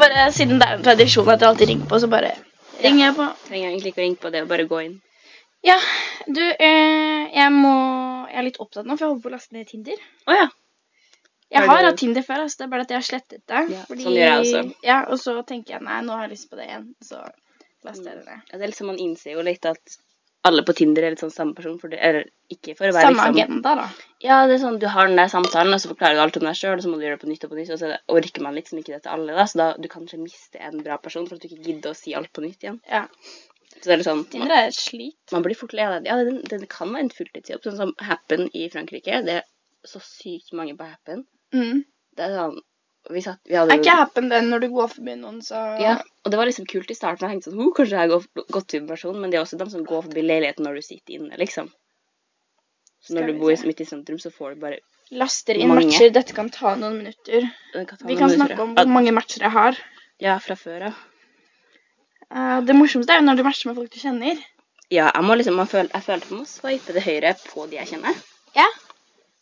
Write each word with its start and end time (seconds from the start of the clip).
bare, 0.00 0.26
siden 0.34 0.60
det 0.60 0.68
er 0.68 0.78
en 0.78 0.86
tradisjon 0.86 1.28
at 1.32 1.42
jeg 1.42 1.50
alltid 1.50 1.70
ringer 1.72 1.90
på, 1.90 2.00
så 2.02 2.08
bare 2.10 2.32
ringer 2.80 3.04
jeg 3.06 3.16
på. 3.18 3.28
Trenger 3.48 3.68
egentlig 3.70 3.92
ikke 3.92 4.02
å 4.02 4.06
ringe 4.06 4.22
på 4.24 4.32
det, 4.34 4.42
og 4.44 4.52
bare 4.52 4.66
gå 4.70 4.80
inn. 4.86 4.96
Ja, 5.66 5.76
du, 6.26 6.40
eh, 6.40 7.26
jeg 7.36 7.52
må 7.52 7.74
Jeg 8.30 8.38
er 8.38 8.46
litt 8.46 8.60
opptatt 8.62 8.86
nå, 8.86 8.94
for 8.94 9.04
jeg 9.04 9.10
holder 9.10 9.22
på 9.24 9.28
å 9.28 9.32
laste 9.34 9.56
ned 9.56 9.66
Tinder. 9.68 10.02
Å 10.30 10.36
ja. 10.36 10.48
Jeg 11.50 11.66
Har 11.66 11.82
hatt 11.82 11.96
Tinder 11.98 12.22
før, 12.22 12.44
altså. 12.44 12.60
det 12.60 12.66
er 12.66 12.70
bare 12.70 12.84
at 12.86 12.92
jeg 12.94 13.00
har 13.00 13.06
slettet 13.06 13.40
det. 13.50 13.62
Ja, 13.74 13.80
sånn 13.88 14.02
gjør 14.14 14.20
jeg 14.20 14.42
også. 14.44 14.60
Ja, 14.86 14.98
og 15.10 15.18
så 15.18 15.34
tenker 15.48 15.74
jeg 15.74 15.82
nei, 15.82 15.96
nå 16.06 16.14
har 16.14 16.28
jeg 16.28 16.36
lyst 16.36 16.46
på 16.52 16.58
det 16.60 16.68
igjen. 16.68 16.84
Så 17.02 17.18
laster 17.86 18.06
jeg 18.06 18.20
det 18.20 18.28
ned. 18.28 18.44
Ja, 18.44 18.52
Det 18.54 18.62
er 18.62 18.70
liksom, 18.70 18.90
Man 18.92 19.00
innser 19.02 19.34
jo 19.34 19.42
litt 19.42 19.66
at 19.66 19.96
alle 20.48 20.62
på 20.64 20.74
Tinder 20.76 21.04
er 21.04 21.12
litt 21.12 21.22
sånn 21.22 21.32
samme 21.32 21.56
person. 21.56 21.76
For 21.80 21.92
det, 21.92 21.98
eller 22.04 22.28
ikke 22.52 22.74
for 22.78 22.88
å 22.88 22.94
være 22.94 23.10
Samme 23.10 23.26
liksom 23.28 23.36
agenda, 23.36 23.74
da. 23.82 23.86
Ja, 24.24 24.38
det 24.48 24.56
er 24.56 24.62
sånn, 24.64 24.80
du 24.80 24.86
har 24.92 25.10
den 25.10 25.20
der 25.20 25.30
samtalen, 25.32 25.74
og 25.76 25.82
så 25.82 25.92
forklarer 25.92 26.16
du 26.16 26.22
alt 26.24 26.40
om 26.40 26.48
deg 26.48 26.58
sjøl, 26.58 26.78
og 26.78 26.84
så 26.84 26.92
må 26.92 27.00
du 27.00 27.06
gjøre 27.06 27.18
det 27.18 27.24
på 27.24 27.30
nytt 27.30 27.46
og 27.46 27.52
på 27.52 27.60
nytt, 27.60 27.72
og 27.74 27.82
så 27.82 27.92
orker 28.16 28.46
man 28.46 28.56
liksom 28.56 28.80
ikke 28.80 28.94
det 28.94 29.02
til 29.04 29.14
alle, 29.14 29.36
da. 29.36 29.46
Så 29.50 29.60
da 29.60 29.68
du 29.76 29.88
kanskje 29.92 30.20
miste 30.22 30.62
en 30.64 30.80
bra 30.86 30.98
person 31.02 31.28
for 31.28 31.36
at 31.36 31.44
du 31.44 31.50
ikke 31.50 31.68
gidder 31.68 31.92
å 31.92 31.98
si 31.98 32.16
alt 32.16 32.32
på 32.36 32.44
nytt 32.44 32.66
igjen. 32.66 32.80
Ja. 32.88 33.04
Så 33.76 33.84
det 33.86 33.94
er 33.94 34.00
litt 34.00 34.08
sånn 34.08 34.26
Tinder 34.32 34.56
er 34.56 34.68
et 34.68 34.76
slit. 34.76 35.20
man 35.32 35.44
blir 35.44 35.56
fort 35.56 35.76
lei 35.76 35.86
av 35.86 35.98
det. 35.98 36.10
Ja, 36.10 36.18
den, 36.26 36.40
den 36.48 36.66
kan 36.72 36.90
være 36.92 37.06
en 37.06 37.14
fulltidsjobb, 37.14 37.64
sånn 37.64 37.78
som 37.78 37.94
Happen 38.04 38.48
i 38.56 38.66
Frankrike. 38.72 39.22
Det 39.26 39.40
er 39.40 39.46
så 39.88 40.02
sykt 40.04 40.52
mange 40.56 40.74
på 40.76 40.88
Happen. 40.88 41.24
Mm. 41.56 41.84
Det 42.16 42.26
er 42.26 42.36
sånn 42.36 42.58
Vi 43.10 43.22
satt 43.24 43.40
Vi 43.48 43.56
hadde 43.58 43.74
Er 43.74 43.80
ikke 43.82 43.96
appen 44.04 44.28
den 44.30 44.48
når 44.52 44.62
du 44.64 44.68
går 44.74 44.88
forbi 44.92 45.16
noen, 45.18 45.40
så 45.42 45.58
Ja, 45.82 45.96
og 46.24 46.30
det 46.32 46.38
var 46.38 46.46
liksom 46.48 46.66
kult 46.70 46.90
i 46.90 46.96
starten. 46.96 47.26
Jeg 47.26 47.40
tenkte 47.40 47.50
sånn, 47.50 47.60
oh, 47.64 47.72
kanskje 47.76 47.98
jeg 48.04 48.12
går 48.12 48.46
godt 48.56 48.68
type 48.70 48.86
person, 48.88 49.18
men 49.20 49.30
det 49.32 49.38
er 49.40 49.44
også 49.44 49.58
de 49.60 49.68
som 49.72 49.84
går 49.84 50.06
forbi 50.08 50.22
leiligheten 50.26 50.66
når 50.66 50.78
du 50.80 50.86
sitter 50.86 51.16
inne, 51.18 51.36
liksom. 51.40 51.70
Så 53.00 53.14
når 53.16 53.22
Skal 53.22 53.26
du 53.26 53.32
vi 53.32 53.40
bor 53.40 53.56
se. 53.56 53.66
midt 53.66 53.80
i 53.80 53.88
sentrum, 53.88 54.18
så 54.20 54.30
får 54.34 54.54
du 54.54 54.60
bare 54.66 54.80
Laster 55.10 55.58
inn 55.58 55.66
Mange. 55.72 55.88
matcher. 55.88 56.12
Dette 56.14 56.34
kan 56.36 56.50
ta 56.54 56.76
noen 56.78 57.00
minutter. 57.00 57.48
det 57.74 57.86
kan 57.88 57.98
ta 57.98 58.06
Vi 58.06 58.14
noen 58.14 58.18
kan 58.20 58.30
minutter, 58.30 58.46
snakke 58.54 58.62
om 58.62 58.74
hvor 58.76 58.90
mange 58.94 59.12
matcher 59.16 59.42
jeg 59.42 59.50
har. 59.50 59.78
Ja, 60.22 60.36
fra 60.38 60.54
før 60.54 60.84
av. 60.90 61.00
Eh, 62.30 62.60
det 62.68 62.76
morsomste 62.78 63.10
er 63.16 63.18
jo 63.18 63.26
når 63.26 63.40
du 63.40 63.42
matcher 63.42 63.70
med 63.72 63.80
folk 63.80 63.90
du 63.90 63.98
kjenner. 63.98 64.38
Ja, 64.90 65.08
jeg 65.10 65.24
må 65.26 65.34
liksom, 65.38 65.56
man 65.58 65.66
føler, 65.70 65.90
jeg 65.90 66.02
at 66.14 66.30
man 66.30 66.44
må 66.44 66.46
swipe 66.46 66.92
til 66.94 67.02
høyre 67.02 67.34
på 67.48 67.66
de 67.70 67.80
jeg 67.80 67.90
kjenner. 67.90 68.14
Ja. 68.54 68.68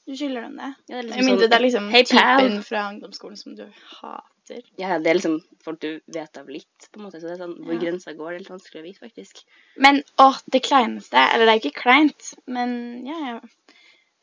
Du 0.09 0.15
skylder 0.17 0.47
dem 0.47 0.57
det. 0.57 0.69
Ja, 0.89 0.97
det 0.97 1.03
liksom 1.03 1.19
liksom 1.19 1.27
mindre 1.29 1.45
sånn, 1.45 1.51
det 1.51 1.57
er 1.59 1.63
liksom 1.67 1.89
hey, 1.93 2.05
typen 2.09 2.63
fra 2.65 2.83
ungdomsskolen 2.89 3.37
som 3.37 3.57
du 3.59 3.65
hater. 4.01 4.63
Ja, 4.81 4.95
det 5.05 5.11
er 5.11 5.19
liksom 5.19 5.35
folk 5.61 5.83
du 5.85 5.89
vet 6.17 6.41
av 6.41 6.49
litt, 6.49 6.87
på 6.89 6.97
en 7.03 7.05
måte. 7.05 7.21
Så 7.21 7.29
det 7.29 7.35
er 7.35 7.43
sånn, 7.43 7.59
hvor 7.61 7.77
Ja. 7.77 7.81
grensa 7.83 8.15
går, 8.17 8.31
det 8.31 8.39
er 8.39 8.45
litt 8.47 8.55
vanskelig 8.55 8.81
å 8.81 8.87
vite, 8.87 9.03
faktisk. 9.05 9.43
Men 9.77 10.01
å, 10.25 10.31
det 10.49 10.63
kleineste 10.65 11.27
Eller 11.35 11.45
det 11.45 11.53
er 11.53 11.61
ikke 11.61 11.83
kleint, 11.83 12.31
men 12.47 12.73
ja, 13.05 13.19
ja. 13.35 13.75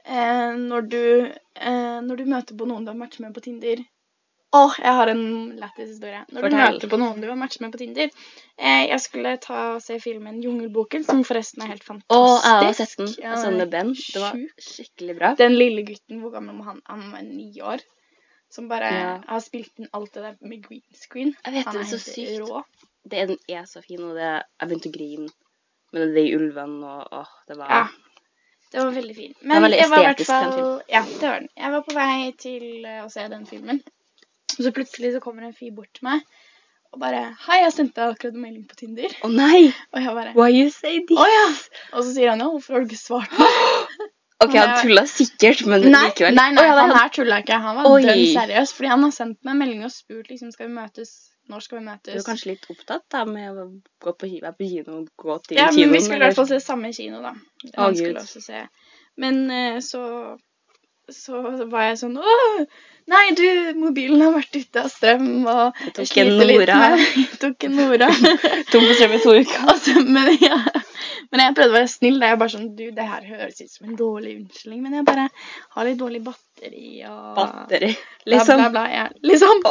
Eh, 0.06 0.58
når 0.58 0.90
du 0.90 1.04
eh, 1.30 2.02
Når 2.06 2.18
du 2.18 2.26
møter 2.30 2.58
på 2.58 2.66
noen 2.70 2.86
du 2.86 2.92
har 2.92 2.98
matchet 2.98 3.22
med 3.26 3.34
på 3.38 3.46
Tinder 3.46 3.86
Åh, 4.56 4.76
jeg 4.80 4.94
har 5.00 5.12
en 5.12 5.24
lættis 5.60 5.90
historie. 5.90 6.22
Når 6.32 6.46
du 6.50 6.56
møter 6.56 6.92
på 6.92 7.00
noen 7.02 7.22
du 7.24 7.28
har 7.28 7.40
matchet 7.40 7.64
med 7.66 7.74
på 7.74 7.82
Tinder 7.82 8.08
eh, 8.08 8.84
Jeg 8.88 9.02
skulle 9.04 9.34
ta 9.44 9.58
og 9.76 9.82
se 9.84 9.98
filmen 10.04 10.38
'Jungelboken', 10.44 11.04
som 11.08 11.24
forresten 11.28 11.66
er 11.66 11.74
helt 11.74 11.84
fantastisk. 11.84 12.16
Åh, 12.16 12.46
jeg 12.46 12.70
har 12.70 12.78
sett 12.80 12.96
den. 13.02 13.12
Ja, 13.20 13.30
Jeg 13.34 13.42
så 13.42 13.50
den 13.52 13.58
med 13.64 13.74
Ben. 13.74 13.92
Det 13.96 14.22
var 14.24 14.40
skikkelig 14.70 15.18
bra. 15.20 15.34
Den 15.42 15.58
lille 15.60 15.84
gutten, 15.90 16.22
hvor 16.24 16.32
gammel 16.38 16.58
var 16.62 16.72
han? 16.72 16.82
Han 16.86 17.12
var 17.12 17.22
ni 17.28 17.50
år. 17.62 17.84
Som 18.52 18.70
bare 18.70 18.92
Ja. 18.94 19.22
har 19.28 19.40
spilt 19.44 19.80
inn 19.80 19.90
alt 19.94 20.14
det 20.14 20.24
der 20.24 20.36
med 20.42 20.64
green 20.64 20.86
screen. 20.94 21.36
Jeg 21.46 21.54
vet 21.54 21.66
Han 21.66 21.76
er 21.76 21.84
det 21.84 21.94
er 21.94 21.98
så 21.98 22.14
sykt. 22.14 22.40
rå. 22.50 22.64
Det 23.04 23.28
den 23.28 23.38
er 23.50 23.66
så 23.66 23.82
fin, 23.84 24.04
og 24.04 24.16
det, 24.16 24.44
jeg 24.62 24.70
begynte 24.70 24.90
å 24.90 24.96
grine. 24.98 25.30
Er 25.94 26.14
de 26.14 26.36
ulvene, 26.36 26.86
og 26.86 27.08
åh, 27.12 27.32
det 27.48 27.58
var... 27.58 27.70
Ja. 27.70 27.88
Det 28.72 28.84
var 28.84 28.92
veldig 28.92 29.16
var 29.16 29.48
Men 29.48 29.62
veldig 29.64 29.78
jeg 29.80 29.90
var 29.90 30.00
i 30.00 30.06
hvert 30.06 30.26
fall 30.26 30.82
Ja, 30.90 31.02
det 31.02 31.22
var 31.22 31.40
den. 31.40 31.50
Jeg 31.58 31.72
var 31.72 31.82
på 31.82 31.94
vei 31.96 32.32
til 32.38 32.86
eh, 32.86 33.04
å 33.06 33.10
se 33.10 33.28
den 33.32 33.46
filmen. 33.46 33.82
Så 34.56 34.72
plutselig 34.76 35.14
så 35.16 35.20
kommer 35.24 35.44
en 35.48 35.54
fyr 35.58 35.72
bort 35.76 35.92
til 35.94 36.08
meg 36.08 36.22
og 36.96 37.02
bare 37.02 37.36
'Hei, 37.44 37.58
jeg 37.66 37.74
sendte 37.76 38.00
deg 38.00 38.14
akkurat 38.16 38.36
en 38.38 38.42
melding 38.46 38.68
på 38.70 38.76
Tinder.' 38.80 39.16
Å 39.28 39.28
nei! 39.32 39.74
Og 39.92 40.00
jeg 40.00 40.14
bare 40.16 40.32
Why 40.38 40.50
you 40.56 40.70
say 40.72 41.02
this? 41.04 41.18
ja!' 41.20 41.98
Og 41.98 42.04
så 42.06 42.14
sier 42.16 42.30
han 42.32 42.40
'Ja, 42.40 42.48
hvorfor 42.54 42.74
har 42.78 42.86
du 42.86 42.88
ikke 42.94 43.02
svart 43.02 43.32
meg?' 43.40 43.50
Ok, 44.46 44.52
han 44.60 44.74
tulla 44.84 45.06
sikkert, 45.08 45.66
men 45.66 45.82
Nei, 45.90 46.10
likevel. 46.10 46.36
nei, 46.36 46.50
nei 46.52 46.62
oh, 46.62 46.68
ja, 46.68 46.74
det 46.76 46.82
han 46.84 46.98
her 47.00 47.12
tulla 47.16 47.38
ikke. 47.42 47.56
Han 47.66 47.78
var 47.78 48.02
dønn 48.04 48.26
seriøs. 48.36 48.74
Fordi 48.76 48.90
han 48.92 49.04
har 49.08 49.12
sendt 49.16 49.38
meg 49.48 49.52
en 49.54 49.62
melding 49.62 49.84
og 49.88 49.92
spurt 49.96 50.28
liksom, 50.30 50.52
skal 50.52 50.68
vi 50.68 50.74
møtes. 50.76 51.14
Når 51.50 51.64
skal 51.64 51.80
vi 51.80 51.84
Du 51.86 51.90
møtes? 51.90 52.16
er 52.20 52.26
kanskje 52.28 52.50
litt 52.52 52.66
opptatt 52.70 53.06
da 53.16 53.24
med 53.26 53.56
å 53.56 53.66
gå 54.04 54.12
på, 54.20 54.28
være 54.28 54.52
på 54.60 54.68
kino 54.68 54.98
og 55.00 55.08
gå 55.18 55.38
til 55.48 55.58
Ja, 55.58 55.70
men 55.72 55.76
kinoen? 55.80 55.94
vi 55.96 56.02
skulle 56.04 56.20
i 56.20 56.26
hvert 56.28 56.36
fall 56.36 56.48
se 56.52 56.60
samme 56.60 56.92
kino, 56.94 57.22
da. 57.24 57.32
Han 57.78 57.94
Gud. 57.96 57.98
skulle 58.04 58.20
også 58.26 58.42
se. 58.44 58.68
Men 59.18 59.40
eh, 59.52 59.80
så 59.80 60.04
så 61.14 61.40
var 61.70 61.90
jeg 61.90 61.98
sånn 62.00 62.16
Åh, 62.18 62.62
nei, 63.12 63.24
du, 63.38 63.46
mobilen 63.78 64.24
har 64.24 64.34
vært 64.34 64.56
ute 64.58 64.82
av 64.82 64.90
strøm, 64.90 65.28
og 65.46 65.82
Jeg 65.84 65.94
jeg 66.02 66.10
sliter 66.12 66.50
litt 66.50 66.62
Nora. 66.64 66.78
med 66.82 67.04
Jeg 67.22 67.40
tok 67.42 67.66
en 67.68 67.76
Nora. 67.80 68.08
Tom 68.72 68.86
for 68.86 68.98
strøm 68.98 69.16
i 69.18 69.20
to 69.24 69.36
uker. 69.38 69.66
altså, 69.74 70.02
men, 70.02 70.32
ja. 70.42 70.58
men 71.32 71.44
jeg 71.44 71.58
prøvde 71.60 71.74
å 71.74 71.78
være 71.78 71.92
snill. 71.94 72.18
Da 72.22 72.32
jeg 72.32 72.42
bare 72.42 72.56
sånn 72.56 72.72
Du, 72.80 72.86
det 72.96 73.10
her 73.12 73.28
høres 73.30 73.62
ut 73.62 73.74
som 73.74 73.90
en 73.90 74.00
dårlig 74.00 74.38
unnskyldning, 74.40 74.82
men 74.86 74.98
jeg 75.00 75.08
bare 75.12 75.28
har 75.78 75.90
litt 75.90 76.02
dårlig 76.02 76.24
batteri 76.26 76.88
og 77.10 77.28
Batteri. 77.38 77.92
Liksom. 78.32 78.64
bla, 78.64 78.72
bla. 78.74 78.88
Ja. 78.90 79.06
Liksom. 79.22 79.62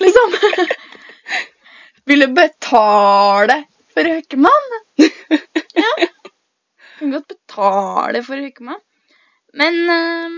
liksom. 0.00 0.38
Du 2.08 2.16
betale 2.34 3.62
for 3.92 4.08
hookemann? 4.08 4.72
ja. 4.96 5.92
Kan 6.98 7.12
godt 7.12 7.28
betale 7.28 8.24
for 8.24 8.40
hookemann. 8.40 8.80
Men 9.52 9.74
eh, 9.90 10.28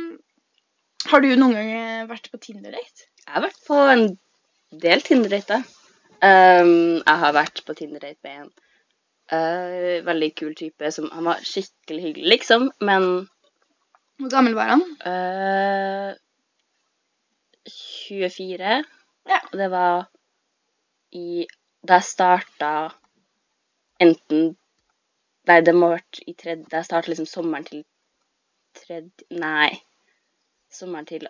har 1.10 1.24
du 1.24 1.30
noen 1.36 1.56
gang 1.56 1.70
eh, 1.74 2.04
vært 2.08 2.30
på 2.32 2.40
Tinder-date? 2.42 3.08
Jeg 3.24 3.32
har 3.36 3.44
vært 3.46 3.64
på 3.66 3.78
en 3.94 4.04
del 4.84 5.02
Tinder-dater. 5.04 5.64
Um, 6.24 7.00
jeg 7.02 7.20
har 7.20 7.34
vært 7.36 7.62
på 7.66 7.74
Tinder-date 7.76 8.20
med 8.24 8.44
en 8.44 8.50
uh, 9.34 10.04
veldig 10.06 10.30
kul 10.38 10.54
type 10.56 10.90
som 10.94 11.10
Han 11.12 11.26
var 11.28 11.42
skikkelig 11.44 12.04
hyggelig, 12.06 12.28
liksom, 12.36 12.70
men 12.80 13.08
Hvor 14.22 14.30
gammel 14.32 14.54
var 14.56 14.70
han? 14.72 14.84
Uh, 15.04 16.14
24. 17.66 18.84
Ja. 19.28 19.40
Og 19.52 19.58
det 19.58 19.70
var 19.70 20.06
i 21.12 21.46
Da 21.86 22.00
jeg 22.00 22.08
starta 22.08 22.74
enten 24.00 24.54
Nei, 25.44 25.58
det 25.60 25.74
må 25.76 25.90
ha 25.90 25.98
vært 25.98 26.22
i 26.24 26.32
tredje 26.32 26.70
Da 26.70 26.80
jeg 26.80 26.88
starta 26.88 27.12
liksom 27.12 27.28
sommeren 27.28 27.66
til 27.68 27.84
tredje 28.78 29.28
Nei. 29.40 29.74
Sommeren 30.74 31.06
til 31.08 31.26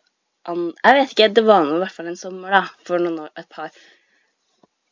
an... 0.48 0.70
Jeg 0.84 0.96
vet 1.00 1.12
ikke. 1.16 1.28
Det 1.36 1.44
var 1.46 1.64
nå 1.68 1.76
i 1.78 1.82
hvert 1.84 1.94
fall 1.96 2.08
en 2.12 2.16
sommer, 2.20 2.50
da. 2.58 2.62
For 2.88 3.02
noen 3.02 3.20
år, 3.26 3.30
et 3.40 3.48
par. 3.52 3.70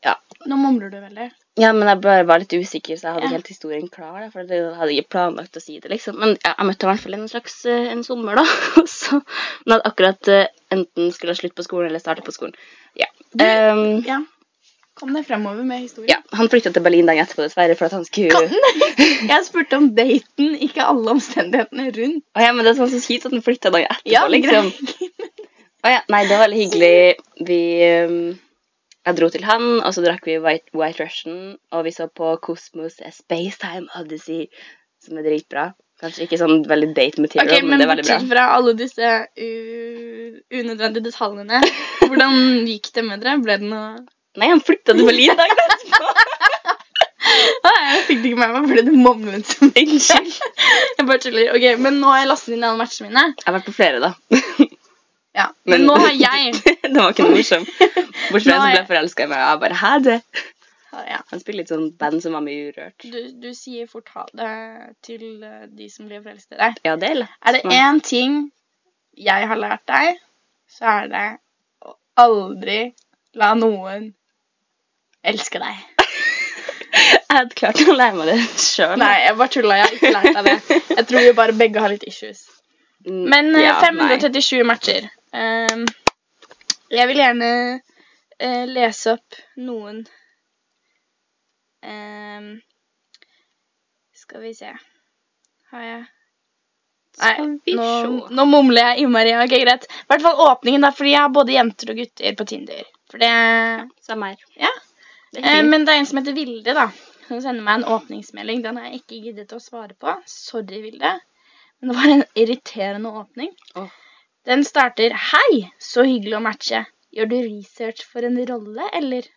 Ja. 0.02 0.16
Nå 0.50 0.56
mumler 0.58 0.90
du 0.90 0.98
veldig. 0.98 1.28
Ja, 1.60 1.68
men 1.76 1.84
jeg 1.86 2.00
bare 2.02 2.24
var 2.26 2.40
litt 2.40 2.54
usikker, 2.56 2.96
så 2.96 3.06
jeg 3.10 3.12
hadde 3.14 3.22
Ja. 3.22 3.28
ikke 3.28 3.36
helt 3.38 3.50
historien 3.52 3.88
klar. 3.92 4.14
Da, 4.24 4.30
for 4.32 4.48
jeg 4.48 4.70
hadde 4.78 4.94
ikke 4.96 5.12
planlagt 5.14 5.58
å 5.60 5.62
si 5.62 5.76
det, 5.78 5.90
liksom. 5.92 6.16
Men 6.18 6.32
ja, 6.40 6.54
jeg 6.56 6.66
møtte 6.70 6.86
i 6.86 6.90
hvert 6.90 7.02
fall 7.04 7.16
en 7.18 7.28
slags 7.30 7.58
eh, 7.70 7.90
en 7.92 8.02
sommer, 8.06 8.40
da. 8.40 8.44
så, 8.98 9.20
men 9.66 9.76
hadde 9.76 9.90
akkurat 9.92 10.30
eh, 10.32 10.46
enten 10.74 11.12
skulle 11.14 11.36
ha 11.36 11.38
slutt 11.42 11.54
på 11.58 11.66
skolen 11.68 11.90
eller 11.92 12.02
starte 12.02 12.24
på 12.26 12.34
skolen. 12.34 12.56
Ja. 12.98 13.10
Du- 13.32 13.44
um, 13.46 14.00
Ja. 14.08 14.22
Kom 15.02 15.16
deg 15.16 15.24
fremover 15.26 15.66
med 15.66 15.80
historien. 15.82 16.12
ja. 16.12 16.20
Han 16.38 16.48
flytta 16.52 16.70
til 16.70 16.84
Berlin 16.84 17.08
dagen 17.10 17.24
etterpå, 17.24 17.42
dessverre, 17.42 17.74
for 17.78 17.88
at 17.88 17.96
han 17.96 18.04
skulle 18.06 18.30
Kan 18.30 18.52
Jeg 19.32 19.46
spurte 19.48 19.80
om 19.80 19.88
daten, 19.96 20.52
ikke 20.62 20.86
alle 20.86 21.16
omstendighetene 21.16 21.88
rundt. 21.96 22.22
Å 22.38 22.44
ja, 22.44 22.52
men 22.54 22.62
det 22.62 22.72
er 22.72 22.78
sånn 22.78 22.92
så 22.92 23.00
kjipt 23.02 23.26
at 23.26 23.34
han 23.34 23.42
flytta 23.42 23.72
dagen 23.74 23.90
etterpå, 23.90 24.12
Ja, 24.14 24.22
liksom. 24.30 24.70
Å 25.82 25.90
ja, 25.90 26.00
nei, 26.14 26.22
det 26.28 26.36
var 26.36 26.44
veldig 26.46 26.60
hyggelig. 26.60 26.94
Vi 27.48 27.58
ehm, 27.88 28.18
Jeg 29.02 29.18
dro 29.18 29.28
til 29.34 29.42
han, 29.48 29.66
og 29.82 29.90
så 29.96 30.06
drakk 30.06 30.30
vi 30.30 30.38
White, 30.38 30.70
White 30.78 31.02
Russian, 31.02 31.56
og 31.74 31.82
vi 31.88 31.94
så 31.98 32.06
på 32.06 32.36
Cosmos 32.46 33.00
Spacetime 33.02 33.90
Odyssey, 33.98 34.46
som 35.02 35.18
er 35.18 35.26
dritbra. 35.26 35.72
Kanskje 36.02 36.28
ikke 36.28 36.38
sånn 36.38 36.62
veldig 36.70 36.92
date 36.94 37.22
material, 37.22 37.50
okay, 37.50 37.66
men, 37.66 37.74
men 37.74 37.82
det 37.82 37.88
er 37.88 37.90
veldig 37.96 38.06
bra. 38.06 38.14
bortsett 38.14 38.30
fra 38.30 38.46
alle 38.54 38.78
disse 38.78 39.10
u 39.34 39.50
unødvendige 40.62 41.10
detaljene, 41.10 41.60
hvordan 42.06 42.40
gikk 42.70 42.92
det 42.94 43.04
med 43.10 43.22
dere? 43.22 43.38
Ble 43.42 43.58
det 43.58 43.70
noe 43.74 43.90
Nei, 44.40 44.48
han 44.48 44.62
flytta 44.64 44.94
til 44.96 45.04
Berlin 45.08 45.36
dagen 45.36 45.58
etterpå. 45.66 46.12
Nei, 47.66 47.74
Jeg 47.92 48.04
fikk 48.08 48.22
det 48.22 48.30
ikke 48.32 48.40
med 48.40 48.54
meg 48.56 48.68
fordi 48.70 48.84
du 48.86 48.94
mumlet 48.98 49.48
som. 49.48 49.72
Unnskyld. 49.82 50.38
Jeg 50.98 51.08
bare 51.08 51.20
tuller. 51.22 51.50
Ok, 51.56 51.66
Men 51.84 52.00
nå 52.02 52.10
har 52.12 52.22
jeg 52.22 52.30
lastet 52.30 52.56
inn 52.56 52.64
alle 52.66 52.80
matchene 52.80 53.10
mine. 53.10 53.26
Jeg 53.38 53.46
har 53.48 53.56
vært 53.58 53.68
på 53.68 53.74
flere, 53.76 54.00
da. 54.02 54.12
Ja, 55.32 55.46
Men 55.68 55.86
nå 55.88 55.94
har 55.96 56.12
jeg 56.12 56.58
det 56.92 56.98
var 56.98 57.14
ikke 57.14 57.24
noe 57.24 57.38
morsomt. 57.38 57.70
Bortsett 57.80 58.50
fra 58.50 58.56
jeg 58.56 58.58
som 58.60 58.72
ble 58.74 58.82
forelska 58.90 59.24
i 59.24 59.30
meg, 59.30 59.38
og 59.40 59.46
jeg 59.52 59.60
bare 59.62 59.78
Hæ, 59.80 59.92
det? 60.04 60.16
ja. 61.08 61.20
Han 61.30 61.40
spiller 61.40 61.62
litt 61.62 61.72
sånn 61.72 61.86
band 62.00 62.20
som 62.24 62.34
var 62.36 62.44
mye 62.44 62.66
urørt. 62.68 63.06
du, 63.06 63.20
du 63.40 63.48
sier 63.56 63.88
fort 63.88 64.10
ha 64.12 64.26
det 64.36 64.50
til 65.06 65.24
eh, 65.46 65.62
de 65.72 65.88
som 65.92 66.08
blir 66.08 66.20
forelsket 66.24 66.58
i 66.58 66.60
deg. 66.60 66.82
Ja, 66.84 66.96
det 67.00 67.08
er 67.08 67.20
lett. 67.22 67.38
Er 67.48 67.56
det 67.56 67.62
én 67.78 68.02
ting 68.04 68.36
jeg 69.16 69.48
har 69.48 69.60
lært 69.60 69.86
deg, 69.88 70.20
så 70.68 70.90
er 70.98 71.08
det 71.12 71.24
å 71.88 71.96
aldri 72.20 72.80
la 73.40 73.54
noen 73.56 74.10
elske 75.22 75.62
deg. 75.62 75.82
Jeg 77.32 77.38
hadde 77.38 77.56
klart 77.56 77.80
å 77.88 77.94
lære 77.96 78.18
meg 78.18 78.28
det 78.28 78.40
sjøl. 78.60 78.98
Nei, 79.00 79.14
jeg 79.22 79.36
bare 79.38 79.52
tulla. 79.54 79.76
Jeg 79.78 79.86
har 79.86 79.94
ikke 79.96 80.10
lært 80.12 80.34
deg 80.36 80.48
det. 80.50 80.80
Jeg 80.98 81.04
tror 81.08 81.22
vi 81.24 81.30
bare 81.38 81.54
begge 81.56 81.80
har 81.80 81.92
litt 81.94 82.02
issues. 82.04 82.42
Men 83.08 83.48
ja, 83.56 83.78
537 83.80 84.58
matcher. 84.68 85.06
Um, 85.32 85.86
jeg 86.92 87.08
vil 87.08 87.22
gjerne 87.22 87.48
uh, 87.80 88.64
lese 88.68 89.14
opp 89.16 89.38
noen 89.64 90.02
um, 91.88 92.50
Skal 94.12 94.44
vi 94.44 94.52
se 94.52 94.68
Har 95.72 95.86
jeg 95.86 96.02
Nei, 97.22 97.32
nå, 97.76 97.88
nå 98.32 98.44
mumler 98.48 98.86
jeg 98.86 99.02
innmari. 99.04 99.34
Ok, 99.36 99.52
greit. 99.60 99.82
I 99.84 100.06
hvert 100.08 100.22
fall 100.24 100.38
åpningen, 100.46 100.84
da, 100.84 100.88
fordi 100.96 101.10
jeg 101.12 101.20
har 101.20 101.32
både 101.32 101.52
jenter 101.52 101.92
og 101.92 101.98
gutter 102.00 102.38
på 102.38 102.46
Tinder. 102.48 102.86
For 103.12 103.20
det 103.20 103.32
Samme 104.00 104.30
her. 104.30 104.46
Ja. 104.56 104.70
Eh, 105.36 105.64
men 105.64 105.84
det 105.86 105.94
er 105.94 106.02
en 106.02 106.06
som 106.06 106.20
heter 106.20 106.36
Vilde, 106.36 106.74
da. 106.76 106.88
Som 107.28 107.40
sender 107.40 107.64
meg 107.64 107.80
en 107.80 107.90
åpningsmelding. 107.96 108.62
Den 108.64 108.78
har 108.80 108.90
jeg 108.90 109.02
ikke 109.02 109.20
giddet 109.26 109.54
å 109.56 109.60
svare 109.62 109.94
på. 109.98 110.14
Sorry, 110.28 110.82
Vilde. 110.84 111.12
Men 111.80 111.92
det 111.92 111.98
var 111.98 112.12
en 112.12 112.24
irriterende 112.38 113.12
åpning. 113.22 113.52
Oh. 113.78 113.88
Den 114.46 114.64
starter 114.66 115.14
Hei, 115.30 115.62
så 115.80 116.04
hyggelig 116.06 116.36
å 116.38 116.42
matche. 116.44 116.84
Gjør 117.14 117.30
du 117.30 117.36
research 117.38 118.04
for 118.08 118.26
en 118.26 118.38
rolle, 118.48 118.88
eller? 118.96 119.28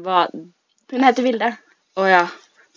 Hva 0.00 0.24
Hun 0.90 1.04
heter 1.06 1.26
Vilde. 1.26 1.52
Å 2.00 2.06
ja. 2.08 2.24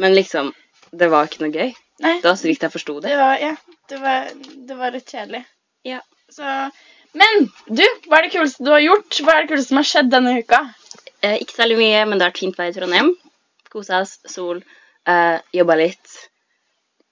Men 0.02 0.16
liksom, 0.18 0.52
det 0.92 1.10
var 1.14 1.30
ikke 1.30 1.46
noe 1.46 1.54
gøy? 1.54 1.74
Nei, 2.04 2.16
Det 2.22 2.28
var 2.28 2.38
så 2.40 2.50
vidt 2.50 2.66
jeg 2.66 2.74
forsto 2.74 3.00
det. 3.00 3.14
det 3.14 3.18
var, 3.18 3.36
ja, 3.40 3.54
det 3.90 4.00
var, 4.02 4.30
det 4.68 4.78
var 4.78 4.94
litt 4.96 5.10
kjedelig. 5.14 5.44
Ja. 5.88 6.00
Så 6.34 6.44
Men 7.18 7.48
du, 7.68 7.84
hva 8.10 8.20
er 8.20 8.28
det 8.28 8.34
kuleste 8.34 8.66
du 8.66 8.72
har 8.74 8.84
gjort? 8.84 9.20
Hva 9.22 9.36
er 9.36 9.44
det 9.44 9.52
kuleste 9.54 9.72
som 9.72 9.80
har 9.82 9.90
skjedd 9.90 10.12
denne 10.14 10.38
uka? 10.42 10.62
Eh, 11.24 11.40
ikke 11.44 11.56
særlig 11.56 11.80
mye, 11.80 12.04
men 12.08 12.18
det 12.18 12.26
har 12.26 12.34
vært 12.34 12.44
fint 12.44 12.60
vær 12.60 12.72
i 12.72 12.76
Trondheim. 12.76 13.12
Kosa 13.74 14.02
oss, 14.04 14.18
sol, 14.30 14.62
eh, 15.10 15.38
jobba 15.56 15.78
litt. 15.80 16.18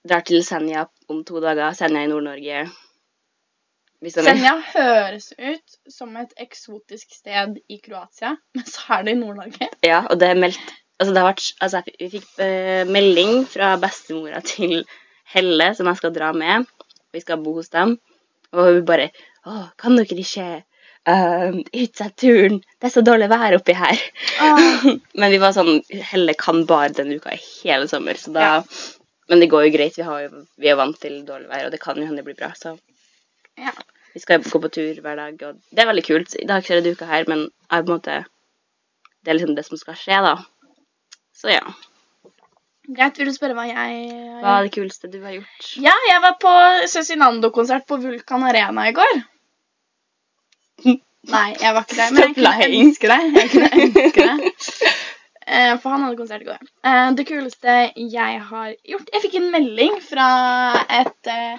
Drar 0.08 0.26
til 0.26 0.42
Senja 0.46 0.88
om 1.10 1.22
to 1.28 1.42
dager. 1.44 1.76
Senja 1.78 2.04
i 2.06 2.10
Nord-Norge. 2.10 2.66
Senja 4.10 4.56
høres 4.72 5.30
ut 5.38 5.76
som 5.94 6.16
et 6.18 6.32
eksotisk 6.42 7.14
sted 7.14 7.60
i 7.70 7.78
Kroatia, 7.84 8.34
men 8.58 8.66
så 8.66 8.98
er 8.98 9.04
det 9.06 9.14
i 9.14 9.20
Nord-Norge. 9.20 9.68
Ja, 9.86 10.08
og 10.10 10.18
det 10.22 10.32
er 10.34 10.40
meldt 10.42 10.78
Altså, 11.02 11.14
det 11.16 11.22
har 11.22 11.32
vært 11.32 11.62
Altså, 11.66 11.80
vi 11.98 12.08
fikk 12.14 12.42
eh, 12.46 12.82
melding 12.90 13.46
fra 13.50 13.72
bestemora 13.82 14.42
til 14.46 14.84
Helle, 15.34 15.72
som 15.78 15.88
jeg 15.90 15.98
skal 15.98 16.14
dra 16.14 16.30
med. 16.38 16.68
Vi 17.14 17.22
skal 17.24 17.42
bo 17.42 17.56
hos 17.56 17.72
dem. 17.74 17.96
Og 18.52 18.68
hun 18.68 18.86
bare 18.86 19.08
Å, 19.42 19.54
kan 19.82 19.96
dere 19.98 20.22
ikke 20.22 20.48
uh, 21.10 21.56
utsette 21.74 22.14
turen? 22.22 22.60
Det 22.78 22.90
er 22.90 22.94
så 22.94 23.04
dårlig 23.06 23.30
vær 23.32 23.58
oppi 23.58 23.74
her. 23.78 24.02
Men 25.20 25.34
vi 25.34 25.40
var 25.42 25.56
sånn 25.56 25.80
Helle 26.12 26.36
kan 26.38 26.64
bare 26.70 26.94
denne 26.98 27.18
uka 27.18 27.34
i 27.34 27.42
hele 27.42 27.90
sommer, 27.92 28.20
så 28.22 28.34
da 28.36 28.48
Ja. 28.48 28.58
Men 29.32 29.40
det 29.40 29.48
går 29.48 29.64
jo 29.64 29.72
greit. 29.72 29.96
Vi, 29.96 30.04
har 30.04 30.26
jo, 30.26 30.42
vi 30.60 30.68
er 30.68 30.76
vant 30.76 30.98
til 31.00 31.22
dårlig 31.24 31.48
vær, 31.48 31.70
og 31.70 31.72
det 31.72 31.80
kan 31.80 31.96
jo 31.96 32.04
hende 32.04 32.20
det 32.20 32.28
blir 32.28 32.36
bra. 32.36 32.52
Så 32.58 32.76
Ja. 33.58 33.72
vi 34.14 34.20
skal 34.20 34.42
gå 34.44 34.60
på 34.60 34.72
tur 34.76 34.98
hver 35.02 35.16
dag, 35.16 35.38
og 35.48 35.62
det 35.72 35.80
er 35.80 35.88
veldig 35.88 36.04
kult. 36.04 36.36
I 36.36 36.48
dag 36.50 36.66
ser 36.66 36.82
jeg 36.82 36.98
uka 36.98 37.08
her, 37.08 37.24
men 37.32 37.46
jeg, 37.48 37.86
måte, 37.88 38.18
det 39.24 39.32
er 39.32 39.40
liksom 39.40 39.56
det 39.56 39.64
som 39.70 39.80
skal 39.80 39.96
skje, 39.96 40.20
da. 40.26 40.36
Så 41.32 41.54
ja. 41.54 41.64
Greit, 42.92 43.18
vil 43.18 43.30
du 43.30 43.34
spørre 43.34 43.56
hva 43.56 43.64
jeg 43.70 44.12
Hva 44.42 44.58
er 44.58 44.68
det 44.68 44.74
kuleste 44.76 45.08
du 45.08 45.22
har 45.24 45.38
gjort? 45.38 45.68
Ja, 45.80 45.94
jeg 46.10 46.22
var 46.26 46.36
på 46.42 46.52
Cezinando-konsert 46.92 47.88
på 47.88 48.02
Vulkan 48.04 48.44
Arena 48.44 48.90
i 48.90 48.96
går. 48.98 49.22
Nei, 51.30 51.54
jeg 51.62 51.74
var 51.76 51.84
ikke 51.86 51.96
der, 52.00 52.12
men 52.12 52.22
jeg 52.24 52.36
kunne 52.36 52.82
ønske 52.82 53.08
det. 53.12 53.20
Jeg 53.38 53.50
kunne 53.52 53.70
ønske 53.86 54.28
det. 54.28 54.94
Eh, 55.48 55.74
For 55.82 55.90
han 55.94 56.04
hadde 56.06 56.18
konsert 56.18 56.42
i 56.42 56.48
går. 56.48 56.62
Eh, 56.86 57.12
Det 57.18 57.26
kuleste 57.28 57.76
jeg 57.98 58.42
har 58.50 58.74
gjort 58.88 59.10
Jeg 59.14 59.22
fikk 59.26 59.36
en 59.40 59.52
melding 59.52 59.96
fra 60.06 60.28
et, 61.02 61.28
eh, 61.28 61.58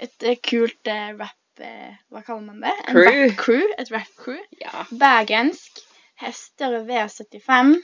et 0.00 0.26
kult 0.42 0.88
rap 1.20 1.36
Hva 1.60 2.22
kaller 2.24 2.40
man 2.46 2.60
det? 2.64 2.72
En 2.88 2.94
Crew. 2.94 3.04
rap 3.04 3.36
crew. 3.36 3.64
Et 3.78 3.90
rap 3.92 4.12
crew. 4.16 4.38
Ja, 4.60 4.84
Bergensk. 4.90 5.82
Hester 6.20 6.78
V75. 6.88 7.74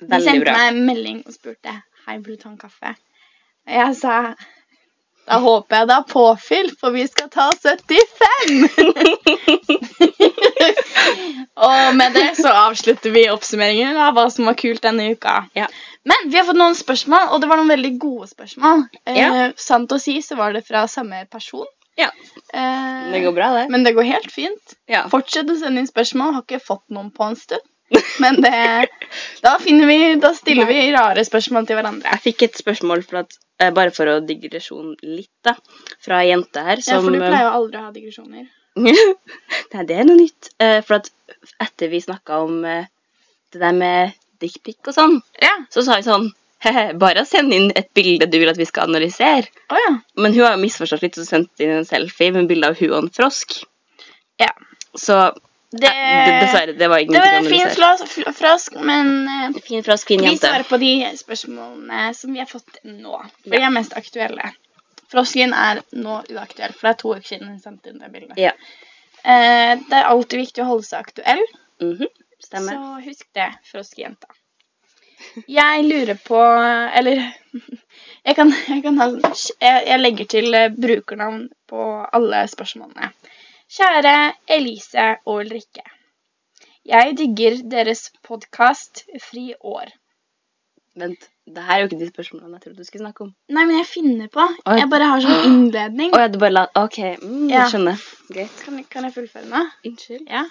Veldig 0.00 0.10
De 0.10 0.20
sendte 0.24 0.44
bra. 0.44 0.52
meg 0.58 0.68
en 0.74 0.86
melding 0.86 1.22
og 1.26 1.32
spurte 1.32 1.72
Hei, 2.06 2.18
vil 2.18 2.36
du 2.36 2.42
ta 2.42 2.48
en 2.50 2.58
kaffe. 2.60 2.94
Og 3.66 3.72
jeg 3.78 3.96
sa 3.96 4.34
da 5.24 5.38
håper 5.40 5.76
jeg 5.78 5.88
det 5.88 5.94
er 5.96 6.06
påfyll, 6.10 6.70
for 6.80 6.92
vi 6.94 7.06
skal 7.08 7.30
ta 7.32 7.46
75! 7.56 8.68
og 11.66 11.96
med 11.96 12.12
det 12.16 12.26
så 12.38 12.50
avslutter 12.66 13.14
vi 13.14 13.24
oppsummeringen 13.32 13.96
av 14.00 14.14
hva 14.16 14.26
som 14.32 14.48
var 14.48 14.56
kult 14.60 14.82
denne 14.84 15.10
uka. 15.14 15.36
Ja. 15.56 15.68
Men 16.04 16.28
vi 16.28 16.36
har 16.36 16.44
fått 16.48 16.60
noen 16.60 16.76
spørsmål, 16.76 17.30
og 17.32 17.40
det 17.40 17.48
var 17.50 17.60
noen 17.60 17.72
veldig 17.72 17.94
gode 18.02 18.28
spørsmål. 18.32 18.84
Ja. 19.08 19.30
Eh, 19.46 19.54
sant 19.56 19.92
å 19.94 20.00
si 20.02 20.18
så 20.24 20.36
var 20.40 20.52
det 20.56 20.64
fra 20.68 20.84
samme 20.90 21.24
person. 21.32 21.66
Ja. 21.96 22.10
Eh, 22.52 23.12
Det 23.14 23.22
går 23.24 23.32
bra, 23.36 23.52
det. 23.54 23.68
Men 23.70 23.84
det 23.86 23.94
går 23.96 24.08
helt 24.08 24.32
fint. 24.32 24.76
Ja. 24.90 25.06
Fortsett 25.08 25.48
å 25.50 25.56
sende 25.56 25.80
inn 25.80 25.88
spørsmål. 25.88 26.34
Har 26.36 26.44
ikke 26.44 26.60
fått 26.60 26.84
noen 26.92 27.12
på 27.14 27.24
en 27.30 27.38
stund. 27.38 27.64
Men 28.22 28.40
det, 28.40 28.86
da, 29.44 29.58
finner 29.60 29.86
vi, 29.86 29.98
da 30.22 30.30
stiller 30.34 30.66
vi 30.66 30.86
rare 30.94 31.24
spørsmål 31.26 31.66
til 31.68 31.78
hverandre. 31.78 32.10
Jeg 32.14 32.22
fikk 32.24 32.44
et 32.46 32.60
spørsmål 32.62 33.02
for 33.06 33.20
at, 33.24 33.36
eh, 33.60 33.70
bare 33.76 33.92
for 33.94 34.08
å 34.10 34.20
digresjon 34.24 34.94
litt, 35.02 35.30
da, 35.46 35.54
fra 36.04 36.22
ei 36.22 36.30
jente 36.32 36.64
her 36.64 36.82
som 36.82 36.96
Ja, 36.96 37.02
for 37.04 37.14
du 37.14 37.20
pleier 37.20 37.44
jo 37.48 37.52
aldri 37.58 37.80
å 37.80 37.84
ha 37.88 37.92
digresjoner. 37.94 38.46
Nei, 39.74 39.84
det 39.86 39.98
er 39.98 40.08
noe 40.08 40.18
nytt. 40.18 40.50
Eh, 40.58 40.80
for 40.86 40.98
at 40.98 41.10
etter 41.62 41.92
vi 41.92 42.00
snakka 42.02 42.40
om 42.46 42.64
eh, 42.66 42.88
det 43.54 43.60
der 43.62 43.76
med 43.76 44.16
dickpic 44.42 44.80
og 44.90 44.96
sånn, 44.96 45.20
Ja. 45.42 45.54
så 45.70 45.84
sa 45.86 46.00
vi 46.00 46.08
sånn 46.08 46.32
bare 46.96 47.26
send 47.28 47.52
inn 47.52 47.66
et 47.76 47.90
bilde 47.92 48.24
du 48.32 48.38
vil 48.40 48.48
at 48.48 48.56
vi 48.56 48.64
skal 48.64 48.88
analysere. 48.88 49.50
Oh, 49.68 49.76
ja. 49.76 49.98
Men 50.16 50.32
hun 50.32 50.46
har 50.46 50.54
jo 50.56 50.62
misforstått 50.62 51.02
litt 51.04 51.18
og 51.20 51.26
sendt 51.28 51.60
inn 51.60 51.74
en 51.76 51.84
selfie 51.84 52.32
med 52.32 52.48
bilde 52.48 52.70
av 52.72 52.78
hun 52.78 52.88
og 52.94 53.02
en 53.02 53.10
frosk. 53.12 53.58
Ja. 54.40 54.48
Så 54.96 55.18
Det, 55.74 55.90
dessverre, 56.40 56.72
det 56.78 56.88
var 56.88 57.00
det 57.02 57.18
var 57.18 57.38
en 57.38 57.46
fin 57.50 58.34
frosk, 58.34 58.76
men 58.78 59.08
eh, 59.28 59.56
Fin 59.64 59.82
frosk, 59.82 60.06
fin 60.06 60.20
vi 60.22 60.36
svarer 60.38 60.62
på 60.68 60.78
de 60.78 60.92
spørsmålene 61.18 62.12
som 62.14 62.32
vi 62.32 62.42
har 62.42 62.46
fått 62.46 62.78
nå. 62.86 63.16
For 63.42 63.56
de 63.56 63.62
er 63.62 63.74
mest 63.74 63.96
aktuelle. 63.98 64.52
Frosken 65.10 65.54
er 65.56 65.82
nå 65.98 66.20
uaktuell, 66.30 66.76
for 66.76 66.86
det 66.86 66.92
er 66.92 67.00
to 67.00 67.14
uker 67.16 67.26
siden 67.32 67.50
hun 67.50 67.58
sendte 67.62 67.90
inn 67.90 67.98
det 68.02 68.12
bildet. 68.12 68.38
Ja. 68.38 68.54
Eh, 69.24 69.72
det 69.80 69.98
er 69.98 70.12
alltid 70.12 70.44
viktig 70.44 70.62
å 70.62 70.70
holde 70.70 70.86
seg 70.86 71.08
aktuell. 71.08 71.44
mm 71.82 71.96
-hmm. 71.98 72.12
Så 72.44 73.00
husk 73.04 73.28
det, 73.32 73.54
froskejenta. 73.64 74.26
Jeg 75.48 75.84
lurer 75.84 76.14
på 76.14 76.40
Eller 76.98 77.32
jeg 78.26 78.36
kan, 78.36 78.52
jeg 78.68 78.82
kan 78.82 78.98
ha 78.98 79.08
jeg, 79.60 79.82
jeg 79.86 80.00
legger 80.00 80.24
til 80.24 80.54
eh, 80.54 80.68
brukernavn 80.68 81.48
på 81.68 82.06
alle 82.12 82.44
spørsmålene. 82.48 83.12
Kjære 83.72 84.32
Elise 84.52 85.04
og 85.26 85.40
Ulrikke. 85.40 85.82
Jeg 86.84 87.14
digger 87.16 87.56
deres 87.72 88.10
podkast 88.26 89.04
Fri 89.24 89.54
år. 89.64 89.88
Vent, 91.00 91.24
det 91.48 91.62
her 91.64 91.74
er 91.74 91.80
jo 91.82 91.88
ikke 91.88 91.98
de 92.04 92.08
spørsmålene 92.12 92.58
jeg 92.58 92.62
trodde 92.66 92.82
du 92.84 92.86
skulle 92.86 93.02
snakke 93.06 93.24
om. 93.24 93.30
Nei, 93.56 93.64
men 93.66 93.78
jeg 93.80 93.88
finner 93.90 94.28
på. 94.30 94.44
Oi. 94.68 94.76
Jeg 94.78 94.90
bare 94.92 95.08
har 95.10 95.24
sånn 95.24 95.46
innledning. 95.48 96.12
Å 96.14 96.20
ja, 96.22 96.28
du 96.30 96.38
bare 96.42 96.54
la 96.54 96.66
OK, 96.84 97.00
mm, 97.24 97.48
Ja. 97.50 97.64
skjønner. 97.72 98.04
Greit. 98.30 98.60
Kan, 98.62 98.78
kan 98.92 99.08
jeg 99.08 99.16
fullføre 99.16 99.48
nå? 99.50 99.64
Unnskyld. 99.90 100.28
Ja. 100.30 100.44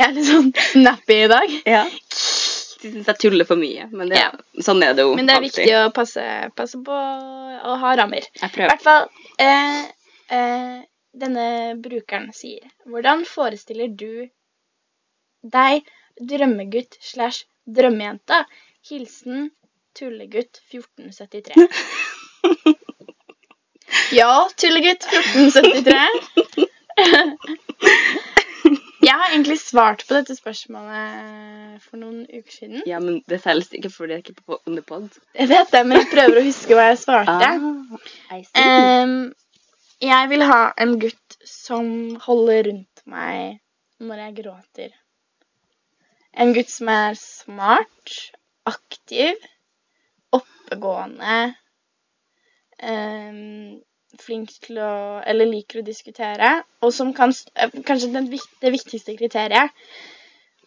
Jeg 0.00 0.06
er 0.06 0.14
litt 0.16 0.28
sånn 0.30 0.52
snappy 0.70 1.16
i 1.24 1.30
dag. 1.32 1.56
Ja. 1.68 1.82
De 2.80 2.92
syns 2.94 3.08
jeg 3.10 3.18
tuller 3.20 3.44
for 3.48 3.60
mye, 3.60 3.88
men 3.92 4.08
det, 4.08 4.20
sånn 4.64 4.80
er 4.86 4.94
det 4.96 5.04
jo 5.04 5.16
Men 5.18 5.26
det 5.28 5.34
er 5.34 5.42
alltid. 5.42 5.58
viktig 5.58 5.74
å 5.80 5.90
passe, 5.96 6.22
passe 6.56 6.78
på 6.86 6.94
å 6.94 7.74
ha 7.82 7.90
rammer. 7.98 8.24
Jeg 8.38 8.46
I 8.46 8.54
prøver. 8.54 8.70
hvert 8.70 8.86
fall 8.86 9.10
eh, 9.42 9.82
eh, 10.32 10.78
Denne 11.12 11.74
brukeren 11.82 12.30
sier 12.36 12.68
Hvordan 12.86 13.24
forestiller 13.26 13.88
du 13.88 14.28
deg 15.42 15.88
drømmegutt 16.20 16.98
slash 17.02 17.46
drømmejenta? 17.66 18.44
Hilsen 18.88 19.50
tullegutt 19.96 20.60
1473. 20.70 21.54
ja, 24.20 24.48
tullegutt 24.56 25.04
1473. 25.12 25.96
Jeg 29.00 29.16
har 29.16 29.30
egentlig 29.32 29.56
svart 29.58 30.02
på 30.06 30.14
dette 30.14 30.34
spørsmålet 30.36 31.80
for 31.82 31.96
noen 31.98 32.26
uker 32.28 32.52
siden. 32.52 32.82
Ja, 32.86 33.00
men 33.00 33.22
det 33.30 33.40
selges 33.42 33.72
ikke 33.74 33.90
fordi 33.90 34.12
det 34.12 34.18
er 34.18 34.24
ikke 34.26 34.42
på 34.44 34.58
underpod. 34.68 35.08
Jeg 35.34 35.48
vet 35.50 35.72
det, 35.72 35.80
men 35.88 35.98
jeg 35.98 36.10
prøver 36.12 36.40
å 36.40 36.44
huske 36.44 36.76
hva 36.76 36.90
jeg 36.90 36.98
svarte. 37.00 37.48
Ah. 37.48 38.42
Em, 38.60 39.14
jeg 40.00 40.28
vil 40.30 40.44
ha 40.48 40.60
en 40.80 40.96
gutt 41.00 41.36
som 41.46 41.86
holder 42.24 42.70
rundt 42.70 43.02
meg 43.10 43.60
når 44.00 44.22
jeg 44.24 44.36
gråter. 44.40 44.92
En 46.32 46.54
gutt 46.56 46.70
som 46.72 46.88
er 46.92 47.18
smart, 47.18 48.14
aktiv, 48.70 49.36
oppegående, 50.36 51.40
um, 52.80 53.80
flink 54.20 54.54
til 54.64 54.78
å 54.82 54.92
Eller 55.26 55.46
liker 55.46 55.80
å 55.80 55.86
diskutere, 55.86 56.50
og 56.82 56.94
som 56.94 57.12
kan 57.14 57.34
eh, 57.54 57.70
Kanskje 57.86 58.10
det, 58.14 58.40
det 58.62 58.72
viktigste 58.74 59.14
kriteriet 59.18 59.70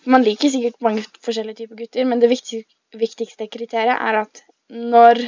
Man 0.07 0.23
liker 0.23 0.51
sikkert 0.51 0.79
mange 0.83 1.03
forskjellige 1.23 1.63
typer 1.63 1.81
gutter, 1.81 2.07
men 2.07 2.21
det 2.21 2.31
viktig, 2.31 2.63
viktigste 2.99 3.47
kriteriet 3.51 3.99
er 3.99 4.21
at 4.21 4.43
når 4.73 5.21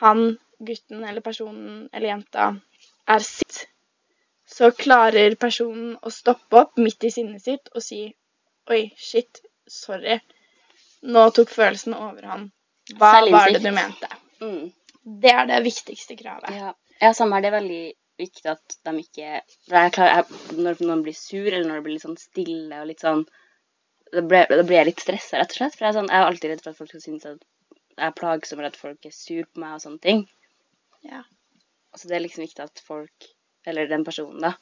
han, 0.00 0.36
gutten 0.62 1.04
eller 1.04 1.24
personen 1.24 1.86
eller 1.92 2.10
jenta 2.10 2.48
er 3.14 3.24
sitt, 3.24 3.66
så 4.46 4.70
klarer 4.74 5.36
personen 5.40 5.96
å 6.02 6.12
stoppe 6.12 6.62
opp 6.62 6.80
midt 6.80 7.04
i 7.06 7.12
sinnet 7.14 7.44
sitt 7.44 7.70
og 7.74 7.84
si 7.84 8.06
Oi, 8.66 8.80
shit, 8.98 9.38
sorry. 9.70 10.16
Nå 11.06 11.28
tok 11.30 11.52
følelsen 11.54 11.94
overhånd. 11.94 12.48
Hva 12.98 13.12
var 13.30 13.52
det 13.54 13.60
du 13.62 13.70
mente? 13.74 14.08
Mm. 14.42 14.72
Det 15.22 15.30
er 15.30 15.46
det 15.46 15.60
viktigste 15.62 16.16
kravet. 16.18 16.50
Ja, 16.50 16.72
ja 16.98 17.12
samme 17.14 17.38
er 17.38 17.46
Det 17.46 17.52
veldig 17.54 17.84
viktig 18.18 18.50
at 18.50 18.76
de 18.88 18.94
ikke 19.04 19.42
klarer, 19.68 20.10
jeg, 20.10 20.40
Når 20.58 20.82
noen 20.82 21.04
blir 21.06 21.14
sur, 21.14 21.46
eller 21.46 21.68
når 21.68 21.78
det 21.78 21.84
blir 21.86 21.94
litt 21.94 22.06
sånn 22.08 22.18
stille 22.18 22.80
og 22.80 22.90
litt 22.90 23.04
sånn 23.04 23.22
Da 24.14 24.22
blir, 24.22 24.50
da 24.50 24.64
blir 24.66 24.80
jeg 24.80 24.90
litt 24.90 25.04
stressa, 25.04 25.38
rett 25.38 25.54
og 25.54 25.60
slett. 25.60 25.78
For 25.78 25.86
jeg 25.86 25.92
er, 25.92 25.98
sånn, 26.00 26.10
jeg 26.10 26.22
er 26.22 26.32
alltid 26.32 26.52
redd 26.52 26.64
for 26.64 26.72
at 26.72 26.80
folk 26.80 26.90
skal 26.94 27.06
synes 27.06 27.30
at 27.30 27.38
jeg 27.96 28.10
er 28.10 28.18
plagsom, 28.18 28.60
eller 28.60 28.74
at 28.74 28.82
folk 28.82 29.06
er 29.08 29.14
sur 29.14 29.46
på 29.46 29.62
meg 29.62 29.78
og 29.78 29.82
sånne 29.86 30.02
ting. 30.02 30.26
Ja. 31.06 31.22
Så 31.96 32.08
det 32.10 32.18
er 32.18 32.24
liksom 32.26 32.44
viktig 32.44 32.64
at 32.64 32.82
folk, 32.84 33.28
eller 33.66 33.88
den 33.90 34.04
personen, 34.04 34.40
da, 34.44 34.52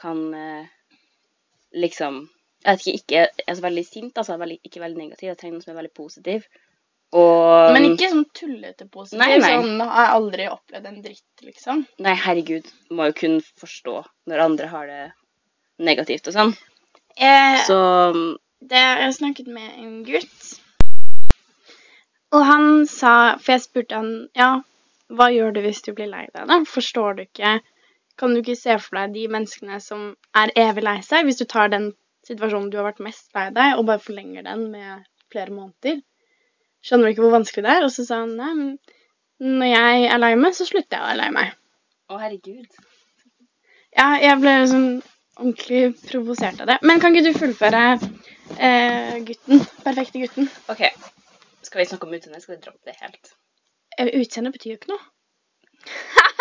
kan 0.00 0.22
eh, 0.34 0.66
liksom 1.72 2.26
Jeg 2.64 2.78
vet 2.78 2.86
ikke, 2.86 2.98
ikke 3.00 3.46
er 3.48 3.56
så 3.58 3.64
veldig 3.64 3.82
sint, 3.86 4.18
altså 4.20 4.36
veldig, 4.38 4.60
ikke 4.62 4.80
veldig 4.84 5.00
negativ. 5.00 5.32
Jeg 5.32 5.38
trenger 5.40 5.56
noen 5.56 5.64
som 5.64 5.72
er 5.72 5.80
veldig 5.80 5.94
positiv. 5.98 6.44
Og 7.12 7.72
Men 7.74 7.88
ikke 7.90 8.08
sånn 8.12 8.28
tullete 8.32 8.86
positiv. 8.88 9.18
Nei, 9.20 9.34
nei. 9.42 9.50
Sånn 9.50 9.82
har 9.82 10.12
aldri 10.14 10.46
opplevd 10.48 10.86
en 10.88 11.00
dritt, 11.04 11.42
liksom. 11.44 11.82
Nei, 12.06 12.14
herregud, 12.16 12.70
må 12.94 13.10
jo 13.10 13.16
kun 13.18 13.34
forstå 13.60 13.98
når 14.30 14.44
andre 14.46 14.70
har 14.72 14.86
det 14.88 15.02
negativt 15.82 16.30
og 16.30 16.36
sånn. 16.38 16.54
Eh, 17.18 17.58
Så 17.66 17.78
det, 18.62 18.80
jeg 18.80 19.16
snakket 19.18 19.50
med 19.52 19.74
en 19.82 19.96
gutt, 20.06 20.52
og 22.32 22.44
han 22.48 22.86
sa 22.88 23.36
For 23.36 23.52
jeg 23.52 23.64
spurte 23.66 23.98
han 23.98 24.12
ja, 24.38 24.62
hva 25.16 25.28
gjør 25.32 25.54
du 25.56 25.60
hvis 25.64 25.82
du 25.84 25.92
blir 25.96 26.10
lei 26.10 26.24
deg, 26.30 26.46
da? 26.48 26.58
Forstår 26.68 27.18
du 27.18 27.26
ikke 27.26 27.58
Kan 28.20 28.34
du 28.34 28.42
ikke 28.42 28.58
se 28.58 28.76
for 28.76 28.98
deg 28.98 29.14
de 29.16 29.22
menneskene 29.32 29.78
som 29.80 30.10
er 30.36 30.52
evig 30.60 30.84
lei 30.84 30.98
seg, 31.04 31.24
hvis 31.24 31.40
du 31.40 31.46
tar 31.48 31.70
den 31.72 31.94
situasjonen 32.28 32.68
du 32.70 32.76
har 32.76 32.90
vært 32.90 33.00
mest 33.02 33.30
lei 33.34 33.46
deg, 33.56 33.78
og 33.78 33.86
bare 33.88 34.02
forlenger 34.04 34.44
den 34.44 34.66
med 34.74 35.06
flere 35.32 35.54
måneder? 35.54 36.02
Skjønner 36.84 37.08
du 37.08 37.14
ikke 37.14 37.24
hvor 37.24 37.38
vanskelig 37.38 37.64
det 37.64 37.72
er? 37.72 37.86
Og 37.86 37.94
så 37.94 38.04
sa 38.04 38.20
han 38.20 38.34
nei, 38.36 38.52
men 38.58 39.56
når 39.58 39.70
jeg 39.72 40.04
er 40.12 40.20
lei 40.20 40.32
meg, 40.38 40.54
så 40.58 40.68
slutter 40.68 40.98
jeg 40.98 41.02
å 41.02 41.08
være 41.08 41.20
lei 41.22 41.30
meg. 41.38 41.56
Å, 42.12 42.18
herregud. 42.20 42.82
Ja, 43.96 44.08
jeg 44.22 44.38
ble 44.42 44.54
liksom 44.60 44.86
ordentlig 45.40 45.82
provosert 46.04 46.60
av 46.62 46.68
det. 46.70 46.78
Men 46.86 47.00
kan 47.02 47.16
ikke 47.16 47.32
du 47.32 47.40
fullføre 47.40 47.84
eh, 48.58 49.16
gutten? 49.26 49.64
Perfekte 49.86 50.22
gutten. 50.22 50.50
OK. 50.72 50.84
Skal 51.64 51.82
vi 51.82 51.88
snakke 51.90 52.08
om 52.08 52.18
utseende? 52.18 52.42
Skal 52.44 52.58
vi 52.58 52.62
droppe 52.66 52.90
det 52.90 52.98
helt? 53.00 53.32
Eh, 53.98 54.10
Utseende 54.20 54.52
betyr 54.54 54.74
jo 54.74 54.78
ikke 54.80 54.92
noe. 54.92 55.02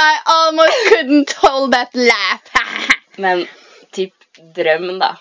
I 0.00 0.12
almost 0.32 0.78
couldn't 0.88 1.32
hold 1.42 1.72
that 1.74 1.94
laugh. 1.94 2.52
men 3.24 3.46
typ 3.92 4.14
drøm, 4.56 4.98
da. 5.02 5.14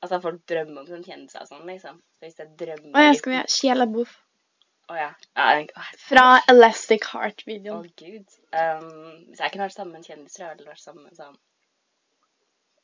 Altså 0.00 0.20
folk 0.22 0.40
drømmer 0.48 0.82
om 0.84 0.88
sånn 0.88 1.04
kjendiser 1.04 1.42
og 1.44 1.48
sånn, 1.50 1.64
liksom. 1.68 1.96
Så 2.20 2.28
hvis 2.28 2.38
jeg 2.40 2.52
drømmer 2.60 2.96
Å 2.96 3.06
ja, 3.08 3.14
skal 3.18 3.32
vi 3.32 3.38
ha 3.40 3.46
Shia 3.52 3.74
LaBeouf 3.76 4.12
Å 4.90 4.96
ja. 4.96 5.08
ja 5.36 5.48
jeg- 5.58 5.72
å, 5.76 5.86
fra 6.06 6.24
Elastic 6.52 7.04
Å, 7.08 7.10
Heart-videoen. 7.14 7.90
gud. 8.00 8.38
Um, 8.54 9.26
hvis 9.30 9.42
jeg 9.42 9.52
kunne 9.52 9.66
vært 9.66 9.76
sammen 9.76 9.92
med 9.96 10.00
en 10.02 10.08
kjendis, 10.08 10.36
tror 10.36 10.46
jeg 10.46 10.54
hadde 10.54 10.70
vært 10.70 10.84
sammen 10.84 11.04
med 11.08 11.18
sånn 11.18 11.36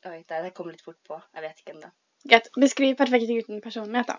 Oi, 0.06 0.20
det 0.28 0.52
kom 0.54 0.68
litt 0.70 0.84
fort 0.84 0.98
på. 1.08 1.16
Jeg 1.34 1.42
vet 1.42 1.62
ikke 1.62 1.72
ennå. 1.74 1.88
Greit. 2.30 2.46
Beskriv 2.62 2.92
perfekte 2.98 3.34
gutten 3.34 3.62
personlighet, 3.64 4.12
da. 4.12 4.18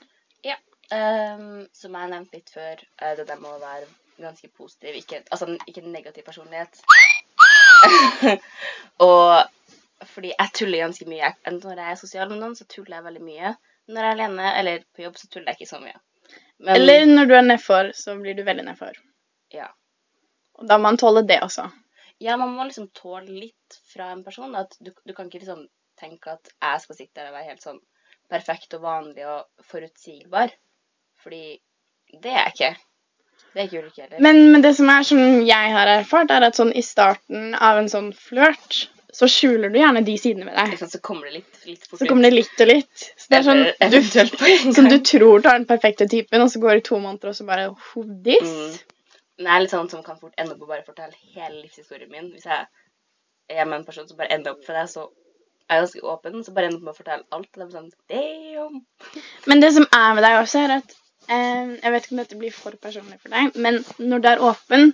Um, 0.88 1.65
som 1.75 1.96
jeg 2.00 2.12
nevnte 2.13 2.39
litt 2.39 2.51
før, 2.53 2.82
uh, 3.01 3.13
det 3.20 3.27
der 3.27 3.39
med 3.41 3.51
å 3.51 3.60
være 3.60 3.88
ganske 4.22 4.50
positiv. 4.56 4.96
Ikke, 4.96 5.22
altså 5.32 5.50
ikke 5.67 5.84
negativ 5.86 6.24
personlighet. 6.27 6.79
og 9.08 10.08
fordi 10.08 10.32
jeg 10.34 10.53
tuller 10.56 10.86
ganske 10.86 11.08
mye. 11.10 11.32
Når 11.51 11.82
jeg 11.82 11.91
er 11.91 12.00
sosial 12.00 12.29
med 12.32 12.41
noen, 12.41 12.56
så 12.58 12.67
tuller 12.70 13.00
jeg 13.00 13.08
veldig 13.08 13.25
mye. 13.25 13.56
Når 13.88 14.03
jeg 14.03 14.12
er 14.13 14.17
alene 14.17 14.53
eller 14.60 14.86
på 14.96 15.03
jobb, 15.06 15.17
så 15.20 15.29
tuller 15.32 15.51
jeg 15.51 15.62
ikke 15.62 15.74
så 15.74 15.82
mye. 15.84 16.00
Men, 16.58 16.74
Eller 16.75 17.06
når 17.06 17.27
du 17.29 17.36
er 17.38 17.46
nedfor, 17.46 17.91
så 17.96 18.15
blir 18.17 18.38
du 18.38 18.44
veldig 18.46 18.65
nedfor. 18.65 18.98
Ja. 19.53 19.67
Og 20.58 20.65
da 20.70 20.79
må 20.79 20.89
man 20.89 20.98
tåle 20.98 21.22
det 21.27 21.39
også. 21.46 21.67
ja, 22.20 22.38
man 22.38 22.56
må 22.56 22.65
liksom 22.65 22.89
tåle 22.98 23.29
litt 23.29 23.77
fra 23.94 24.10
en 24.12 24.24
person. 24.25 24.56
At 24.56 24.74
du, 24.79 24.91
du 25.06 25.13
kan 25.13 25.29
ikke 25.29 25.44
liksom 25.44 25.67
tenke 26.00 26.34
at 26.34 26.50
jeg 26.53 26.82
skal 26.82 26.98
sitte 26.98 27.20
der 27.20 27.29
og 27.29 27.38
være 27.38 27.51
helt 27.51 27.65
sånn 27.65 27.79
perfekt 28.32 28.74
og 28.77 28.84
vanlig 28.84 29.27
og 29.29 29.67
forutsigbar. 29.70 30.51
Fordi 31.24 31.57
det 32.21 32.33
er 32.33 32.43
jeg 32.45 32.53
ikke. 32.55 32.75
Det 33.53 33.62
er 33.63 33.69
ikke 33.69 33.79
Ulrikke 33.79 34.03
heller. 34.03 34.19
Men, 34.21 34.51
men 34.53 34.63
det 34.63 34.75
som 34.77 34.89
er 34.93 35.07
som 35.07 35.24
jeg 35.47 35.74
har 35.74 35.89
erfart, 35.89 36.31
er 36.33 36.45
at 36.45 36.59
sånn 36.59 36.75
i 36.77 36.83
starten 36.86 37.55
av 37.55 37.79
en 37.79 37.89
sånn 37.89 38.12
flørt, 38.13 38.83
så 39.17 39.25
skjuler 39.31 39.71
du 39.74 39.79
gjerne 39.79 40.03
de 40.05 40.13
sidene 40.19 40.45
ved 40.45 40.53
deg. 40.59 40.74
Liksom, 40.75 40.91
så 40.91 41.00
kommer 41.01 41.29
det 41.29 41.39
litt, 41.39 41.62
litt 41.65 41.88
Så 41.89 42.05
kommer 42.05 42.27
det 42.27 42.33
litt 42.36 42.62
og 42.62 42.69
litt. 42.69 43.05
Så 43.17 43.31
det 43.31 43.39
er 43.39 43.45
sånn 43.47 43.63
Eller 43.71 44.03
du, 44.03 44.74
som 44.75 44.89
du 44.91 44.97
tror 45.01 45.41
tar 45.45 45.57
den 45.57 45.65
perfekte 45.69 46.09
typen, 46.12 46.43
og 46.43 46.51
så 46.53 46.62
går 46.62 46.77
det 46.77 46.86
to 46.89 47.00
måneder, 47.01 47.31
og 47.31 47.39
så 47.39 47.47
bare 47.47 47.71
Who 47.71 48.03
this? 48.27 48.51
Mm. 48.51 48.75
Men 49.38 49.50
jeg 49.50 49.55
er 49.55 49.63
litt 49.63 49.74
sånn 49.74 49.89
som 49.89 50.03
kan 50.05 50.19
fort 50.21 50.38
ende 50.38 50.53
opp 50.53 50.65
å 50.65 50.69
bare 50.69 50.86
fortelle 50.86 51.17
hele 51.33 51.63
livshistorien 51.63 52.12
min. 52.13 52.29
Hvis 52.36 52.45
jeg 52.50 52.67
er 53.57 53.65
med 53.65 53.79
en 53.79 53.88
person 53.88 54.05
som 54.09 54.19
bare 54.19 54.33
ender 54.33 54.53
opp 54.53 54.62
For 54.67 54.77
deg, 54.77 54.89
så 54.91 55.07
jeg 55.67 55.75
er 55.75 55.83
ganske 55.83 56.05
åpen, 56.13 56.39
så 56.45 56.53
bare 56.55 56.69
ender 56.69 56.79
opp 56.79 56.88
med 56.88 56.93
å 56.93 57.01
fortelle 57.01 57.25
alt. 57.38 57.50
Og 57.50 57.59
det 57.59 57.67
er 57.67 57.74
sånn 57.74 57.91
Damn! 58.13 58.79
Men 59.50 59.65
det 59.65 59.74
som 59.77 59.89
er 59.89 60.15
med 60.17 60.25
deg 60.25 60.39
også, 60.43 60.62
er 60.62 60.77
at 60.77 60.97
Jeg 61.27 61.91
vet 61.91 62.05
ikke 62.05 62.15
om 62.15 62.22
dette 62.22 62.39
blir 62.39 62.53
for 62.55 62.75
personlig 62.81 63.17
for 63.19 63.34
deg, 63.34 63.57
men 63.60 63.81
når 64.00 64.24
du 64.24 64.29
er 64.31 64.43
åpen, 64.50 64.93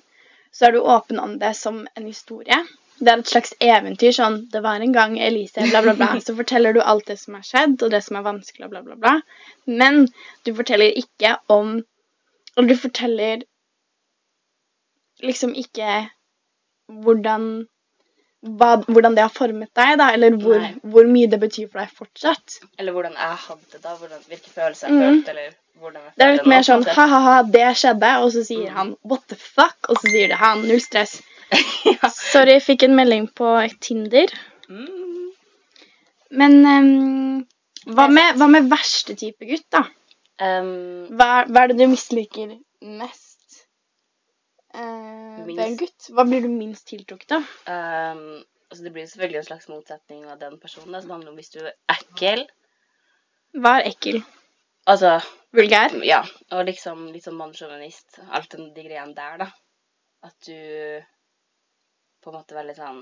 så 0.53 0.67
er 0.67 0.73
du 0.73 0.79
åpen 0.81 1.19
om 1.21 1.37
det 1.41 1.53
som 1.57 1.83
en 1.95 2.07
historie. 2.07 2.57
Det 3.03 3.11
er 3.11 3.21
et 3.21 3.29
slags 3.29 3.53
eventyr. 3.59 4.11
sånn, 4.15 4.37
Det 4.51 4.61
var 4.63 4.81
en 4.81 4.93
gang 4.93 5.17
Elise, 5.19 5.65
bla, 5.69 5.81
bla, 5.81 5.93
bla. 5.97 6.19
Så 6.21 6.35
forteller 6.37 6.73
du 6.73 6.81
alt 6.81 7.07
det 7.09 7.17
som 7.19 7.33
har 7.37 7.45
skjedd, 7.45 7.81
og 7.81 7.91
det 7.91 8.03
som 8.05 8.17
er 8.17 8.27
vanskelig, 8.27 8.69
bla, 8.69 8.81
bla, 8.85 8.95
bla. 8.95 9.13
Men 9.65 10.07
du 10.45 10.53
forteller 10.53 10.93
ikke 10.97 11.37
om 11.49 11.81
Eller 12.55 12.69
du 12.69 12.77
forteller 12.77 13.43
liksom 15.23 15.55
ikke 15.57 16.09
hvordan 17.01 17.65
hva, 18.43 18.69
hvordan 18.87 19.15
det 19.15 19.23
har 19.23 19.31
formet 19.33 19.69
deg, 19.77 19.97
da, 20.01 20.09
eller 20.15 20.35
hvor, 20.41 20.63
hvor 20.93 21.07
mye 21.09 21.29
det 21.31 21.39
betyr 21.41 21.67
for 21.71 21.79
deg 21.83 21.91
fortsatt. 21.97 22.57
Eller 22.79 22.95
hvordan 22.95 23.13
jeg 23.15 23.37
hadde 23.47 23.69
det 23.71 23.81
da. 23.83 23.93
Hvordan, 23.99 24.23
hvilke 24.27 24.49
følelser 24.51 24.89
jeg 24.89 24.95
mm. 24.97 25.03
følte, 25.05 25.35
eller 25.35 25.53
hvordan 25.83 26.01
jeg 26.01 26.13
Det 26.17 26.25
er 26.25 26.33
litt 26.37 26.49
mer 26.53 26.65
sånn 26.67 26.83
ha-ha-ha, 26.97 27.35
det 27.55 27.69
skjedde, 27.79 28.11
og 28.23 28.33
så 28.35 28.43
sier 28.49 28.69
Mm. 28.69 28.75
han 28.79 28.91
what 29.13 29.23
the 29.31 29.39
fuck, 29.39 29.77
og 29.89 30.01
så 30.01 30.11
sier 30.11 30.33
det 30.33 30.39
han 30.41 30.65
null 30.67 30.81
stress. 30.83 31.21
ja. 31.93 32.09
Sorry, 32.11 32.57
jeg 32.57 32.65
fikk 32.67 32.83
en 32.87 32.95
melding 32.99 33.29
på 33.31 33.55
Tinder. 33.79 34.33
mm. 34.69 34.99
Men 36.33 36.55
um, 36.65 37.45
hva, 37.93 38.07
med, 38.09 38.39
hva 38.41 38.47
med 38.49 38.69
verste 38.71 39.13
type 39.19 39.45
gutt, 39.45 39.67
da? 39.71 39.83
um, 40.41 40.71
Hva, 41.13 41.43
hva 41.45 41.63
er 41.63 41.71
det 41.71 41.77
du 41.83 41.91
misliker 41.91 42.55
mest 42.81 43.22
eh, 44.73 45.43
er 45.53 45.67
en 45.67 45.77
gutt? 45.77 46.09
Hva 46.13 46.25
blir 46.27 46.41
du 46.45 46.49
minst 46.51 46.87
tiltrukket 46.89 47.35
av? 47.37 47.47
um, 47.67 48.43
altså 48.69 48.83
Det 48.83 48.93
blir 48.95 49.07
selvfølgelig 49.07 49.41
en 49.43 49.49
slags 49.51 49.69
motsetning 49.69 50.25
av 50.31 50.39
den 50.39 50.59
personen. 50.59 51.01
som 51.01 51.11
handler 51.11 51.31
om 51.31 51.35
hvis 51.39 51.53
du 51.53 51.59
er 51.65 51.73
ekkel. 51.93 52.45
Hva 53.53 53.77
er 53.79 53.89
ekkel? 53.91 54.23
Altså 54.89 55.19
Vulgær? 55.53 55.93
Ja, 56.03 56.23
og 56.51 56.65
liksom 56.65 57.05
litt 57.13 57.23
sånn 57.27 57.37
mannssjåvinist. 57.39 58.19
Alt 58.33 58.55
den, 58.57 58.73
de 58.73 58.83
greiene 58.83 59.13
der, 59.15 59.37
da. 59.45 59.49
At 60.23 60.35
du 60.47 61.03
på 62.23 62.31
en 62.31 62.37
måte 62.39 62.55
er 62.55 62.61
veldig 62.63 62.75
sånn 62.79 63.01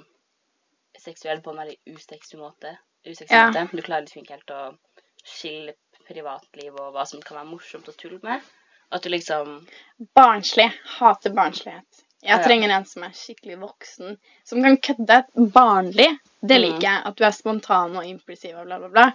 seksuell 0.99 1.41
på 1.41 1.53
en 1.53 1.61
veldig 1.61 1.77
useksuell 1.95 2.41
måte. 2.43 2.75
Useksuell 3.07 3.39
Ja. 3.39 3.47
måte. 3.47 3.77
Du 3.77 3.81
klarer 3.85 4.03
liksom 4.05 4.23
ikke 4.23 4.35
helt 4.37 4.51
å 4.51 4.77
skille 5.23 5.75
privatliv 6.07 6.75
og 6.75 6.93
hva 6.95 7.05
som 7.07 7.21
kan 7.21 7.37
være 7.37 7.51
morsomt 7.53 7.87
å 7.87 7.95
tulle 7.97 8.19
med. 8.25 8.41
At 8.91 9.03
du 9.03 9.09
liksom 9.09 9.67
Barnslig. 10.15 10.71
Hater 10.99 11.29
barnslighet. 11.37 11.85
Jeg 12.21 12.37
Ja. 12.37 12.43
trenger 12.43 12.69
en 12.69 12.85
som 12.85 13.03
er 13.03 13.09
skikkelig 13.17 13.59
voksen, 13.59 14.17
som 14.43 14.61
kan 14.63 14.77
kødde 14.77 15.23
barnlig. 15.53 16.17
Det 16.41 16.57
Mm. 16.57 16.61
liker 16.61 16.81
jeg. 16.81 17.01
At 17.05 17.15
du 17.15 17.23
er 17.25 17.31
spontan 17.31 17.95
og 17.97 18.05
impulsiv 18.05 18.57
og 18.57 18.65
bla, 18.65 18.77
bla, 18.79 18.87
bla. 18.89 19.11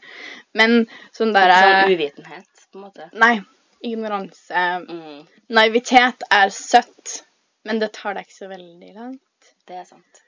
Men 0.55 0.87
sånn 1.13 1.33
der 1.35 1.51
Sånn 1.51 1.91
eh, 1.91 1.95
uvitenhet, 1.95 2.47
på 2.73 2.79
en 2.79 2.83
måte. 2.83 3.11
Nei. 3.15 3.41
Ignoranse. 3.85 4.87
Mm, 4.89 5.27
Naivitet 5.51 6.23
er 6.33 6.49
søtt, 6.51 7.23
men 7.65 7.79
det 7.79 7.93
tar 7.93 8.15
deg 8.15 8.27
ikke 8.27 8.39
så 8.45 8.49
veldig 8.49 8.95
langt. 8.95 9.21
det 9.67 9.77
er 9.77 9.85
sant. 9.85 10.23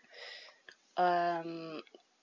Um, 0.96 1.80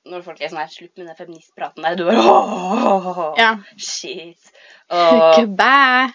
når 0.09 0.25
folk 0.25 0.41
er 0.41 0.51
sånn 0.51 0.61
her 0.61 0.71
Slutt 0.71 0.99
med 0.99 1.09
den 1.09 1.17
feministpraten 1.17 1.85
der. 1.85 1.97
Du 1.97 2.05
bare 2.07 2.21
åh, 2.21 3.33
Ja. 3.39 3.51
Shit. 3.77 4.51
Og 4.89 5.39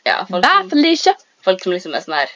ja, 0.07 0.21
folk 0.29 0.45
Bye, 0.45 0.63
som, 0.63 0.71
Felicia. 0.71 1.17
folk 1.45 1.65
som 1.65 1.75
liksom 1.75 1.97
er 1.97 2.05
sånn 2.05 2.19
her 2.21 2.35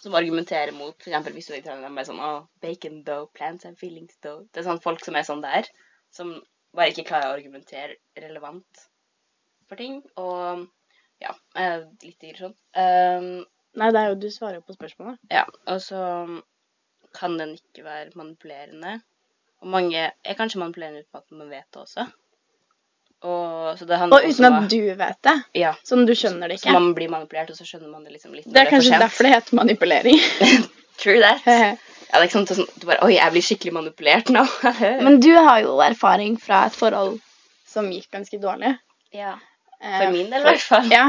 Som 0.00 0.16
argumenterer 0.18 0.74
mot 0.76 0.96
for 0.98 1.10
eksempel 1.12 1.36
hvis 1.36 1.48
du 1.48 1.54
er 1.56 1.62
de 1.64 1.90
er 1.90 2.08
sånn 2.08 2.20
oh, 2.20 2.42
bacon 2.60 3.02
dough, 3.06 3.30
plants 3.32 3.64
and 3.64 3.78
feelings 3.80 4.18
dough. 4.22 4.42
Det 4.52 4.60
er 4.60 4.68
sånn 4.68 4.82
folk 4.84 5.04
som 5.04 5.16
er 5.16 5.24
sånn 5.24 5.44
der. 5.44 5.70
Som 6.12 6.34
bare 6.74 6.92
ikke 6.92 7.06
klarer 7.08 7.30
å 7.30 7.38
argumentere 7.38 7.96
relevant 8.20 8.84
for 9.70 9.80
ting. 9.80 10.02
Og 10.20 10.66
ja, 11.22 11.32
litt 11.56 12.04
litt 12.04 12.26
irrasjon. 12.28 12.56
Um, 12.76 13.46
Nei, 13.74 13.88
det 13.94 14.00
er 14.02 14.12
jo 14.12 14.18
du 14.22 14.28
svarer 14.30 14.60
jo 14.60 14.66
på 14.68 14.76
spørsmålet. 14.76 15.18
Ja, 15.32 15.46
og 15.70 15.80
så 15.82 16.02
kan 17.14 17.38
den 17.38 17.56
ikke 17.56 17.86
være 17.86 18.14
manipulerende. 18.18 18.98
Og 19.64 19.70
mange 19.72 20.10
er 20.12 20.36
kanskje 20.36 20.60
manipulerende 20.60 21.00
uten 21.06 21.20
at 21.22 21.32
man 21.40 21.48
vet 21.48 21.64
det 21.72 21.80
også. 21.80 22.04
Og, 23.24 23.78
så 23.78 23.86
det 23.88 23.96
Og 24.12 24.26
uten 24.28 24.44
at 24.50 24.66
du 24.68 24.80
vet 24.98 25.18
det. 25.24 25.32
Ja. 25.56 25.70
Sånn 25.88 26.04
du 26.04 26.12
skjønner 26.12 26.52
det 26.52 26.58
Så 26.60 26.68
ikke. 26.68 26.74
man 26.76 26.90
blir 26.96 27.08
manipulert, 27.08 27.48
og 27.54 27.56
så 27.56 27.64
skjønner 27.64 27.88
man 27.88 28.04
det 28.04 28.12
liksom 28.18 28.34
litt 28.36 28.44
Det 28.52 28.60
er 28.66 28.68
kanskje 28.68 28.98
er 28.98 29.04
derfor 29.06 29.24
det 29.24 29.32
heter 29.32 29.56
manipulering. 29.56 30.20
True 31.00 31.20
that. 31.24 31.42
Ja, 32.14 32.20
det 32.20 32.26
er 32.28 32.28
ikke 32.28 32.36
sånn, 32.36 32.60
sånn 32.60 32.66
du 32.78 32.84
bare 32.86 33.02
Oi, 33.02 33.14
jeg 33.16 33.32
blir 33.34 33.42
skikkelig 33.42 33.72
manipulert 33.74 34.28
nå. 34.30 34.42
Men 35.06 35.16
du 35.24 35.32
har 35.34 35.64
jo 35.64 35.72
erfaring 35.82 36.36
fra 36.38 36.66
et 36.68 36.76
forhold 36.76 37.16
som 37.66 37.88
gikk 37.90 38.06
ganske 38.14 38.38
dårlig. 38.38 38.76
ja. 39.16 39.32
Eh, 39.80 39.96
For 39.98 40.12
min 40.14 40.28
del, 40.30 40.44
i 40.44 40.46
hvert 40.46 40.62
fall. 40.62 40.86
Ja. 40.92 41.08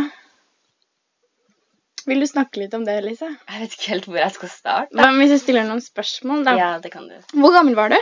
Vil 2.10 2.20
du 2.24 2.28
snakke 2.28 2.60
litt 2.64 2.74
om 2.78 2.84
det, 2.88 2.96
Lise? 3.06 3.28
Jeg 3.50 3.62
vet 3.62 3.76
ikke 3.78 3.92
helt 3.94 4.08
hvor 4.10 4.18
jeg 4.20 4.34
skal 4.36 4.52
starte. 4.52 4.98
Men 4.98 5.20
hvis 5.22 5.32
jeg 5.36 5.44
stiller 5.44 5.68
noen 5.68 5.84
spørsmål, 5.84 6.42
da? 6.48 6.56
Ja, 6.60 6.72
det 6.82 6.92
kan 6.94 7.06
du. 7.10 7.16
Hvor 7.38 7.54
gammel 7.56 7.78
var 7.78 7.94
du? 7.94 8.00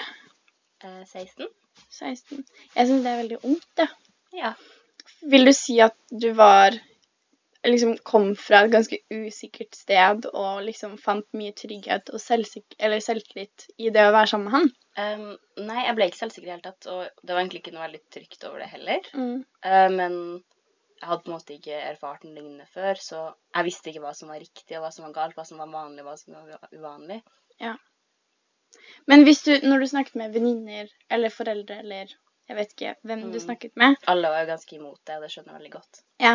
Eh, 0.84 1.04
16? 1.06 1.48
16. 1.90 2.46
Jeg 2.76 2.88
syns 2.90 3.06
det 3.06 3.12
er 3.12 3.22
veldig 3.22 3.44
ungt, 3.50 3.84
ja. 3.84 3.88
Ja. 4.34 4.54
Vil 5.32 5.48
du 5.48 5.54
si 5.56 5.78
at 5.84 5.96
du 6.12 6.32
var 6.38 6.76
liksom 7.64 7.96
kom 8.04 8.34
fra 8.36 8.64
et 8.66 8.74
ganske 8.74 8.98
usikkert 9.14 9.76
sted 9.78 10.26
og 10.34 10.64
liksom 10.66 10.98
fant 11.00 11.28
mye 11.38 11.54
trygghet 11.56 12.12
og 12.12 12.20
eller 12.28 13.04
selvtillit 13.04 13.68
i 13.78 13.92
det 13.94 14.04
å 14.04 14.16
være 14.16 14.34
sammen 14.34 14.50
med 14.50 14.56
han? 14.58 14.72
Um, 14.94 15.30
nei, 15.70 15.86
jeg 15.86 15.96
ble 15.98 16.10
ikke 16.10 16.20
selvsikker 16.20 16.48
i 16.48 16.50
det 16.50 16.56
hele 16.58 16.66
tatt, 16.68 16.90
og 16.92 17.24
det 17.24 17.34
var 17.34 17.42
egentlig 17.42 17.64
ikke 17.64 17.76
noe 17.76 17.86
veldig 17.86 18.02
trygt 18.14 18.44
over 18.50 18.60
det 18.62 18.68
heller. 18.74 19.08
Mm. 19.16 19.38
Uh, 19.66 19.88
men 19.96 20.18
jeg 21.00 21.10
hadde 21.10 21.24
på 21.24 21.32
en 21.32 21.38
måte 21.38 21.56
ikke 21.56 21.80
erfart 21.88 22.28
noe 22.28 22.36
lignende 22.36 22.68
før, 22.74 23.00
så 23.00 23.24
jeg 23.32 23.70
visste 23.70 23.92
ikke 23.92 24.04
hva 24.04 24.14
som 24.18 24.30
var 24.34 24.44
riktig, 24.44 24.76
og 24.78 24.84
hva 24.86 24.92
som 24.94 25.08
var 25.08 25.16
galt, 25.16 25.40
hva 25.40 25.48
som 25.48 25.64
var 25.64 25.72
vanlig, 25.72 26.04
og 26.04 26.12
hva 26.12 26.20
som 26.20 26.38
var 26.38 26.76
uvanlig. 26.76 27.22
Men 29.08 29.26
hvis 29.28 29.44
du, 29.44 29.54
når 29.68 29.84
du 29.84 29.88
snakket 29.92 30.16
med 30.20 30.36
venninner 30.36 30.92
eller 31.12 31.34
foreldre 31.34 31.80
eller 31.84 32.12
jeg 32.50 32.58
vet 32.58 32.74
ikke 32.76 32.94
hvem 33.08 33.22
du 33.32 33.38
Mm. 33.38 33.44
snakket 33.46 33.76
med 33.80 33.96
Alle 34.08 34.30
var 34.30 34.44
jo 34.44 34.52
ganske 34.52 34.76
imot 34.76 35.00
det, 35.08 35.16
og 35.16 35.22
det 35.24 35.32
skjønner 35.32 35.54
jeg 35.54 35.60
veldig 35.62 35.72
godt. 35.72 36.02
Ja. 36.20 36.34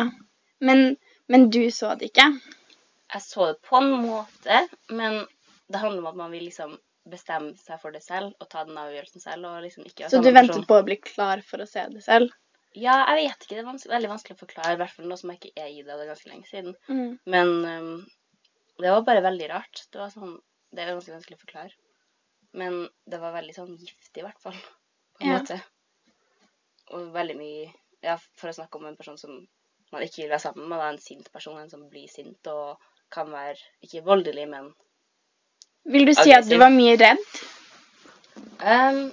Men, 0.59 0.97
men 1.29 1.49
du 1.53 1.61
så 1.71 1.95
det 1.97 2.09
ikke? 2.11 2.27
Jeg 3.13 3.21
så 3.25 3.47
det 3.51 3.61
på 3.65 3.77
en 3.77 3.91
måte, 4.05 4.67
men 4.89 5.25
det 5.69 5.81
handler 5.81 6.01
om 6.01 6.07
at 6.11 6.15
man 6.19 6.31
vil 6.31 6.43
liksom 6.49 6.77
bestemme 7.09 7.55
seg 7.57 7.79
for 7.81 7.95
det 7.95 8.03
selv, 8.03 8.33
og 8.41 8.49
ta 8.49 8.65
den 8.67 8.77
avgjørelsen 8.77 9.21
selv, 9.23 9.45
og 9.49 9.63
liksom 9.63 9.85
ikke 9.87 10.09
Så 10.11 10.21
du 10.21 10.29
ventet 10.33 10.67
på 10.69 10.77
å 10.77 10.85
bli 10.85 10.97
klar 11.01 11.41
for 11.45 11.63
å 11.63 11.67
se 11.69 11.85
det 11.93 12.03
selv? 12.05 12.33
Ja, 12.77 12.99
jeg 13.09 13.29
vet 13.29 13.45
ikke, 13.45 13.55
det 13.55 13.63
er 13.63 13.69
vans 13.69 13.87
veldig 13.89 14.11
vanskelig 14.11 14.35
å 14.37 14.41
forklare, 14.43 14.73
i 14.75 14.81
hvert 14.81 14.93
fall 14.93 15.07
nå 15.09 15.17
som 15.17 15.31
jeg 15.31 15.39
ikke 15.39 15.63
er 15.63 15.69
i 15.71 15.81
det, 15.81 15.89
det 15.89 16.03
er 16.03 16.11
ganske 16.11 16.29
lenge 16.29 16.49
siden. 16.49 16.75
Mm. 16.89 17.19
Men 17.25 17.53
um, 17.65 17.93
det 18.77 18.91
var 18.93 19.05
bare 19.07 19.25
veldig 19.25 19.47
rart. 19.49 19.85
Det 19.89 20.01
var 20.01 20.11
sånn, 20.13 20.35
det 20.73 20.83
er 20.83 20.91
ganske 20.93 21.15
vanskelig 21.15 21.39
å 21.39 21.45
forklare. 21.47 21.73
Men 22.57 22.87
det 23.09 23.19
var 23.21 23.35
veldig 23.35 23.53
sånn 23.55 23.75
giftig, 23.77 24.21
i 24.21 24.25
hvert 24.25 24.41
fall. 24.41 24.57
På 25.17 25.23
en 25.23 25.27
Ja. 25.29 25.39
måte. 25.39 25.61
Og 26.91 27.13
veldig 27.13 27.37
mye 27.37 27.73
Ja, 28.01 28.13
for 28.39 28.47
å 28.47 28.53
snakke 28.55 28.77
om 28.79 28.85
en 28.87 28.95
person 28.95 29.17
som 29.17 29.33
man 29.91 30.01
ikke 30.05 30.21
vil 30.21 30.29
være 30.29 30.39
sammen 30.39 30.69
med, 30.69 30.79
da, 30.79 30.89
en 30.89 31.01
sint 31.03 31.31
person, 31.33 31.57
en 31.59 31.69
som 31.69 31.81
blir 31.89 32.07
sint 32.07 32.47
og 32.47 32.77
kan 33.11 33.27
være 33.31 33.57
ikke 33.83 34.05
voldelig, 34.05 34.47
men 34.47 34.73
Vil 35.85 36.05
du 36.05 36.13
si 36.13 36.31
at 36.31 36.47
du 36.47 36.57
var 36.57 36.69
mye 36.71 36.95
redd? 36.95 37.25
Um, 38.63 39.11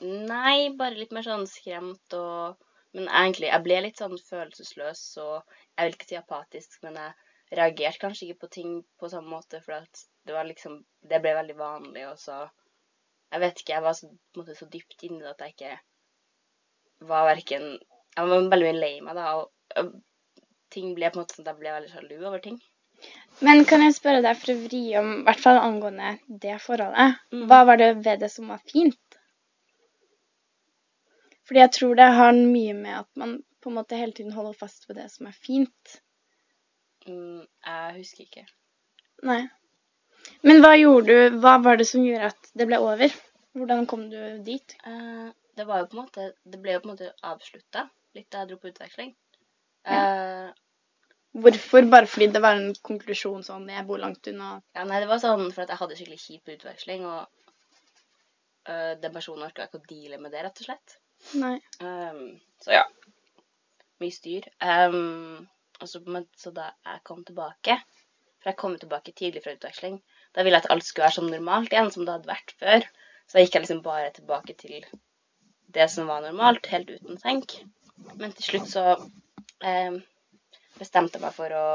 Nei, 0.00 0.70
bare 0.76 0.96
litt 0.98 1.12
mer 1.12 1.22
sånn 1.26 1.46
skremt 1.46 2.16
og 2.16 2.56
Men 2.94 3.08
egentlig, 3.08 3.48
jeg 3.48 3.64
ble 3.64 3.80
litt 3.86 4.00
sånn 4.00 4.16
følelsesløs 4.18 5.04
og 5.22 5.42
Jeg 5.78 5.84
vil 5.86 5.94
ikke 5.96 6.08
si 6.08 6.16
apatisk, 6.16 6.78
men 6.82 6.94
jeg 7.00 7.12
reagerte 7.52 8.00
kanskje 8.02 8.26
ikke 8.28 8.44
på 8.44 8.50
ting 8.56 8.74
på 9.00 9.08
samme 9.12 9.28
måte, 9.32 9.60
for 9.64 9.84
det 10.26 10.34
var 10.36 10.48
liksom 10.48 10.80
Det 11.02 11.20
ble 11.20 11.34
veldig 11.36 11.56
vanlig, 11.58 12.04
og 12.08 12.18
så 12.18 12.38
Jeg 13.32 13.40
vet 13.40 13.60
ikke, 13.60 13.72
jeg 13.74 13.82
var 13.82 13.96
så, 13.98 14.10
måte 14.36 14.54
så 14.56 14.68
dypt 14.72 15.02
inni 15.02 15.20
det 15.20 15.32
at 15.34 15.44
jeg 15.44 15.54
ikke 15.56 15.78
var 17.08 17.26
verken 17.30 17.66
Jeg 18.16 18.28
var 18.28 18.48
veldig 18.52 18.68
mye 18.68 18.80
lei 18.80 18.94
meg, 19.00 19.16
da, 19.18 19.34
og, 19.40 19.50
og 19.76 19.92
ting 20.72 20.94
ble 20.96 21.10
på 21.10 21.18
en 21.18 21.24
måte 21.24 21.36
sånn 21.36 21.46
at 21.46 21.52
jeg 21.52 21.60
ble 21.60 21.74
veldig 21.76 21.92
sjalu 21.92 22.26
over 22.28 22.42
ting. 22.44 22.60
Men 23.44 23.64
kan 23.68 23.82
jeg 23.82 23.96
spørre 23.96 24.22
deg 24.24 24.38
for 24.38 24.52
å 24.52 24.60
vri 24.62 24.82
om, 25.00 25.08
i 25.20 25.24
hvert 25.26 25.40
fall 25.42 25.58
angående 25.60 26.12
det 26.44 26.58
forholdet, 26.64 27.18
Mm. 27.32 27.46
hva 27.50 27.58
var 27.68 27.80
det 27.80 27.88
ved 28.04 28.20
det 28.22 28.30
som 28.32 28.52
var 28.52 28.60
fint? 28.72 29.16
Fordi 31.48 31.60
jeg 31.60 31.72
tror 31.76 31.94
det 31.98 32.08
har 32.16 32.32
mye 32.36 32.74
med 32.78 32.98
at 33.00 33.08
man 33.18 33.34
på 33.60 33.70
en 33.70 33.76
måte 33.80 33.98
hele 33.98 34.14
tiden 34.16 34.32
holder 34.36 34.56
fast 34.56 34.88
ved 34.88 35.00
det 35.00 35.08
som 35.10 35.26
er 35.26 35.36
fint. 35.48 35.96
Mm, 37.06 37.42
jeg 37.66 37.98
husker 37.98 38.26
ikke. 38.26 38.46
Nei. 39.28 39.42
Men 40.46 40.62
hva 40.62 40.72
gjorde 40.78 41.14
du, 41.14 41.38
hva 41.42 41.56
var 41.62 41.78
det 41.80 41.86
som 41.90 42.04
gjorde 42.06 42.30
at 42.32 42.50
det 42.58 42.66
ble 42.70 42.78
over? 42.82 43.14
Hvordan 43.58 43.86
kom 43.90 44.06
du 44.10 44.18
dit? 44.46 44.76
Eh, 44.86 45.28
det 45.58 45.66
var 45.68 45.82
jo 45.82 45.88
på 45.90 45.98
en 45.98 46.04
måte 46.06 46.28
Det 46.48 46.60
ble 46.62 46.72
jo 46.76 46.80
på 46.80 46.88
en 46.88 46.94
måte 46.94 47.10
avslutta 47.28 47.84
litt 48.16 48.28
da 48.32 48.42
jeg 48.42 48.50
dro 48.52 48.58
på 48.60 48.70
utveksling. 48.72 49.14
Ja. 49.88 49.98
Eh, 49.98 50.50
Hvorfor? 51.42 51.86
Bare 51.88 52.06
fordi 52.06 52.28
det 52.34 52.42
var 52.44 52.58
en 52.58 52.74
konklusjon 52.84 53.44
sånn, 53.46 53.70
jeg 53.72 53.86
bor 53.88 54.00
langt 54.02 54.28
unna. 54.28 54.58
ja, 54.76 54.82
nei, 54.84 54.98
det 55.00 55.08
var 55.08 55.20
sånn 55.22 55.46
for 55.48 55.64
at 55.64 55.72
jeg 55.72 55.80
hadde 55.80 55.96
skikkelig 55.96 56.20
kjipt 56.20 56.44
på 56.44 56.56
utveksling, 56.58 57.06
og 57.08 57.22
eh, 58.68 58.92
den 59.00 59.14
personen 59.14 59.46
orka 59.46 59.64
ikke 59.64 59.80
å 59.80 59.86
deale 59.88 60.18
med 60.20 60.34
det, 60.34 60.42
rett 60.44 60.60
og 60.60 60.68
slett. 60.68 60.98
Nei. 61.40 61.54
Um, 61.80 62.36
så 62.60 62.74
ja. 62.76 62.84
Mye 64.02 64.12
styr. 64.12 64.50
Um, 64.60 65.46
og 65.82 65.90
så, 65.90 66.00
men, 66.06 66.26
så 66.38 66.52
da 66.54 66.70
jeg 66.86 67.02
kom 67.08 67.22
tilbake 67.26 67.76
For 68.42 68.50
jeg 68.50 68.58
kom 68.58 68.74
tilbake 68.78 69.14
tidlig 69.14 69.44
fra 69.44 69.54
utveksling. 69.54 70.00
Da 70.34 70.42
ville 70.42 70.58
jeg 70.58 70.64
at 70.64 70.72
alt 70.74 70.86
skulle 70.86 71.06
være 71.06 71.18
som 71.18 71.28
normalt 71.30 71.74
igjen, 71.74 71.90
som 71.94 72.06
det 72.06 72.16
hadde 72.16 72.30
vært 72.30 72.54
før. 72.58 72.86
Så 73.26 73.36
da 73.36 73.44
gikk 73.44 73.54
jeg 73.54 73.64
liksom 73.64 73.82
bare 73.84 74.08
tilbake 74.16 74.56
til 74.58 74.86
det 75.72 75.86
som 75.92 76.10
var 76.10 76.24
normalt, 76.24 76.66
helt 76.72 76.90
uten 76.90 77.20
tenk. 77.22 77.54
Men 78.18 78.34
til 78.34 78.48
slutt 78.48 78.66
så 78.72 78.84
eh, 79.62 80.00
bestemte 80.80 81.20
jeg 81.20 81.24
meg 81.24 81.36
for 81.36 81.54
å 81.54 81.68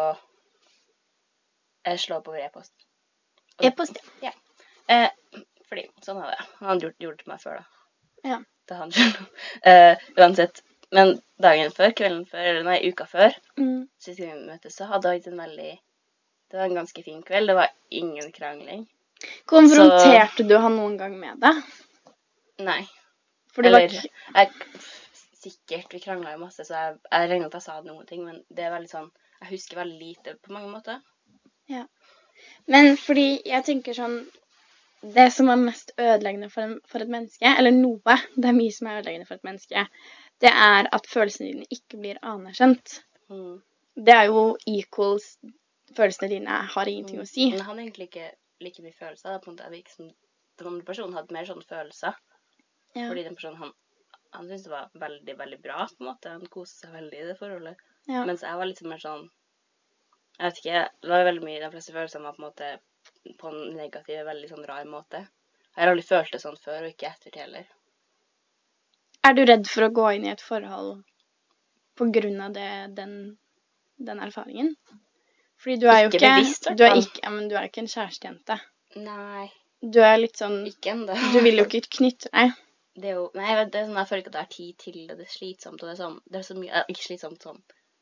eh, 1.88 1.96
slå 1.96 2.20
opp 2.20 2.28
over 2.34 2.43
e-post. 2.43 2.76
E-post, 3.63 4.04
ja. 4.22 4.36
Eh, 4.91 5.08
fordi 5.72 5.88
sånn 6.04 6.20
er 6.22 6.36
det. 6.36 6.43
Han 6.60 6.74
hadde 6.74 6.89
gjort, 6.89 7.00
gjort 7.06 7.17
det 7.17 7.24
til 7.24 7.32
meg 7.32 7.43
før, 7.48 7.63
da. 7.63 7.88
Ja. 8.28 8.43
Det 8.67 8.76
han 8.76 8.91
selv. 8.91 9.20
Eh, 9.72 10.08
uansett. 10.20 10.62
Men 10.95 11.17
dagen 11.43 11.71
før, 11.76 11.91
kvelden 11.97 12.26
før, 12.30 12.45
eller 12.52 12.63
nei, 12.63 12.78
uka 12.88 13.06
før, 13.10 13.34
Mm. 13.58 13.88
siste 14.00 14.26
gang 14.26 14.39
vi 14.39 14.52
møttes, 14.52 14.78
så 14.78 14.88
hadde 14.88 15.12
hatt 15.13 15.28
en 15.28 15.41
veldig 15.41 15.80
Det 16.50 16.56
var 16.58 16.69
en 16.69 16.78
ganske 16.80 17.04
fin 17.04 17.23
kveld. 17.23 17.47
Det 17.47 17.56
var 17.56 17.73
ingen 17.91 18.32
krangling. 18.32 18.86
Konfronterte 19.45 20.45
du 20.47 20.58
han 20.58 20.78
noen 20.78 20.97
gang 20.97 21.17
med 21.19 21.41
det? 21.43 21.52
Nei. 22.63 22.86
For 23.52 23.65
det 23.65 23.73
var 23.73 23.82
Eller 23.82 23.97
ikke 23.97 24.10
jeg, 24.36 24.50
Sikkert. 25.38 25.93
Vi 25.93 26.00
krangla 26.00 26.32
jo 26.34 26.41
masse, 26.41 26.63
så 26.65 26.73
jeg, 26.73 26.97
jeg 27.12 27.30
regner 27.30 27.50
at 27.50 27.58
jeg 27.60 27.65
sa 27.67 27.82
noen 27.82 28.08
ting, 28.08 28.23
men 28.26 28.41
det 28.50 28.65
er 28.65 28.73
veldig 28.73 28.89
sånn 28.89 29.12
Jeg 29.41 29.52
husker 29.52 29.80
veldig 29.82 30.00
lite 30.00 30.36
på 30.41 30.54
mange 30.56 30.71
måter. 30.71 31.02
Men 32.67 32.95
fordi 32.97 33.28
jeg 33.45 33.65
tenker 33.67 33.97
sånn 33.97 34.19
Det 35.17 35.28
som 35.34 35.50
er 35.54 35.60
mest 35.62 35.91
ødeleggende 35.97 36.50
for, 36.50 36.63
en, 36.63 36.80
for 36.89 37.04
et 37.04 37.12
menneske, 37.12 37.52
eller 37.58 37.76
noe 37.76 38.17
Det 38.36 38.50
er 38.50 38.58
mye 38.58 38.73
som 38.73 38.88
er 38.89 39.02
ødeleggende 39.02 39.28
for 39.30 39.38
et 39.38 39.45
menneske. 39.47 39.86
Det 40.43 40.52
er 40.52 40.89
at 40.93 41.08
følelsene 41.10 41.50
dine 41.52 41.67
ikke 41.73 42.00
blir 42.02 42.19
anerkjent. 42.21 43.00
Mm. 43.32 43.58
Det 43.97 44.13
er 44.13 44.28
jo 44.30 44.43
equals 44.69 45.38
Følelsene 45.97 46.28
dine 46.30 46.56
har 46.73 46.89
ingenting 46.91 47.21
å 47.23 47.26
si. 47.26 47.47
Men 47.50 47.62
han 47.63 47.69
hadde 47.71 47.86
egentlig 47.86 48.08
ikke 48.10 48.30
like 48.62 48.84
mye 48.84 48.95
følelser. 48.97 49.32
Da, 49.32 49.39
på 49.41 49.50
en 49.50 49.56
måte. 49.56 49.69
Jeg 49.71 49.93
som 49.93 50.10
Den 50.60 50.67
andre 50.67 50.86
personen 50.86 51.15
hadde 51.15 51.34
mer 51.34 51.47
sånne 51.47 51.65
følelser. 51.69 52.17
Ja. 52.91 53.06
Fordi 53.08 53.23
den 53.23 53.38
personen 53.38 53.62
han, 53.62 53.71
han 54.36 54.50
syntes 54.50 54.65
det 54.65 54.73
var 54.73 54.91
veldig, 55.00 55.36
veldig 55.39 55.60
bra, 55.63 55.86
på 55.88 56.04
en 56.04 56.10
måte. 56.10 56.34
Han 56.34 56.52
koste 56.54 56.84
seg 56.84 56.95
veldig 56.97 57.21
i 57.21 57.28
det 57.30 57.38
forholdet. 57.39 57.84
Ja. 58.10 58.26
Mens 58.28 58.43
jeg 58.43 58.60
var 58.60 58.69
litt 58.69 58.84
mer 58.88 59.02
sånn 59.04 59.26
Jeg 60.38 60.43
vet 60.43 60.62
ikke. 60.62 60.84
Det 61.02 61.12
var 61.12 61.26
veldig 61.28 61.43
mye 61.47 61.63
De 61.63 61.71
fleste 61.73 61.95
følelsene 61.95 62.28
var 62.28 62.36
på 62.36 62.43
en 62.43 62.47
måte 62.50 62.69
på 63.39 63.50
en 63.52 63.76
negativ, 63.76 64.21
veldig 64.28 64.50
sånn 64.52 64.67
rar 64.67 64.86
måte. 64.89 65.23
Jeg 65.73 65.84
har 65.84 65.91
aldri 65.93 66.06
følt 66.06 66.34
det 66.34 66.41
sånn 66.41 66.60
før, 66.60 66.86
og 66.86 66.93
ikke 66.93 67.10
ettertid 67.10 67.41
heller. 67.41 67.67
Er 69.27 69.35
du 69.35 69.43
redd 69.49 69.67
for 69.67 69.87
å 69.87 69.93
gå 69.99 70.07
inn 70.15 70.25
i 70.27 70.31
et 70.33 70.43
forhold 70.43 71.03
av 72.45 72.53
den, 72.97 73.13
den 74.09 74.19
erfaringen? 74.23 74.75
Fordi 75.57 75.77
du 75.81 75.87
er 75.89 76.03
jo 76.03 76.09
Ikke 76.11 76.19
ikke, 76.19 76.33
bevisst, 76.35 76.67
du 76.77 76.83
er 76.85 76.99
ikke, 77.01 77.23
ja, 77.23 77.31
men 77.33 77.47
du 77.49 77.55
er 77.57 77.65
ikke 77.69 77.81
en 77.83 77.89
kjærestejente. 77.93 78.59
Nei, 79.01 79.47
Du 79.81 79.99
er 80.01 80.17
litt 80.17 80.37
sånn 80.39 80.61
ikke 80.69 80.93
ennå. 80.93 81.15
Du 81.33 81.39
vil 81.45 81.59
jo 81.59 81.65
ikke 81.67 81.81
knytte 81.97 82.29
deg. 82.33 82.53
Det 82.97 83.09
er 83.11 83.17
jo 83.19 83.25
Nei, 83.37 83.49
det 83.69 83.77
er 83.77 83.85
sånn, 83.89 83.97
jeg 83.99 84.09
føler 84.09 84.23
ikke 84.23 84.31
at 84.31 84.37
det 84.37 84.43
er 84.45 84.53
tid 84.55 84.77
til 84.83 84.95
det. 85.07 85.17
Det 85.19 85.25
er 85.27 85.33
slitsomt. 85.33 85.81
Og 85.83 85.85
det 85.89 85.93
er 85.93 85.99
sånn 85.99 86.15
Det 86.25 86.39
er 86.39 86.45
så 86.47 86.55
mye 86.57 86.71
eh, 86.79 86.87
Ikke 86.93 87.03
slitsomt 87.03 87.43
sånn 87.45 87.59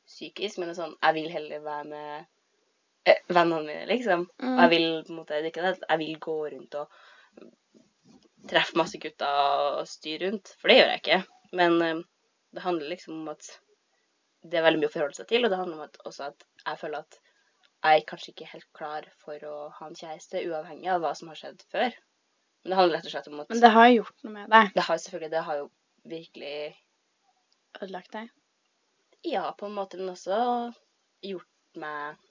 psykisk, 0.07 0.59
men 0.59 0.69
det 0.69 0.75
er 0.75 0.79
sånn 0.83 0.93
Jeg 1.01 1.17
vil 1.17 1.27
heller 1.33 1.65
være 1.65 1.87
med 1.89 2.29
øh, 3.11 3.19
vennene 3.39 3.65
mine, 3.65 3.89
liksom. 3.91 4.23
Og 4.39 4.45
Mm. 4.45 4.59
jeg 4.61 4.71
vil 4.75 4.87
på 5.07 5.11
en 5.13 5.19
måte 5.19 5.33
Det 5.35 5.41
er 5.43 5.51
ikke 5.51 5.65
det 5.67 5.89
jeg 5.89 6.01
vil 6.03 6.19
gå 6.27 6.37
rundt 6.53 6.79
og 6.83 7.01
treffe 8.49 8.77
masse 8.79 8.99
gutter 9.01 9.43
og 9.43 9.85
styre 9.89 10.29
rundt, 10.29 10.55
for 10.61 10.71
det 10.71 10.79
gjør 10.79 10.91
jeg 10.91 11.03
ikke. 11.03 11.21
Men 11.59 11.77
eh, 11.81 12.01
det 12.55 12.65
handler 12.65 12.91
liksom 12.91 13.21
om 13.21 13.29
at 13.33 13.51
det 14.45 14.59
er 14.59 14.65
veldig 14.67 14.81
mye 14.81 14.91
å 14.91 14.93
forholde 14.93 15.17
seg 15.17 15.29
til, 15.29 15.45
og 15.45 15.53
det 15.53 15.59
handler 15.59 15.79
om 15.79 15.85
at, 15.87 16.01
også 16.05 16.29
at 16.29 16.45
jeg 16.65 16.81
føler 16.81 17.05
at 17.05 17.19
jeg 17.85 18.01
er 18.01 18.07
kanskje 18.09 18.31
ikke 18.31 18.49
helt 18.49 18.67
klar 18.77 19.07
for 19.21 19.45
å 19.45 19.55
ha 19.77 19.87
en 19.89 19.97
kjæreste, 19.97 20.41
uavhengig 20.49 20.89
av 20.89 21.03
hva 21.03 21.11
som 21.17 21.29
har 21.29 21.39
skjedd 21.39 21.65
før. 21.73 21.97
Men 22.63 22.73
det 22.73 22.79
handler 22.79 22.97
rett 22.97 23.09
og 23.09 23.13
slett 23.13 23.27
om 23.29 23.41
at 23.43 23.51
Men 23.53 23.61
det 23.61 23.71
har 23.75 23.89
gjort 23.93 24.23
noe 24.25 24.33
med 24.33 24.53
deg. 24.53 24.71
det 24.73 24.85
har 24.87 25.01
selvfølgelig 25.01 25.31
Det 25.35 25.43
har 25.49 25.59
jo 25.59 25.65
virkelig 26.15 26.55
Ødelagt 27.75 28.13
deg. 28.15 28.29
Ja, 29.27 29.49
på 29.57 29.67
en 29.67 29.75
måte, 29.75 29.99
men 29.99 30.13
også 30.13 30.37
gjort 31.25 31.79
meg 31.81 32.21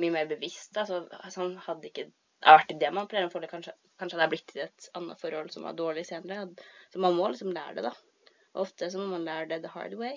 mye 0.00 0.14
mer 0.14 0.30
bevisst. 0.30 0.72
Altså, 0.80 1.02
sånn 1.34 1.58
hadde 1.66 1.90
ikke 1.90 2.06
jeg 2.06 2.54
vært 2.54 2.72
i 2.72 2.78
det 2.80 2.90
man 2.94 3.08
pleier 3.10 3.26
å 3.26 3.32
forholde, 3.32 3.50
kanskje, 3.50 3.74
kanskje 3.98 4.16
hadde 4.18 4.26
jeg 4.26 4.34
blitt 4.36 4.56
i 4.56 4.64
et 4.66 4.88
annet 4.98 5.20
forhold 5.20 5.50
som 5.54 5.64
var 5.66 5.76
dårlig 5.78 6.06
senere. 6.08 6.48
Så 6.92 7.00
man 7.02 7.16
må 7.18 7.28
liksom 7.32 7.52
lære 7.54 7.74
det, 7.78 7.84
da. 7.88 7.92
Og 8.54 8.64
ofte 8.66 8.90
så 8.90 8.98
må 9.00 9.06
man 9.12 9.26
lære 9.28 9.48
det 9.50 9.62
the 9.64 9.72
hard 9.74 9.94
way. 10.00 10.16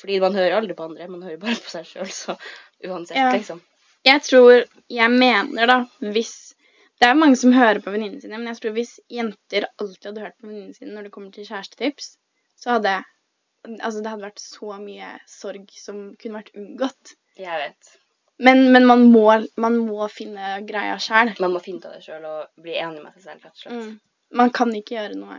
Fordi 0.00 0.20
man 0.22 0.34
hører 0.38 0.56
aldri 0.60 0.76
på 0.78 0.86
andre, 0.86 1.08
man 1.10 1.24
hører 1.26 1.40
bare 1.42 1.58
på 1.58 1.72
seg 1.72 1.86
sjøl, 1.88 2.10
så 2.14 2.36
uansett, 2.86 3.16
Ja. 3.18 3.32
liksom. 3.34 3.60
Jeg 4.06 4.22
tror 4.22 4.64
Jeg 4.88 5.10
mener, 5.10 5.66
da, 5.66 5.78
hvis 6.00 6.54
Det 7.00 7.06
er 7.08 7.14
mange 7.14 7.36
som 7.36 7.52
hører 7.52 7.78
på 7.82 7.90
venninnene 7.94 8.20
sine, 8.20 8.38
men 8.38 8.48
jeg 8.50 8.56
tror 8.60 8.72
hvis 8.74 8.96
jenter 9.10 9.66
alltid 9.78 10.06
hadde 10.08 10.22
hørt 10.24 10.38
på 10.40 10.48
venninnene 10.48 10.74
sine 10.74 10.94
når 10.94 11.04
det 11.06 11.12
kommer 11.14 11.30
til 11.34 11.46
kjærestetips, 11.46 12.16
så 12.58 12.70
hadde 12.76 13.04
Altså, 13.68 14.00
det 14.02 14.10
hadde 14.10 14.22
vært 14.24 14.40
så 14.42 14.78
mye 14.80 15.10
sorg 15.26 15.70
som 15.74 16.14
kunne 16.16 16.38
vært 16.40 16.54
unngått. 16.56 17.12
Jeg 17.36 17.58
vet. 17.62 17.90
Men, 18.38 18.68
men 18.72 18.84
man, 18.86 19.02
må, 19.10 19.26
man 19.58 19.78
må 19.82 20.06
finne 20.14 20.60
greia 20.66 20.98
sjæl. 21.02 21.32
Man 21.42 21.56
må 21.56 21.62
finne 21.62 21.82
ut 21.82 21.88
av 21.90 21.96
det 21.96 22.04
sjøl 22.04 22.26
og 22.28 22.62
bli 22.62 22.76
enig 22.78 23.02
med 23.02 23.16
seg 23.18 23.40
selv. 23.42 23.72
Mm. 23.74 23.96
Man 24.38 24.52
kan 24.54 24.70
ikke 24.76 24.94
gjøre 24.94 25.18
noe 25.18 25.38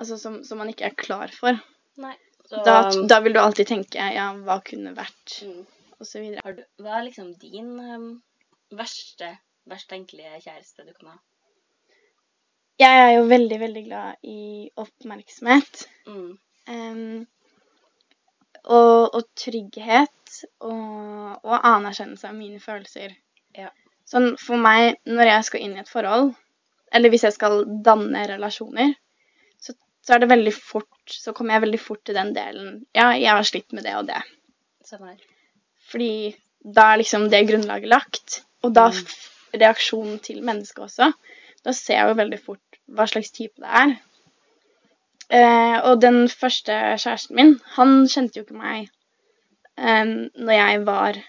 altså, 0.00 0.18
som, 0.18 0.40
som 0.46 0.60
man 0.62 0.70
ikke 0.72 0.88
er 0.90 0.98
klar 0.98 1.32
for. 1.34 1.58
Nei. 2.00 2.14
Så, 2.50 2.62
Da, 2.66 2.90
da 3.06 3.20
vil 3.22 3.36
du 3.36 3.38
alltid 3.38 3.68
tenke 3.70 4.06
ja, 4.10 4.30
hva 4.46 4.56
kunne 4.66 4.90
vært, 4.96 5.36
mm. 5.46 5.58
du, 6.00 6.62
Hva 6.82 6.96
er 6.98 7.04
liksom 7.06 7.28
din 7.38 7.76
um, 7.78 8.06
verste, 8.74 9.28
verst 9.70 9.86
tenkelige 9.92 10.40
kjæreste 10.42 10.86
du 10.86 10.90
kan 10.96 11.12
ha? 11.12 11.18
Jeg 12.80 13.02
er 13.04 13.10
jo 13.18 13.26
veldig, 13.28 13.58
veldig 13.60 13.82
glad 13.86 14.26
i 14.26 14.40
oppmerksomhet. 14.80 15.84
Mm. 16.08 16.30
em, 16.72 17.04
og, 18.64 19.14
og 19.16 19.22
trygghet 19.38 20.40
og, 20.60 21.40
og 21.44 21.54
anerkjennelse 21.56 22.28
av 22.28 22.36
mine 22.36 22.60
følelser. 22.62 23.14
Ja. 23.56 23.70
Sånn 24.08 24.34
for 24.40 24.60
meg, 24.60 24.98
når 25.06 25.30
jeg 25.32 25.46
skal 25.48 25.64
inn 25.64 25.76
i 25.76 25.82
et 25.82 25.90
forhold, 25.90 26.32
eller 26.92 27.12
hvis 27.12 27.24
jeg 27.28 27.36
skal 27.36 27.64
danne 27.86 28.24
relasjoner, 28.32 28.94
så, 29.62 29.74
så 30.02 30.16
er 30.16 30.22
det 30.24 30.30
veldig 30.32 30.52
fort 30.56 30.86
Så 31.10 31.32
kommer 31.34 31.56
jeg 31.56 31.64
veldig 31.64 31.78
fort 31.82 32.00
til 32.06 32.14
den 32.14 32.28
delen 32.36 32.84
Ja, 32.94 33.08
jeg 33.18 33.30
har 33.30 33.46
slitt 33.46 33.72
med 33.74 33.82
det 33.86 33.96
og 33.98 34.06
det. 34.10 34.20
Sånn. 34.86 35.16
Fordi 35.90 36.12
da 36.62 36.92
er 36.92 37.00
liksom 37.00 37.28
det 37.32 37.40
grunnlaget 37.48 37.90
lagt. 37.90 38.40
Og 38.62 38.74
da 38.76 38.90
Mm. 38.90 39.06
reaksjonen 39.62 40.18
til 40.22 40.42
mennesket 40.46 40.84
også. 40.84 41.12
Da 41.64 41.72
ser 41.74 41.96
jeg 41.96 42.08
jo 42.10 42.18
veldig 42.20 42.38
fort 42.42 42.78
hva 42.86 43.06
slags 43.10 43.32
type 43.34 43.58
det 43.58 43.70
er. 43.82 43.96
Eh, 45.30 45.76
og 45.86 46.00
den 46.02 46.24
første 46.26 46.74
kjæresten 46.98 47.36
min, 47.38 47.52
han 47.76 48.00
kjente 48.10 48.40
jo 48.40 48.46
ikke 48.46 48.58
meg 48.58 48.88
eh, 49.78 50.14
når 50.34 50.56
jeg 50.56 50.80
var 50.88 51.20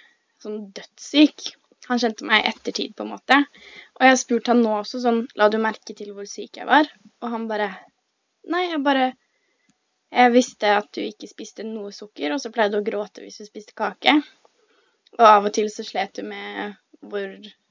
sånn 0.42 0.64
dødssyk. 0.74 1.52
Han 1.90 2.02
kjente 2.02 2.26
meg 2.26 2.42
i 2.42 2.50
ettertid, 2.50 2.96
på 2.98 3.06
en 3.06 3.12
måte. 3.14 3.38
Og 3.98 4.06
jeg 4.06 4.14
har 4.14 4.20
spurt 4.22 4.50
han 4.50 4.62
nå 4.64 4.74
også 4.80 5.02
sånn 5.04 5.24
La 5.38 5.50
du 5.52 5.58
merke 5.62 5.94
til 5.98 6.14
hvor 6.16 6.30
syk 6.30 6.62
jeg 6.62 6.70
var? 6.70 6.90
Og 7.22 7.34
han 7.34 7.48
bare 7.50 7.70
Nei, 8.50 8.64
jeg 8.72 8.82
bare 8.82 9.12
Jeg 10.12 10.34
visste 10.34 10.72
at 10.80 10.90
du 10.98 11.04
ikke 11.04 11.30
spiste 11.30 11.64
noe 11.68 11.94
sukker, 11.96 12.34
og 12.34 12.42
så 12.42 12.52
pleide 12.52 12.76
du 12.76 12.82
å 12.82 12.88
gråte 12.88 13.22
hvis 13.24 13.38
du 13.40 13.46
spiste 13.48 13.78
kake. 13.78 14.18
Og 15.20 15.28
av 15.28 15.48
og 15.48 15.54
til 15.56 15.70
så 15.72 15.86
slet 15.88 16.18
du 16.18 16.26
med, 16.28 16.74
hvor, 17.00 17.30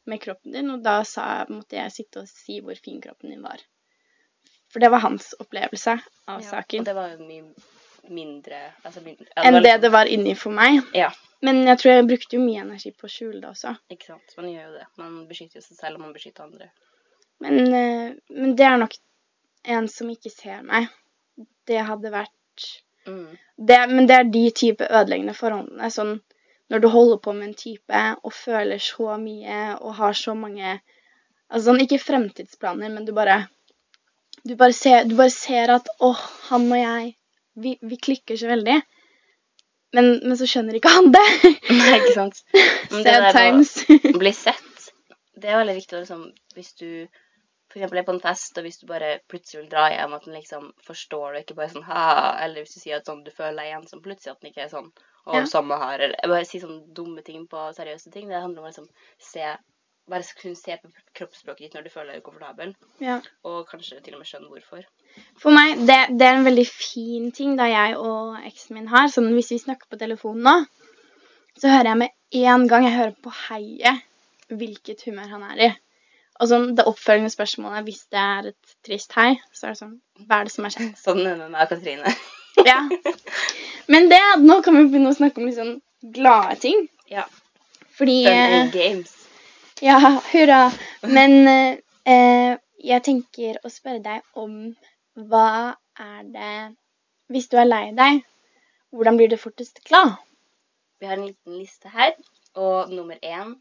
med 0.08 0.22
kroppen 0.22 0.54
din, 0.56 0.70
og 0.72 0.80
da 0.86 1.00
sa, 1.04 1.26
måtte 1.50 1.76
jeg 1.76 1.92
sitte 1.92 2.22
og 2.22 2.30
si 2.30 2.62
hvor 2.64 2.80
fin 2.80 3.02
kroppen 3.02 3.34
din 3.34 3.44
var. 3.44 3.60
For 4.70 4.82
det 4.82 4.90
var 4.92 5.02
hans 5.02 5.32
opplevelse 5.42 5.96
av 6.30 6.40
Ja, 6.42 6.46
saken. 6.46 6.84
Og 6.84 6.86
det 6.86 6.94
var 6.94 7.10
jo 7.14 7.26
mye 7.26 8.10
mindre 8.10 8.58
altså, 8.84 9.02
mindre, 9.04 9.26
Enn 9.36 9.58
det 9.62 9.74
det 9.82 9.90
var 9.92 10.08
inni 10.10 10.34
for 10.38 10.54
meg. 10.56 10.80
Ja, 10.96 11.10
Men 11.42 11.62
jeg 11.66 11.78
tror 11.78 11.92
jeg 11.92 12.06
brukte 12.08 12.36
jo 12.36 12.42
mye 12.44 12.62
energi 12.62 12.90
på 12.92 13.06
å 13.08 13.10
skjule 13.12 13.40
det 13.40 13.48
også. 13.50 13.74
ikke 13.90 14.06
sant. 14.12 14.34
Man 14.36 14.48
gjør 14.50 14.66
jo 14.66 14.72
det. 14.78 14.86
Man 14.98 15.26
beskytter 15.28 15.60
jo 15.60 15.62
seg 15.64 15.76
selv, 15.76 15.94
og 15.96 16.00
man 16.06 16.12
beskytter 16.12 16.44
andre. 16.44 16.70
Men, 17.40 17.58
eh, 17.74 18.14
men 18.30 18.56
det 18.56 18.66
er 18.66 18.76
nok 18.76 18.96
en 19.64 19.88
som 19.88 20.10
ikke 20.12 20.30
ser 20.32 20.62
meg. 20.62 20.88
Det 21.66 21.80
hadde 21.86 22.10
vært 22.12 22.30
Mm. 23.06 23.38
det, 23.56 23.88
Men 23.88 24.06
det 24.06 24.16
er 24.16 24.24
de 24.24 24.50
type 24.50 24.84
ødeleggende 24.84 25.34
forholdene. 25.34 25.88
Sånn 25.90 26.20
når 26.70 26.80
du 26.80 26.88
holder 26.88 27.18
på 27.18 27.32
med 27.34 27.48
en 27.48 27.54
type 27.54 28.00
og 28.22 28.32
føler 28.32 28.78
så 28.78 29.16
mye 29.18 29.78
og 29.80 29.94
har 29.94 30.12
så 30.12 30.34
mange 30.36 30.80
Altså 31.50 31.72
sånn, 31.72 31.80
ikke 31.82 31.98
fremtidsplaner, 31.98 32.92
men 32.94 33.04
du 33.04 33.10
bare 33.12 33.48
Du 34.44 34.54
bare 34.56 34.72
ser, 34.76 35.04
du 35.04 35.14
bare 35.18 35.30
ser 35.34 35.72
at 35.74 35.88
åh, 36.00 36.20
han 36.50 36.66
og 36.72 36.78
jeg 36.80 37.14
vi, 37.60 37.74
vi 37.82 37.96
klikker 38.00 38.38
så 38.40 38.48
veldig. 38.48 38.78
Men, 39.96 40.06
men 40.22 40.36
så 40.38 40.46
skjønner 40.48 40.76
ikke 40.78 40.92
han 40.94 41.10
det. 41.12 41.24
Nei, 41.80 41.96
ikke 41.98 42.14
sant. 42.14 42.44
Men 42.92 43.02
det 43.04 43.14
Sad 43.16 43.32
times. 43.36 43.72
å 44.14 44.18
bli 44.22 44.32
sett, 44.36 44.86
det 45.40 45.50
er 45.50 45.58
veldig 45.60 45.74
viktig 45.80 45.98
liksom 46.04 46.22
Hvis 46.54 46.72
du 46.78 46.86
eksempel 47.70 48.00
er 48.00 48.06
på 48.06 48.14
en 48.16 48.22
fest, 48.22 48.56
og 48.58 48.64
hvis 48.66 48.80
du 48.80 48.86
bare 48.90 49.12
plutselig 49.30 49.60
vil 49.60 49.68
dra 49.70 49.84
hjem, 49.92 50.14
at 50.16 50.24
den 50.26 50.34
liksom 50.34 50.64
forstår 50.82 51.36
det, 51.36 51.42
ikke 51.44 51.54
bare 51.60 51.70
sånn 51.70 51.84
ha, 51.86 52.06
eller 52.42 52.64
hvis 52.64 52.74
du 52.74 52.80
sier 52.82 52.98
at 52.98 53.06
sånn, 53.06 53.20
du 53.22 53.30
føler 53.30 53.60
deg 53.60 53.76
ensom 53.76 54.00
plutselig, 54.02 54.32
at 54.34 54.40
den 54.42 54.50
ikke 54.50 54.64
er 54.64 54.72
sånn 54.72 54.88
og 55.28 55.36
Ja. 55.36 55.44
samme 55.46 55.76
her, 55.78 56.02
eller 56.08 56.32
bare 56.32 56.48
si 56.48 56.58
sånne 56.58 56.80
dumme 56.96 57.22
ting 57.22 57.44
på 57.46 57.68
seriøse 57.76 58.10
ting. 58.10 58.26
Det 58.26 58.40
handler 58.42 58.64
om 58.64 58.66
å 58.66 58.72
liksom 58.72 58.88
se 59.22 59.44
Bare 60.10 60.26
kunne 60.40 60.58
se 60.58 60.74
på 60.80 60.90
kroppsspråket 61.14 61.66
ditt 61.68 61.74
når 61.78 61.84
du 61.86 61.92
føler 61.92 62.14
deg 62.16 62.24
ukomfortabel, 62.24 62.72
Ja. 63.02 63.20
og 63.46 63.68
kanskje 63.70 64.00
til 64.02 64.16
og 64.16 64.22
med 64.22 64.26
skjønne 64.30 64.50
hvorfor. 64.50 64.84
For 65.38 65.54
meg, 65.54 65.78
det, 65.86 65.98
det 66.18 66.26
er 66.26 66.38
en 66.38 66.46
veldig 66.46 66.66
fin 66.70 67.30
ting 67.34 67.56
da 67.58 67.66
jeg 67.70 67.96
og 67.98 68.38
eksen 68.46 68.76
min 68.78 68.88
har. 68.90 69.08
Sånn 69.10 69.30
hvis 69.36 69.52
vi 69.54 69.60
snakker 69.62 69.90
på 69.90 69.98
telefonen 70.00 70.42
nå, 70.46 70.56
så 71.60 71.70
hører 71.70 71.92
jeg 71.92 72.00
med 72.02 72.44
en 72.46 72.66
gang 72.70 72.86
jeg 72.86 72.96
hører 72.96 73.14
på 73.22 73.32
heiet 73.48 74.02
hvilket 74.50 75.02
humør 75.06 75.30
han 75.36 75.46
er 75.52 75.62
i. 75.68 75.70
Og 76.40 76.48
sånn, 76.48 76.70
det 76.74 76.86
oppfølgende 76.88 77.30
spørsmålet, 77.30 77.84
hvis 77.86 78.02
det 78.10 78.20
er 78.20 78.46
et 78.50 78.74
trist 78.86 79.12
hei, 79.18 79.34
så 79.52 79.68
er 79.68 79.74
det 79.74 79.80
sånn 79.82 79.96
Hva 80.26 80.40
er 80.40 80.48
det 80.48 80.54
som 80.54 80.64
har 80.66 80.74
skjedd? 80.74 80.94
Sånn 81.06 81.20
er 81.26 81.36
det 81.38 81.50
med 81.52 81.70
Katrine. 81.74 82.14
Ja. 82.66 82.80
Men 83.88 84.08
det, 84.10 84.18
nå 84.42 84.56
kan 84.64 84.74
vi 84.76 84.88
begynne 84.90 85.12
å 85.12 85.16
snakke 85.16 85.40
om 85.40 85.46
litt 85.46 85.56
sånn 85.56 85.76
glade 86.12 86.56
ting. 86.60 86.82
Ja. 87.08 87.22
Fordi 87.96 88.16
Fun 88.26 88.32
eh, 88.34 88.56
and 88.58 88.72
games. 88.74 89.12
Ja, 89.80 90.20
hurra. 90.32 90.70
Men 91.02 91.48
eh, 91.48 92.58
jeg 92.84 93.04
tenker 93.06 93.56
å 93.64 93.70
spørre 93.72 94.02
deg 94.04 94.36
om 94.36 94.74
hva 95.16 95.76
er 96.00 96.26
det 96.34 96.52
Hvis 97.32 97.48
du 97.48 97.56
er 97.60 97.68
lei 97.68 97.86
deg, 97.96 98.20
hvordan 98.92 99.16
blir 99.16 99.30
du 99.32 99.38
fortest 99.40 99.80
glad? 99.86 100.18
Vi 101.00 101.08
har 101.08 101.16
en 101.16 101.28
liten 101.30 101.56
liste 101.56 101.88
her, 101.94 102.12
og 102.58 102.92
nummer 102.92 103.16
én 103.22 103.54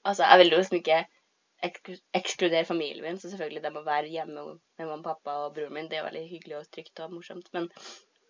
Altså, 0.00 0.24
jeg 0.24 0.38
vil 0.40 0.52
jo 0.54 0.62
liksom 0.62 0.78
ikke 0.78 1.02
ekskludere 2.16 2.64
familien 2.64 3.04
min, 3.04 3.18
så 3.20 3.28
selvfølgelig 3.28 3.62
det 3.66 3.72
må 3.74 3.82
være 3.84 4.08
hjemme 4.08 4.46
med 4.46 4.86
mamma, 4.86 5.02
pappa 5.10 5.34
og 5.44 5.54
broren 5.58 5.74
min. 5.76 5.90
Det 5.90 5.98
er 5.98 6.06
veldig 6.06 6.22
hyggelig 6.30 6.56
og 6.56 6.70
trygt 6.72 7.02
og 7.04 7.12
morsomt. 7.12 7.50
Men 7.52 7.68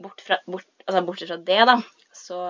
bort 0.03 0.25
fra, 0.27 0.41
bort, 0.51 0.67
altså, 0.89 1.05
bortsett 1.07 1.31
fra 1.31 1.39
det, 1.47 1.61
da, 1.71 1.77
så 2.11 2.41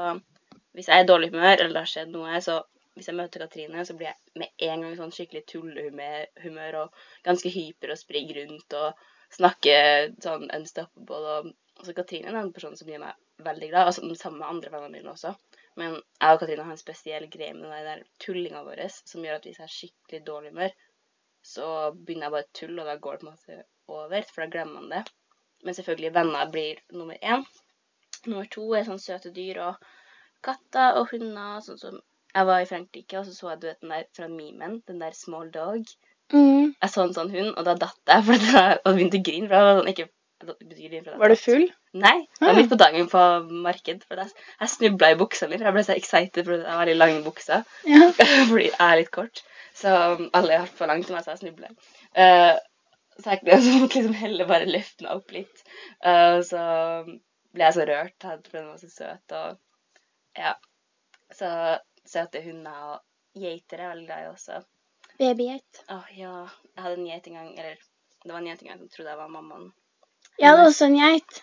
hvis 0.72 0.88
jeg 0.88 0.96
er 0.96 1.04
i 1.04 1.10
dårlig 1.10 1.34
humør, 1.34 1.52
eller 1.58 1.74
det 1.74 1.82
har 1.82 1.92
skjedd 1.92 2.14
noe, 2.14 2.40
så 2.40 2.62
hvis 3.00 3.08
jeg 3.08 3.16
møter 3.16 3.44
Katrine, 3.46 3.84
så 3.88 3.96
blir 3.96 4.10
jeg 4.10 4.42
med 4.42 4.66
en 4.66 4.84
gang 4.84 4.98
sånn 4.98 5.14
skikkelig 5.14 5.46
tullehumør 5.48 6.26
humør 6.44 6.78
og 6.82 7.00
ganske 7.24 7.52
hyper 7.54 7.94
og 7.94 8.00
springer 8.00 8.42
rundt 8.42 8.76
og 8.76 9.06
snakker 9.32 10.12
sånn 10.20 10.50
unstoppable. 10.52 11.20
Og, 11.38 11.50
altså, 11.78 11.94
Katrine 11.96 12.32
er 12.34 12.40
en 12.42 12.52
person 12.52 12.76
som 12.76 12.90
gjør 12.90 13.06
meg 13.06 13.46
veldig 13.46 13.70
glad, 13.70 13.88
altså 13.88 14.04
sammen 14.20 14.42
med 14.42 14.50
andre 14.50 14.72
vennene 14.74 14.98
mine 14.98 15.14
også. 15.14 15.32
Men 15.80 15.96
jeg 15.96 16.34
og 16.34 16.42
Katrine 16.42 16.66
har 16.66 16.76
en 16.76 16.82
spesiell 16.82 17.26
greie 17.32 17.56
med 17.56 17.70
den 17.72 17.88
der 17.88 18.04
tullinga 18.20 18.62
vår 18.66 18.84
som 18.92 19.24
gjør 19.24 19.38
at 19.38 19.48
hvis 19.48 19.60
jeg 19.60 19.64
har 19.64 19.74
skikkelig 19.74 20.22
dårlig 20.26 20.52
humør, 20.52 20.76
så 21.40 21.66
begynner 21.94 22.26
jeg 22.26 22.34
bare 22.34 22.48
å 22.48 22.58
tulle, 22.58 22.82
og 22.82 22.90
da 22.90 22.98
går 23.00 23.16
det 23.16 23.22
på 23.22 23.26
en 23.26 23.32
måte 23.32 23.62
over, 23.96 24.28
for 24.28 24.44
da 24.44 24.52
glemmer 24.52 24.82
man 24.82 24.92
det. 24.92 25.02
Men 25.64 25.76
selvfølgelig, 25.76 26.12
venner 26.14 26.52
blir 26.52 26.84
nummer 26.92 27.16
én. 27.22 27.46
Nummer 28.26 28.48
to 28.52 28.66
er 28.76 28.84
sånn 28.84 29.00
søte 29.00 29.32
dyr 29.32 29.62
og 29.64 29.90
katter 30.44 30.98
og 31.00 31.08
hunder. 31.14 31.60
Sånn 31.64 31.80
som 31.80 32.00
Jeg 32.34 32.46
var 32.46 32.62
i 32.62 32.68
Frankrike, 32.68 33.18
og 33.18 33.26
så 33.26 33.34
så 33.34 33.50
jeg 33.52 33.60
du 33.62 33.66
vet, 33.70 33.80
den 33.82 33.90
der 33.94 34.06
fra 34.16 34.28
memen, 34.30 34.78
den 34.88 35.02
der 35.02 35.16
small 35.16 35.50
dog. 35.54 35.84
Mm. 36.32 36.74
Jeg 36.76 36.90
så 36.92 37.02
en 37.02 37.14
sånn 37.16 37.32
hund, 37.34 37.52
og 37.56 37.66
da 37.66 37.74
datt 37.74 38.14
jeg, 38.14 38.24
for 38.28 38.40
det 38.44 38.54
var, 38.54 38.80
og 38.84 38.96
begynte 38.96 39.20
å 39.20 39.26
grine. 39.30 39.50
For 39.50 39.58
jeg 39.58 39.68
var 39.68 39.80
sånn, 39.80 39.92
ikke, 39.94 40.08
jeg 40.40 41.04
det. 41.04 41.18
Var 41.20 41.28
du 41.28 41.36
full? 41.36 41.66
Nei, 42.00 42.16
det 42.38 42.46
var 42.46 42.54
Ah. 42.54 42.56
midt 42.56 42.70
på 42.70 42.78
dagen 42.80 43.08
på 43.12 43.24
marked. 43.66 44.04
For 44.08 44.22
jeg, 44.22 44.32
jeg 44.60 44.72
snubla 44.74 45.10
i 45.12 45.18
buksa 45.20 45.48
mi, 45.48 45.58
for 45.58 45.68
jeg 45.68 45.76
ble 45.76 45.84
så 45.84 45.96
excited 45.98 46.46
for 46.46 46.56
jeg 46.56 46.70
har 46.70 46.80
veldig 46.84 46.96
lange 46.96 47.22
bukser. 47.26 47.64
Ja. 47.84 48.10
Fordi 48.50 48.70
jeg 48.70 48.76
er 48.86 49.00
litt 49.02 49.12
kort. 49.12 49.42
Så 49.76 49.90
um, 49.90 50.30
alle 50.36 50.62
har 50.62 50.70
for 50.78 50.90
langt 50.90 51.06
til 51.08 51.16
meg, 51.16 51.24
så 51.24 51.34
jeg 51.34 51.42
snubler. 51.42 51.74
Uh, 52.16 52.56
så 53.20 53.36
jeg 53.36 53.60
så 53.66 53.76
måtte 53.82 53.98
liksom 54.00 54.16
heller 54.22 54.48
bare 54.48 54.70
løfte 54.70 55.04
meg 55.06 55.18
opp 55.18 55.34
litt. 55.34 55.62
Uh, 56.04 56.40
så 56.46 56.64
ble 57.50 57.66
jeg 57.66 57.76
så 57.76 57.86
rørt, 57.90 58.16
for 58.24 58.58
den 58.58 58.70
var 58.70 58.80
så 58.80 58.90
søt. 58.94 59.36
Og 59.36 60.40
ja. 60.40 60.54
Så 61.36 61.50
søte 62.11 62.42
hunder 62.44 62.79
og 62.94 63.40
geiter 63.40 63.79
er 63.79 63.85
jeg 63.87 63.92
veldig 63.94 64.07
glad 64.09 64.25
i 64.25 64.31
også. 64.33 64.61
Babygeit. 65.20 65.83
Å 65.92 66.01
ja. 66.16 66.35
Jeg 66.75 66.83
hadde 66.85 66.96
en 66.99 67.07
geit 67.11 67.29
en 67.31 67.38
gang, 67.38 67.51
eller 67.59 67.77
det 68.25 68.33
var 68.33 68.40
en 68.40 68.49
geit 68.51 68.62
en 68.64 68.70
gang 68.73 68.81
som 68.83 68.90
trodde 68.94 69.12
jeg 69.12 69.20
var 69.20 69.33
mammaen. 69.37 69.70
Jeg 70.40 70.51
hadde 70.53 70.66
også 70.70 70.88
en 70.88 70.99
geit. 71.01 71.40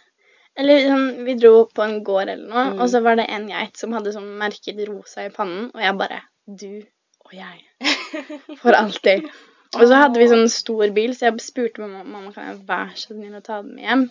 Eller 0.58 0.88
sånn, 0.90 1.08
vi 1.28 1.36
dro 1.38 1.52
på 1.70 1.84
en 1.86 2.00
gård 2.04 2.32
eller 2.34 2.48
noe, 2.50 2.64
Mm. 2.74 2.80
og 2.82 2.90
så 2.90 3.02
var 3.06 3.20
det 3.20 3.28
en 3.30 3.46
geit 3.52 3.78
som 3.78 3.92
hadde 3.94 4.14
sånn 4.16 4.32
merket 4.40 4.80
rosa 4.90 5.28
i 5.28 5.34
pannen, 5.34 5.68
og 5.74 5.82
jeg 5.84 5.98
bare 6.00 6.22
Du 6.48 6.82
og 7.28 7.34
jeg. 7.36 7.60
For 8.64 8.74
alltid. 8.74 9.28
Og 9.76 9.84
så 9.84 10.00
hadde 10.00 10.18
vi 10.22 10.30
sånn 10.32 10.48
stor 10.50 10.90
bil, 10.96 11.12
så 11.14 11.28
jeg 11.28 11.44
spurte 11.44 11.84
mamma 11.84 12.02
mamma 12.08 12.32
kan 12.34 12.48
jeg 12.48 12.62
være 12.70 12.96
så 12.96 13.12
snill 13.14 13.36
å 13.38 13.44
ta 13.44 13.62
den 13.62 13.76
med 13.76 13.84
hjem. 13.84 14.06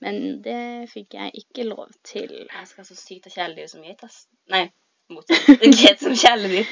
Men 0.00 0.16
det 0.42 0.88
fikk 0.90 1.14
jeg 1.18 1.32
ikke 1.44 1.66
lov 1.68 1.92
til. 2.02 2.32
Jeg 2.48 2.66
skal 2.70 2.84
så 2.88 2.96
sykt 2.96 3.28
ha 3.28 3.34
kjæledyr 3.36 3.68
som 3.70 3.84
geit, 3.84 4.02
ass. 4.08 4.26
Nei, 4.52 4.64
motsatt. 5.12 5.62
Geit 5.80 6.02
som 6.02 6.16
kjæledyr. 6.18 6.70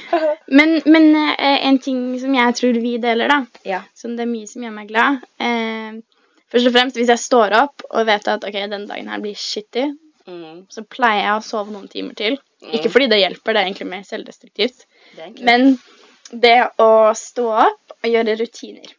Men, 0.50 0.78
men 0.86 1.10
eh, 1.34 1.66
en 1.68 1.78
ting 1.82 2.06
som 2.22 2.34
jeg 2.34 2.56
tror 2.60 2.80
vi 2.82 2.96
deler, 3.02 3.30
da, 3.30 3.62
ja. 3.68 3.82
som 3.94 4.16
det 4.16 4.26
er 4.26 4.32
mye 4.32 4.50
som 4.50 4.64
gjør 4.66 4.74
meg 4.74 4.90
glad 4.90 5.22
eh, 5.42 6.00
Først 6.54 6.68
og 6.68 6.74
fremst 6.76 6.98
hvis 7.00 7.10
jeg 7.10 7.18
står 7.18 7.54
opp 7.58 7.82
og 7.88 8.04
vet 8.06 8.28
at 8.30 8.44
ok, 8.46 8.58
denne 8.60 8.86
dagen 8.86 9.08
her 9.10 9.22
blir 9.22 9.38
shitty, 9.38 9.88
Mm. 10.24 10.62
så 10.72 10.80
pleier 10.88 11.26
jeg 11.26 11.36
å 11.36 11.44
sove 11.44 11.72
noen 11.74 11.88
timer 11.92 12.16
til. 12.16 12.38
Mm. 12.62 12.70
Ikke 12.78 12.90
fordi 12.92 13.10
det 13.12 13.20
hjelper, 13.20 13.52
det 13.52 13.60
er 13.60 13.68
egentlig 13.68 13.88
mer 13.90 14.04
selvdestruktivt. 14.08 14.86
Det 15.16 15.26
Men 15.44 15.74
det 16.30 16.56
å 16.80 17.12
stå 17.18 17.44
opp 17.66 17.96
og 17.98 18.08
gjøre 18.08 18.38
rutiner, 18.40 18.94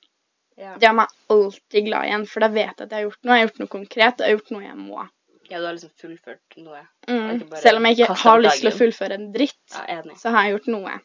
ja. 0.53 0.75
det 0.77 0.85
gjør 0.85 0.97
meg 0.99 1.15
alltid 1.33 1.87
glad 1.87 2.09
igjen, 2.09 2.27
for 2.29 2.45
da 2.45 2.51
vet 2.53 2.69
jeg 2.69 2.85
at 2.85 2.93
jeg 2.93 2.99
har 2.99 3.07
gjort 3.07 3.23
noe. 3.23 3.37
Jeg 3.39 3.41
har 3.41 3.49
gjort 3.49 3.63
noe 3.63 3.73
konkret, 3.73 4.21
jeg 4.21 4.27
har 4.27 4.35
gjort 4.37 4.53
noe 4.53 4.67
jeg 4.67 4.77
må. 4.83 5.07
Ja, 5.49 5.59
du 5.59 5.65
har 5.65 5.73
liksom 5.77 5.91
fullført 6.01 6.57
noe. 6.57 6.81
Mm. 7.07 7.43
Selv 7.61 7.77
om 7.77 7.85
jeg 7.85 7.99
ikke 7.99 8.15
har 8.23 8.39
lyst 8.41 8.61
til 8.63 8.71
å 8.71 8.77
fullføre 8.77 9.17
en 9.19 9.31
dritt, 9.33 9.57
Ja, 9.87 10.01
så 10.17 10.31
har 10.33 10.43
jeg 10.47 10.55
gjort 10.57 10.67
noe. 10.73 10.95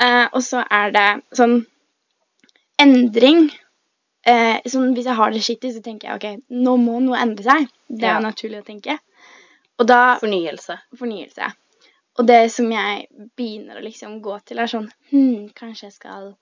Uh, 0.00 0.26
og 0.32 0.40
så 0.42 0.62
er 0.70 0.90
det 0.96 1.08
sånn 1.36 1.66
endring. 2.80 3.50
uh, 4.28 4.58
sånn, 4.68 4.92
hvis 4.96 5.06
jeg 5.08 5.16
har 5.16 5.30
det 5.32 5.42
skittig, 5.44 5.72
så 5.74 5.82
tenker 5.84 6.08
jeg 6.10 6.18
ok, 6.20 6.42
nå 6.52 6.76
må 6.80 6.98
noe 7.04 7.18
endre 7.20 7.44
seg. 7.46 7.68
Det 7.88 8.04
er 8.04 8.18
Ja. 8.18 8.20
naturlig 8.20 8.60
å 8.62 8.66
tenke. 8.66 8.98
Og 9.78 9.86
da 9.86 10.18
Fornyelse. 10.20 10.78
fornyelse. 10.96 11.52
Og 12.18 12.26
det 12.26 12.50
som 12.52 12.70
jeg 12.70 13.06
begynner 13.36 13.78
å 13.78 13.84
liksom 13.84 14.20
gå 14.20 14.38
til, 14.44 14.58
er 14.58 14.66
sånn 14.66 14.90
Hm, 15.10 15.50
kanskje 15.54 15.84
jeg 15.88 15.92
skal 15.92 16.36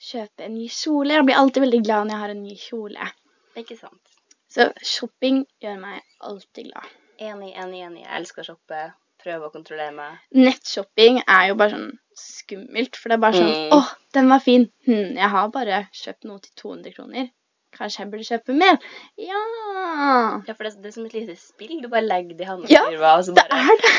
kjøpe 0.00 0.40
en 0.46 0.54
ny 0.54 0.68
kjole. 0.68 1.10
Jeg 1.12 1.24
blir 1.26 1.34
alltid 1.36 1.62
veldig 1.62 1.82
glad 1.84 2.06
når 2.06 2.10
jeg 2.10 2.20
har 2.20 2.30
en 2.30 2.42
ny 2.42 2.54
kjole. 2.56 3.10
Ikke 3.56 3.76
sant? 3.78 4.00
Så 4.48 4.70
shopping 4.80 5.42
gjør 5.62 5.76
meg 5.82 6.02
alltid 6.24 6.70
glad. 6.70 6.88
Enig, 7.20 7.50
enig, 7.58 7.82
enig. 7.84 8.02
Jeg 8.06 8.14
elsker 8.20 8.44
å 8.44 8.48
shoppe. 8.52 8.82
Prøve 9.18 9.48
å 9.48 9.52
kontrollere 9.52 9.90
meg. 9.92 10.20
Nettshopping 10.38 11.18
er 11.26 11.48
jo 11.50 11.56
bare 11.58 11.74
sånn 11.74 11.88
skummelt, 12.18 12.94
for 12.96 13.10
det 13.10 13.16
er 13.18 13.22
bare 13.24 13.34
sånn 13.40 13.50
Mm. 13.50 13.72
Åh, 13.74 13.88
den 14.14 14.28
var 14.30 14.38
fin. 14.44 14.68
Hm, 14.86 15.16
jeg 15.18 15.28
har 15.32 15.48
bare 15.50 15.88
kjøpt 15.92 16.24
noe 16.30 16.38
til 16.44 16.52
200 16.62 16.94
kroner. 16.94 17.28
Kanskje 17.74 18.00
jeg 18.00 18.10
burde 18.10 18.24
kjøpe 18.24 18.54
mer? 18.56 18.78
Ja 19.20 19.40
Ja, 20.46 20.54
for 20.54 20.64
det, 20.64 20.78
det 20.82 20.88
er 20.88 20.94
som 20.94 21.04
et 21.06 21.12
lite 21.18 21.36
spill. 21.36 21.82
Du 21.82 21.88
bare 21.88 22.06
legger 22.06 22.38
det 22.38 22.46
i 22.46 22.48
hånda, 22.48 22.70
Ja, 22.70 22.86
og 23.18 23.24
så 23.26 23.34
Det 23.34 23.44
er 23.50 23.74
det. 23.82 23.92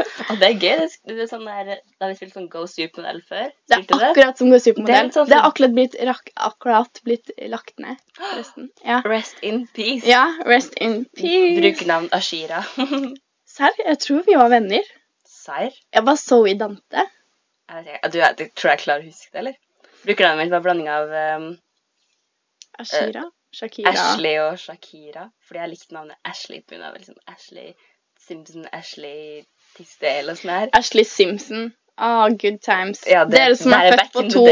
Og 0.29 0.39
det 0.41 0.47
er 0.47 0.55
gøy. 0.55 0.61
Det 0.61 0.85
er, 0.85 1.15
det 1.15 1.23
er 1.25 1.29
sånn 1.29 1.47
der, 1.47 1.81
da 2.01 2.09
vi 2.09 2.17
spilte 2.17 2.37
sånn 2.37 2.49
Go 2.51 2.63
Supermodell 2.69 3.21
før. 3.27 3.49
Det 3.69 3.77
er 3.77 4.05
akkurat 4.09 4.41
som 4.41 4.51
Go 4.51 4.57
er 4.57 4.63
supermodell. 4.63 5.09
Det, 5.09 5.15
sånn 5.15 5.29
Det 5.31 5.37
er 5.37 5.47
akkurat 5.47 5.75
blitt, 5.77 5.97
rak, 6.09 6.31
akkurat 6.49 7.01
blitt 7.07 7.33
lagt 7.53 7.75
ned, 7.83 7.99
forresten. 8.17 8.69
Ja. 8.87 8.99
Rest 9.07 9.41
in 9.45 9.63
peace. 9.75 10.05
ja, 10.09 10.25
rest 10.47 10.77
in 10.81 11.03
peace. 11.17 11.57
Brukernavn 11.59 12.11
Ashira. 12.17 12.63
Serr, 13.55 13.75
jeg 13.83 13.99
tror 14.03 14.23
vi 14.27 14.37
var 14.39 14.51
venner. 14.53 14.93
Serr? 15.27 15.75
Jeg 15.93 16.07
var 16.07 16.19
Zoe 16.21 16.55
Dante. 16.59 17.07
Jeg 17.71 17.83
vet 17.85 17.93
ikke. 17.95 18.13
Du, 18.13 18.21
jeg, 18.21 18.39
jeg 18.39 18.55
tror 18.55 18.73
jeg 18.73 18.83
klarer 18.85 19.05
å 19.05 19.11
huske 19.11 19.31
det, 19.31 19.43
eller? 19.45 19.59
Brukernavnet 20.01 20.45
mitt 20.45 20.55
var 20.55 20.65
blanding 20.65 20.89
av 20.91 21.13
um, 21.13 21.51
Ashira. 22.81 23.27
Shakira. 23.51 23.91
Ashley 23.91 24.39
og 24.39 24.59
Shakira. 24.59 25.25
Fordi 25.47 25.59
jeg 25.59 25.71
likte 25.73 25.95
navnet 25.95 26.19
Ashley 26.27 26.63
av 26.79 26.95
liksom 26.95 27.17
Ashley 27.27 27.73
Simpson, 28.21 28.67
Ashley 28.71 29.43
Tisdale 29.77 30.19
eller 30.23 30.35
sånn 30.39 30.51
her. 30.55 30.69
Ashley 30.77 31.03
Simpson. 31.07 31.71
Ah, 32.01 32.29
good 32.29 32.61
times. 32.65 33.03
Ja, 33.05 33.25
det- 33.25 33.37
dere 33.37 33.55
som 33.55 33.73
er 33.73 33.91
født 33.91 34.13
på 34.15 34.21
to, 34.31 34.45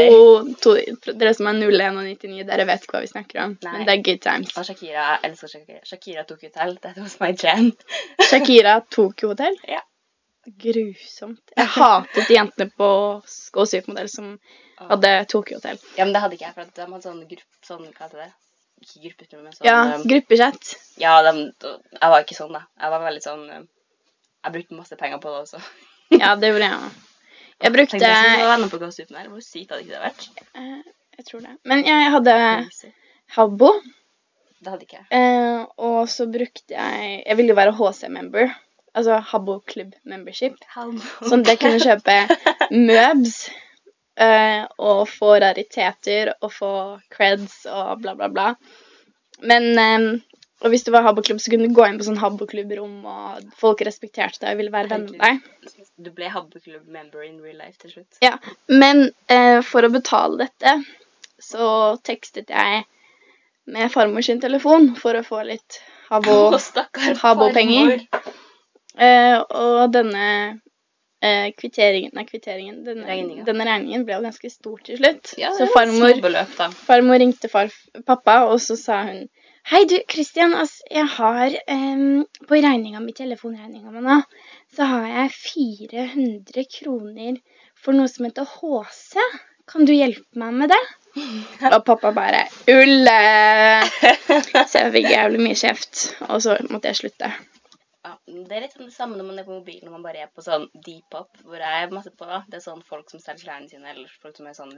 to 0.62 1.12
Dere 1.18 1.32
som 1.34 1.48
er 1.50 1.54
01 1.58 1.96
og 1.98 2.04
99, 2.04 2.44
dere 2.46 2.66
vet 2.68 2.84
ikke 2.84 2.94
hva 2.94 3.00
vi 3.00 3.08
snakker 3.10 3.40
om. 3.42 3.56
Nei. 3.64 3.72
Men 3.72 3.86
det 3.88 3.94
er 3.98 4.02
good 4.06 4.20
times. 4.22 4.52
Og 4.56 4.64
Shakira, 4.68 5.06
elsker 5.24 5.48
Shakira. 5.48 5.80
Shakira 5.84 6.24
tok 6.28 6.42
hotell. 6.46 6.76
That 6.82 6.98
was 6.98 7.18
my 7.20 7.32
jam. 7.32 7.72
Shakira 8.30 8.80
Tokyo 8.90 9.32
Hotel. 9.32 9.56
Ja. 9.66 9.80
Grusomt. 10.58 11.40
Jeg 11.56 11.66
hatet 11.74 12.30
jentene 12.32 12.70
på 12.76 12.90
Skå 13.28 13.66
Supermodell 13.68 14.08
som 14.08 14.38
hadde 14.78 15.10
Tokyo 15.28 15.58
Hotel. 15.58 15.78
Ja, 15.98 16.04
men 16.06 16.14
det 16.14 16.22
hadde 16.22 16.38
ikke 16.38 16.46
jeg, 16.48 16.54
for 16.54 16.70
de 16.76 16.86
hadde 16.86 17.02
sånn 17.04 17.20
gruppe, 17.28 17.58
sånn, 17.66 17.84
hva 17.92 18.06
heter 18.06 18.22
det? 18.24 18.30
Ikke 18.80 19.02
gruppetur, 19.08 19.42
men 19.42 19.52
sånn 19.52 19.68
Ja, 19.68 19.76
um, 19.96 20.06
gruppechat. 20.08 20.70
Ja, 21.02 21.18
de, 21.26 21.34
jeg 21.60 22.14
var 22.14 22.24
ikke 22.24 22.38
sånn, 22.38 22.54
da. 22.56 22.62
Jeg 22.80 22.94
var 22.94 23.04
veldig 23.04 23.22
sånn 23.26 23.44
um, 23.58 23.66
Jeg 24.44 24.52
brukte 24.54 24.74
masse 24.78 24.96
penger 24.96 25.18
på 25.22 25.30
det 25.34 25.40
også. 25.44 25.60
Ja, 26.16 26.34
det 26.40 26.50
gjorde 26.52 26.66
jeg 26.68 26.78
òg. 26.80 26.98
Jeg 27.60 27.72
brukte 27.74 27.92
Tenkte 27.98 28.08
jeg 28.08 28.24
skulle 28.32 28.48
være 28.50 28.60
med 28.62 28.70
på 28.72 28.78
Gåsupen 28.80 29.16
her. 29.20 29.28
Hvor 29.28 29.42
sykt 29.44 29.70
hadde 29.74 29.82
ikke 29.84 29.94
det 29.94 30.02
vært? 30.06 30.28
eh, 30.56 30.92
Jeg 31.18 31.26
tror 31.28 31.40
det. 31.44 31.56
Men 31.68 31.82
jeg 31.84 32.10
hadde 32.14 32.36
Habbo, 33.36 33.72
Det 34.60 34.72
hadde 34.72 34.86
ikke 34.86 34.98
jeg. 34.98 35.06
eh, 35.18 35.66
og 35.78 36.08
så 36.08 36.26
brukte 36.32 36.72
jeg 36.74 37.22
Jeg 37.26 37.36
ville 37.36 37.52
jo 37.52 37.58
være 37.60 37.74
HC-member. 37.76 38.54
Altså 38.94 39.18
Habbo 39.30 39.58
Club 39.70 39.92
Membership. 40.04 40.56
Sånn 40.74 41.44
at 41.44 41.52
jeg 41.52 41.60
kunne 41.60 41.78
kjøpe 41.84 42.16
møbs 42.88 43.36
eh, 44.16 44.64
og 44.82 45.04
få 45.08 45.36
rariteter 45.44 46.32
og 46.40 46.50
få 46.52 46.72
creds 47.12 47.66
og 47.70 48.00
bla, 48.02 48.16
bla, 48.18 48.28
bla. 48.34 48.48
Men 49.46 49.68
eh, 49.78 50.08
Og 50.60 50.68
hvis 50.72 50.84
du 50.84 50.90
var 50.92 51.06
Habbo-klubb, 51.06 51.40
så 51.40 51.50
kunne 51.52 51.68
du 51.70 51.74
gå 51.76 51.84
inn 51.88 51.96
på 52.00 52.04
sånn 52.04 52.18
Habbo-klubbrom, 52.20 52.96
og 53.08 53.52
folk 53.56 53.80
respekterte 53.86 54.42
deg 54.42 54.52
og 54.52 54.58
ville 54.60 54.74
være 54.74 54.90
venn 54.92 55.06
med 55.08 55.20
deg. 55.22 55.34
Du 55.96 56.10
ble 56.16 56.28
Habbeklubb 56.32 56.84
member 56.88 57.24
in 57.24 57.38
real 57.40 57.56
life 57.56 57.78
til 57.80 57.90
slutt. 57.94 58.18
Ja, 58.24 58.34
Men 58.68 59.06
eh, 59.32 59.60
for 59.64 59.86
å 59.86 59.92
betale 59.92 60.44
dette, 60.44 60.74
så 61.40 61.96
tekstet 62.04 62.52
jeg 62.52 62.84
med 63.70 63.92
farmor 63.92 64.22
sin 64.26 64.40
telefon 64.42 64.94
for 65.00 65.16
å 65.16 65.24
få 65.24 65.42
litt 65.48 65.80
Habbo-penger. 66.10 68.04
Eh, 69.00 69.36
og 69.38 69.92
denne 69.94 70.26
eh, 71.22 71.48
kvitteringen 71.56 72.12
Nei, 72.16 72.24
kvitteringen. 72.28 72.82
Denne 72.84 73.06
Regningen. 73.08 73.44
denne 73.46 73.64
regningen 73.68 74.04
ble 74.04 74.18
jo 74.18 74.24
ganske 74.26 74.50
stor 74.52 74.78
til 74.84 74.98
slutt. 75.00 75.34
Ja, 75.40 75.52
så 75.56 75.68
farmor, 75.72 76.20
beløp, 76.20 76.56
farmor 76.84 77.20
ringte 77.22 77.48
far, 77.52 77.70
pappa, 78.04 78.42
og 78.50 78.58
så 78.60 78.76
sa 78.76 79.04
hun 79.08 79.28
Hei, 79.70 79.84
du, 79.86 80.00
Christian. 80.10 80.50
Altså, 80.58 80.82
jeg 80.90 81.06
har 81.14 81.52
um, 81.70 82.24
På 82.48 82.56
regninga 82.58 82.98
mi, 83.04 83.12
telefonregninga 83.14 83.92
mi 83.94 84.00
nå, 84.02 84.16
så 84.74 84.88
har 84.90 85.04
jeg 85.06 85.30
400 85.36 86.64
kroner 86.74 87.38
for 87.78 87.94
noe 87.94 88.10
som 88.10 88.26
heter 88.26 88.48
HC. 88.50 89.22
Kan 89.70 89.86
du 89.86 89.92
hjelpe 89.94 90.42
meg 90.42 90.58
med 90.58 90.74
det? 90.74 90.80
Og 91.70 91.78
pappa 91.86 92.10
bare 92.16 92.42
Ulle! 92.74 93.14
Så 94.72 94.82
jeg 94.82 94.90
fikk 94.96 95.08
jævlig 95.12 95.44
mye 95.46 95.62
kjeft, 95.62 96.02
og 96.26 96.42
så 96.42 96.58
måtte 96.66 96.90
jeg 96.90 97.02
slutte. 97.04 97.30
Ja, 98.02 98.16
det 98.26 98.50
er 98.50 98.66
litt 98.66 98.74
sånn 98.74 98.90
det 98.90 98.98
samme 98.98 99.22
når 99.22 99.30
man 99.30 99.38
er 99.38 99.46
på 99.46 99.54
mobilen 99.54 99.86
når 99.86 99.98
man 100.00 100.06
bare 100.10 100.26
er 100.26 100.34
på 100.34 100.42
sånn 100.50 100.66
deep-up, 100.74 101.30
hvor 101.46 101.62
jeg 101.62 101.86
er 101.86 101.94
masse 101.94 102.10
på. 102.10 102.26
da. 102.26 102.42
Det 102.50 102.58
er 102.58 102.66
sånn 102.66 102.82
folk 102.90 103.14
som 103.14 103.22
selger 103.22 103.46
klærne 103.46 103.70
sine, 103.70 103.86
eller 103.94 104.10
folk 104.22 104.34
som 104.38 104.50
er 104.50 104.58
sånn 104.58 104.74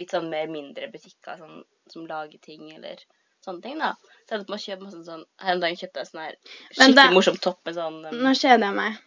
litt 0.00 0.16
sånn 0.16 0.32
mer 0.32 0.48
mindre 0.48 0.88
butikker 0.92 1.40
sånn, 1.44 1.64
som 1.92 2.08
lager 2.08 2.40
ting, 2.40 2.70
eller 2.72 3.04
sånne 3.46 3.62
ting, 3.64 3.78
da. 3.80 3.92
Så 4.28 4.36
jeg 4.36 4.46
man 4.48 4.58
kjøpe 4.62 4.84
masse 4.86 5.04
sånn 5.06 5.24
Her 5.42 5.52
en 5.56 5.60
dag 5.64 5.78
kjøpte 5.80 6.02
jeg 6.02 6.08
sånn 6.10 6.20
her 6.22 6.34
skikkelig 6.70 6.94
det- 7.00 7.14
morsom 7.16 7.38
topp 7.46 7.58
med 7.66 7.74
sånn 7.78 7.96
um, 8.06 8.18
Nå 8.24 8.34
kjeder 8.38 8.66
jeg 8.68 8.76
meg. 8.76 8.98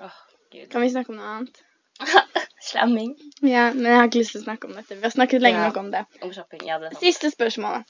Oh, 0.00 0.18
gud. 0.52 0.68
Kan 0.70 0.84
vi 0.84 0.90
snakke 0.92 1.10
om 1.14 1.16
noe 1.18 1.32
annet? 1.36 1.62
Slamming. 2.68 3.14
Ja, 3.42 3.72
men 3.72 3.86
jeg 3.88 3.96
har 3.98 4.06
ikke 4.10 4.20
lyst 4.22 4.34
til 4.36 4.42
å 4.42 4.44
snakke 4.44 4.68
om 4.68 4.76
dette. 4.76 4.94
Vi 4.98 5.02
har 5.06 5.14
snakket 5.14 5.42
lenge 5.42 5.58
Ja. 5.62 5.68
nok 5.70 5.76
om 5.80 5.90
det. 5.94 6.04
Om 6.22 6.32
shopping. 6.36 6.62
Ja, 6.68 6.78
det 6.78 6.90
er 6.90 6.94
sant. 6.94 7.02
Siste 7.02 7.30
spørsmål. 7.32 7.82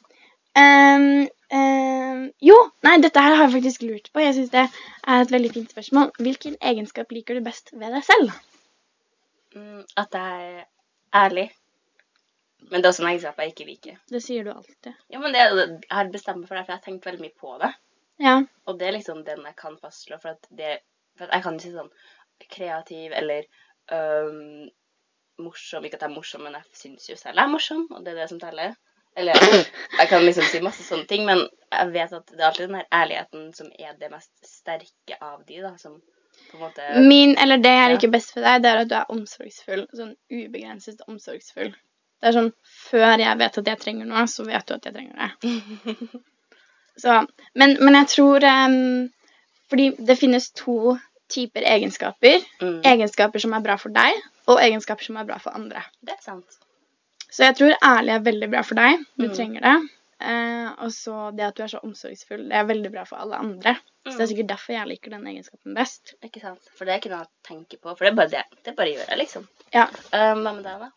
Um, 0.59 1.29
um, 1.55 2.23
jo, 2.43 2.57
nei, 2.87 2.97
dette 3.05 3.21
her 3.21 3.35
har 3.37 3.45
jeg 3.49 3.57
faktisk 3.59 3.85
lurt 3.87 4.09
på. 4.13 4.23
Jeg 4.25 4.35
synes 4.39 4.51
det 4.55 4.65
er 4.65 5.21
et 5.27 5.31
veldig 5.35 5.53
fint 5.55 5.71
spørsmål. 5.75 6.11
Hvilken 6.19 6.57
egenskap 6.73 7.13
liker 7.13 7.37
du 7.39 7.45
best 7.45 7.71
ved 7.75 7.93
deg 7.95 8.05
selv? 8.07 8.33
Mm, 9.57 9.85
at 9.97 10.17
jeg 10.19 10.49
er 10.49 10.65
ærlig. 11.15 11.49
Men 12.71 12.83
det 12.83 12.89
er 12.89 12.93
også 12.93 13.03
en 13.05 13.11
egenskap 13.11 13.39
jeg 13.43 13.53
ikke 13.55 13.67
liker. 13.69 13.99
Det 14.13 14.21
sier 14.25 14.45
du 14.45 14.51
alltid. 14.53 14.93
Ja, 15.13 15.19
men 15.23 15.33
det, 15.33 15.45
jeg 15.45 15.79
har 15.91 16.11
bestemt 16.13 16.43
meg 16.43 16.49
for 16.51 16.59
det, 16.59 16.65
for 16.67 16.75
jeg 16.75 16.81
har 16.81 16.85
tenkt 16.87 17.07
veldig 17.09 17.23
mye 17.25 17.37
på 17.41 17.55
det. 17.63 17.71
Ja. 18.21 18.35
Og 18.67 18.79
det 18.81 18.89
er 18.89 18.97
liksom 18.99 19.23
den 19.25 19.45
jeg 19.47 19.57
kan 19.57 19.79
fastslå, 19.81 20.19
for 20.23 20.35
at, 20.37 20.49
det, 20.59 20.79
for 21.19 21.29
at 21.29 21.39
jeg 21.39 21.47
kan 21.47 21.57
ikke 21.59 21.69
si 21.69 21.77
sånn 21.77 21.93
kreativ 22.53 23.15
eller 23.19 23.47
um, 23.95 24.69
morsom. 25.43 25.87
Ikke 25.87 25.99
at 26.01 26.05
jeg 26.07 26.11
er 26.11 26.17
morsom, 26.17 26.45
men 26.47 26.59
jeg 26.59 26.83
syns 26.83 27.09
jo 27.11 27.17
selv 27.19 27.39
jeg 27.39 27.45
er 27.47 27.55
morsom, 27.55 27.87
og 27.95 28.05
det 28.05 28.15
er 28.15 28.21
det 28.25 28.29
som 28.33 28.43
teller. 28.43 28.77
Eller 29.19 29.35
jeg 29.99 30.11
kan 30.11 30.23
liksom 30.23 30.47
si 30.47 30.61
masse 30.63 30.85
sånne 30.87 31.09
ting, 31.11 31.25
men 31.27 31.41
jeg 31.73 31.91
vet 31.95 32.13
at 32.21 32.29
det 32.35 32.39
er 32.43 32.51
alltid 32.51 32.69
den 32.69 32.79
her 32.79 32.87
ærligheten 33.01 33.49
som 33.57 33.73
er 33.79 33.97
det 33.99 34.13
mest 34.13 34.31
sterke 34.47 35.17
av 35.25 35.41
de, 35.49 35.59
da, 35.65 35.73
som 35.81 35.97
på 36.51 36.55
en 36.59 36.63
måte 36.63 36.85
Min, 37.03 37.33
eller 37.43 37.59
det 37.59 37.73
jeg 37.75 37.89
Ja. 37.89 37.95
liker 37.97 38.13
best 38.15 38.31
for 38.37 38.47
deg, 38.47 38.63
det 38.63 38.71
er 38.71 38.83
at 38.85 38.91
du 38.91 38.95
er 38.95 39.11
omsorgsfull. 39.15 39.87
Sånn 39.97 40.13
ubegrenset 40.31 41.03
omsorgsfull. 41.11 41.73
Det 42.21 42.29
er 42.31 42.35
sånn 42.35 42.53
før 42.89 43.19
jeg 43.23 43.39
vet 43.39 43.59
at 43.61 43.67
jeg 43.73 43.79
trenger 43.83 44.07
noe, 44.11 44.25
så 44.27 44.45
vet 44.47 44.67
du 44.67 44.75
at 44.75 44.85
jeg 44.89 44.95
trenger 44.95 45.15
det. 45.23 46.09
Så, 46.99 47.13
men, 47.55 47.77
men 47.79 47.95
jeg 47.95 48.09
tror 48.11 48.43
um, 48.43 49.05
Fordi 49.71 49.85
det 50.03 50.17
finnes 50.19 50.49
to 50.59 50.97
typer 51.31 51.63
egenskaper. 51.69 52.41
Mm. 52.59 52.81
Egenskaper 52.89 53.39
som 53.45 53.53
er 53.55 53.61
bra 53.63 53.77
for 53.79 53.93
deg, 53.95 54.17
og 54.49 54.59
egenskaper 54.65 55.05
som 55.07 55.19
er 55.21 55.27
bra 55.29 55.37
for 55.43 55.55
andre. 55.55 55.83
Det 56.01 56.15
er 56.17 56.23
sant. 56.25 56.57
Så 57.29 57.45
jeg 57.45 57.55
tror 57.59 57.75
ærlig 57.85 58.15
er 58.17 58.23
veldig 58.25 58.49
bra 58.55 58.63
for 58.65 58.81
deg. 58.81 59.03
Du 59.21 59.27
Mm. 59.29 59.35
trenger 59.37 59.61
det. 59.67 59.75
Eh, 60.25 60.71
og 60.83 60.91
så 60.91 61.29
det 61.37 61.45
at 61.45 61.55
du 61.55 61.63
er 61.63 61.69
så 61.71 61.83
omsorgsfull, 61.85 62.47
det 62.49 62.57
er 62.57 62.65
veldig 62.67 62.91
bra 62.97 63.05
for 63.07 63.21
alle 63.21 63.37
andre. 63.45 63.77
Så 64.09 64.17
det 64.17 64.21
er 64.23 64.25
Mm. 64.25 64.31
sikkert 64.33 64.49
derfor 64.55 64.73
jeg 64.75 64.89
liker 64.89 65.11
den 65.11 65.27
egenskapen 65.29 65.75
best. 65.77 66.15
Ikke 66.25 66.41
sant? 66.41 66.65
For 66.79 66.85
det 66.89 66.95
er 66.95 66.99
ikke 67.03 67.13
noe 67.13 67.27
å 67.29 67.31
tenke 67.47 67.77
på. 67.79 67.93
For 67.95 68.05
det 68.09 68.13
er 68.13 68.17
bare 68.17 68.33
det. 68.33 68.45
Det 68.65 68.75
bare 68.75 68.95
gjør 68.97 69.07
jeg, 69.13 69.19
liksom. 69.19 69.47
Ja. 69.75 69.85
Uh, 70.09 70.33
hva 70.41 70.55
med 70.57 70.65
deg, 70.65 70.81
da? 70.81 70.91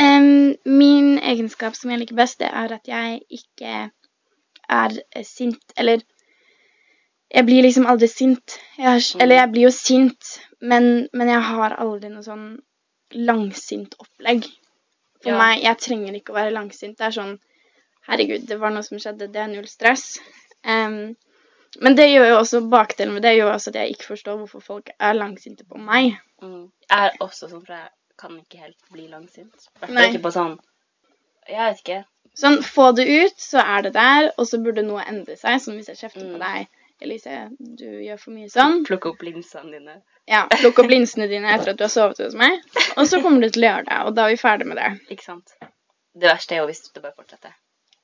Em, 0.00 0.54
min 0.64 1.18
egenskap 1.18 1.76
som 1.76 1.90
jeg 1.92 2.00
liker 2.02 2.16
best, 2.16 2.38
det 2.40 2.48
er 2.48 2.72
at 2.78 2.88
jeg 2.88 3.20
ikke 3.28 3.90
er 4.70 4.96
sint. 5.26 5.74
Eller 5.76 6.00
jeg 7.30 7.46
blir 7.46 7.62
liksom 7.66 7.86
aldri 7.90 8.08
sint. 8.10 8.56
Jeg. 8.78 9.04
Eller 9.20 9.42
jeg 9.42 9.52
blir 9.52 9.68
jo 9.68 9.74
sint, 9.74 10.32
men, 10.60 11.08
men 11.12 11.30
jeg 11.30 11.44
har 11.50 11.76
aldri 11.82 12.10
noe 12.10 12.24
sånn 12.26 12.48
langsint 13.14 13.94
opplegg. 13.98 14.48
For 15.20 15.34
Ja. 15.34 15.38
meg, 15.38 15.62
jeg 15.62 15.76
trenger 15.84 16.16
ikke 16.16 16.32
å 16.32 16.38
være 16.38 16.56
langsint. 16.56 16.96
Det 16.98 17.10
er 17.10 17.16
sånn 17.20 17.38
Herregud, 18.08 18.46
det 18.48 18.56
var 18.58 18.72
noe 18.72 18.82
som 18.82 18.98
skjedde. 18.98 19.28
Det 19.30 19.38
er 19.38 19.50
null 19.50 19.66
stress. 19.68 20.18
Um, 20.64 21.12
men 21.84 21.94
det 21.94 22.08
gjør 22.08 22.30
jo 22.30 22.38
også 22.40 22.62
bakdelen 22.72 23.12
med 23.14 23.22
det 23.22 23.34
gjør 23.36 23.50
jo 23.50 23.52
også 23.52 23.70
at 23.70 23.76
jeg 23.82 23.94
ikke 23.94 24.08
forstår 24.14 24.38
hvorfor 24.40 24.64
folk 24.64 24.88
er 24.98 25.12
langsinte 25.14 25.66
på 25.68 25.78
meg. 25.78 26.16
Mm. 26.42 26.72
Jeg 26.88 27.10
er 27.10 27.18
også 27.20 27.50
sånn, 27.50 27.62
for 27.62 27.76
jeg 27.76 27.90
kan 28.20 28.36
ikke 28.38 28.60
helt 28.66 28.90
bli 28.92 29.06
langsint. 29.10 29.54
I 29.54 29.80
hvert 29.80 29.94
Nei. 29.96 30.02
fall 30.04 30.14
ikke 30.14 30.24
på 30.28 30.32
sånn 30.36 30.58
Jeg 31.48 31.58
vet 31.70 31.80
ikke. 31.82 32.00
Sånn, 32.38 32.60
få 32.62 32.90
det 32.94 33.06
ut, 33.10 33.40
så 33.42 33.58
er 33.64 33.82
det 33.88 33.92
der, 33.96 34.28
og 34.38 34.46
så 34.46 34.60
burde 34.62 34.84
noe 34.86 35.02
endre 35.08 35.34
seg. 35.40 35.56
Som 35.64 35.74
hvis 35.80 35.88
jeg 35.90 35.98
kjefter 35.98 36.22
Mm. 36.26 36.34
på 36.36 36.38
deg. 36.44 36.68
Elise, 37.02 37.36
du 37.58 37.86
gjør 38.04 38.18
for 38.20 38.30
mye 38.36 38.50
sånn. 38.52 38.84
Plukke 38.84 39.08
opp 39.10 39.22
linsene 39.24 39.72
dine. 39.72 39.94
Ja, 40.28 40.42
Plukk 40.52 40.78
opp 40.82 40.90
linsene 40.92 41.26
dine 41.30 41.48
etter 41.54 41.72
at 41.72 41.78
du 41.80 41.84
har 41.86 41.88
sovet 41.90 42.18
hos 42.20 42.34
meg, 42.36 42.60
og 42.96 43.06
så 43.08 43.22
kommer 43.24 43.40
du 43.40 43.48
til 43.48 43.64
å 43.64 43.70
gjøre 43.70 43.86
det. 43.88 43.98
Og 44.06 44.14
da 44.14 44.26
er 44.26 44.34
vi 44.34 44.36
ferdig 44.42 44.66
med 44.68 44.76
det. 44.76 44.90
Ikke 45.16 45.24
sant? 45.24 45.54
Det 46.14 46.28
verste 46.28 46.54
er 46.54 46.60
jo 46.60 46.66
hvis 46.68 46.82
det 46.92 47.02
bare 47.02 47.16
fortsetter. 47.16 47.54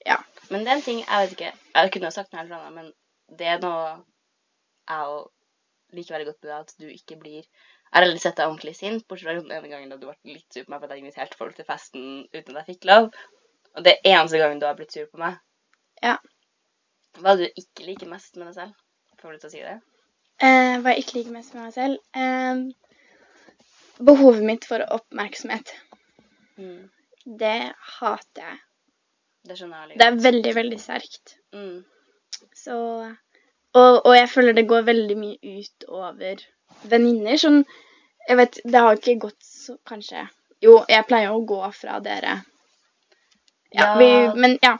Ja. 0.07 0.17
Men 0.51 0.65
det 0.65 0.73
er 0.73 0.77
en 0.81 0.83
ting 0.83 0.99
Jeg 1.05 1.29
vet 1.29 1.37
ikke. 1.37 1.53
Jeg 1.77 1.93
kunne 1.93 2.09
jo 2.09 2.15
sagt 2.17 2.33
noe 2.33 2.41
helt 2.41 2.53
annet, 2.57 2.73
men 2.75 2.93
det 3.37 3.47
er 3.53 3.59
noe 3.63 4.03
jeg 4.89 5.25
liker 6.01 6.15
veldig 6.17 6.27
godt 6.33 6.43
med 6.45 6.55
at 6.57 6.75
du 6.81 6.87
ikke 6.89 7.17
blir 7.21 7.45
Jeg 7.97 8.03
har 8.03 8.11
aldri 8.11 8.21
sett 8.21 8.37
deg 8.37 8.51
ordentlig 8.51 8.75
sint, 8.77 9.05
bortsett 9.09 9.25
fra 9.31 9.35
den 9.39 9.53
ene 9.57 9.69
gangen 9.71 9.89
da 9.89 9.97
du 9.97 10.03
ble 10.05 10.35
litt 10.35 10.53
sur 10.53 10.67
på 10.67 10.73
meg 10.75 10.83
fordi 10.83 10.99
jeg 10.99 11.01
inviterte 11.01 11.39
folk 11.39 11.55
til 11.57 11.65
festen 11.65 12.03
uten 12.35 12.51
at 12.53 12.67
jeg 12.67 12.75
fikk 12.75 12.83
lov. 12.91 13.07
Og 13.73 13.87
det 13.87 13.95
er 13.95 14.11
eneste 14.19 14.41
gangen 14.43 14.59
du 14.61 14.67
har 14.69 14.77
blitt 14.77 14.93
sur 14.93 15.07
på 15.09 15.21
meg. 15.23 15.39
Ja. 16.05 16.19
Hva 17.23 17.33
du 17.41 17.47
ikke 17.47 17.87
liker 17.87 18.11
mest 18.11 18.37
med 18.37 18.51
deg 18.51 18.59
selv? 18.59 18.75
Får 19.23 19.33
du 19.33 19.39
til 19.41 19.49
å 19.49 19.53
si 19.55 19.63
det? 19.65 19.79
Eh, 20.45 20.75
hva 20.85 20.93
jeg 20.93 21.07
ikke 21.07 21.17
liker 21.17 21.37
mest 21.39 21.57
med 21.57 21.65
meg 21.65 21.73
selv 21.73 22.21
eh, 22.21 22.61
Behovet 24.11 24.45
mitt 24.45 24.69
for 24.69 24.85
oppmerksomhet. 24.99 25.73
Mm. 26.61 26.91
Det 27.41 27.57
hater 27.97 28.43
jeg. 28.43 28.59
Det 29.49 29.57
skjønner 29.57 29.87
jeg 29.87 29.95
litt. 29.95 30.03
Det 30.03 30.11
er 30.11 30.21
veldig, 30.27 30.53
veldig 30.61 30.83
sterkt. 30.85 31.39
mm. 31.57 31.79
Så 32.53 32.77
og, 33.77 34.07
og 34.07 34.13
jeg 34.17 34.29
føler 34.29 34.53
det 34.57 34.69
går 34.69 34.85
veldig 34.85 35.17
mye 35.17 35.57
ut 35.57 35.89
over 35.89 36.45
venninner. 36.93 37.41
Sånn 37.41 37.63
Jeg 38.27 38.39
vet, 38.41 38.59
det 38.65 38.83
har 38.83 38.99
ikke 38.99 39.19
gått 39.29 39.43
så 39.47 39.77
Kanskje 39.87 40.27
Jo, 40.65 40.81
jeg 40.91 41.07
pleier 41.07 41.35
å 41.35 41.43
gå 41.47 41.61
fra 41.77 41.99
dere. 42.03 42.41
Ja. 43.77 43.91
Vi, 43.99 44.09
men 44.41 44.57
ja, 44.63 44.79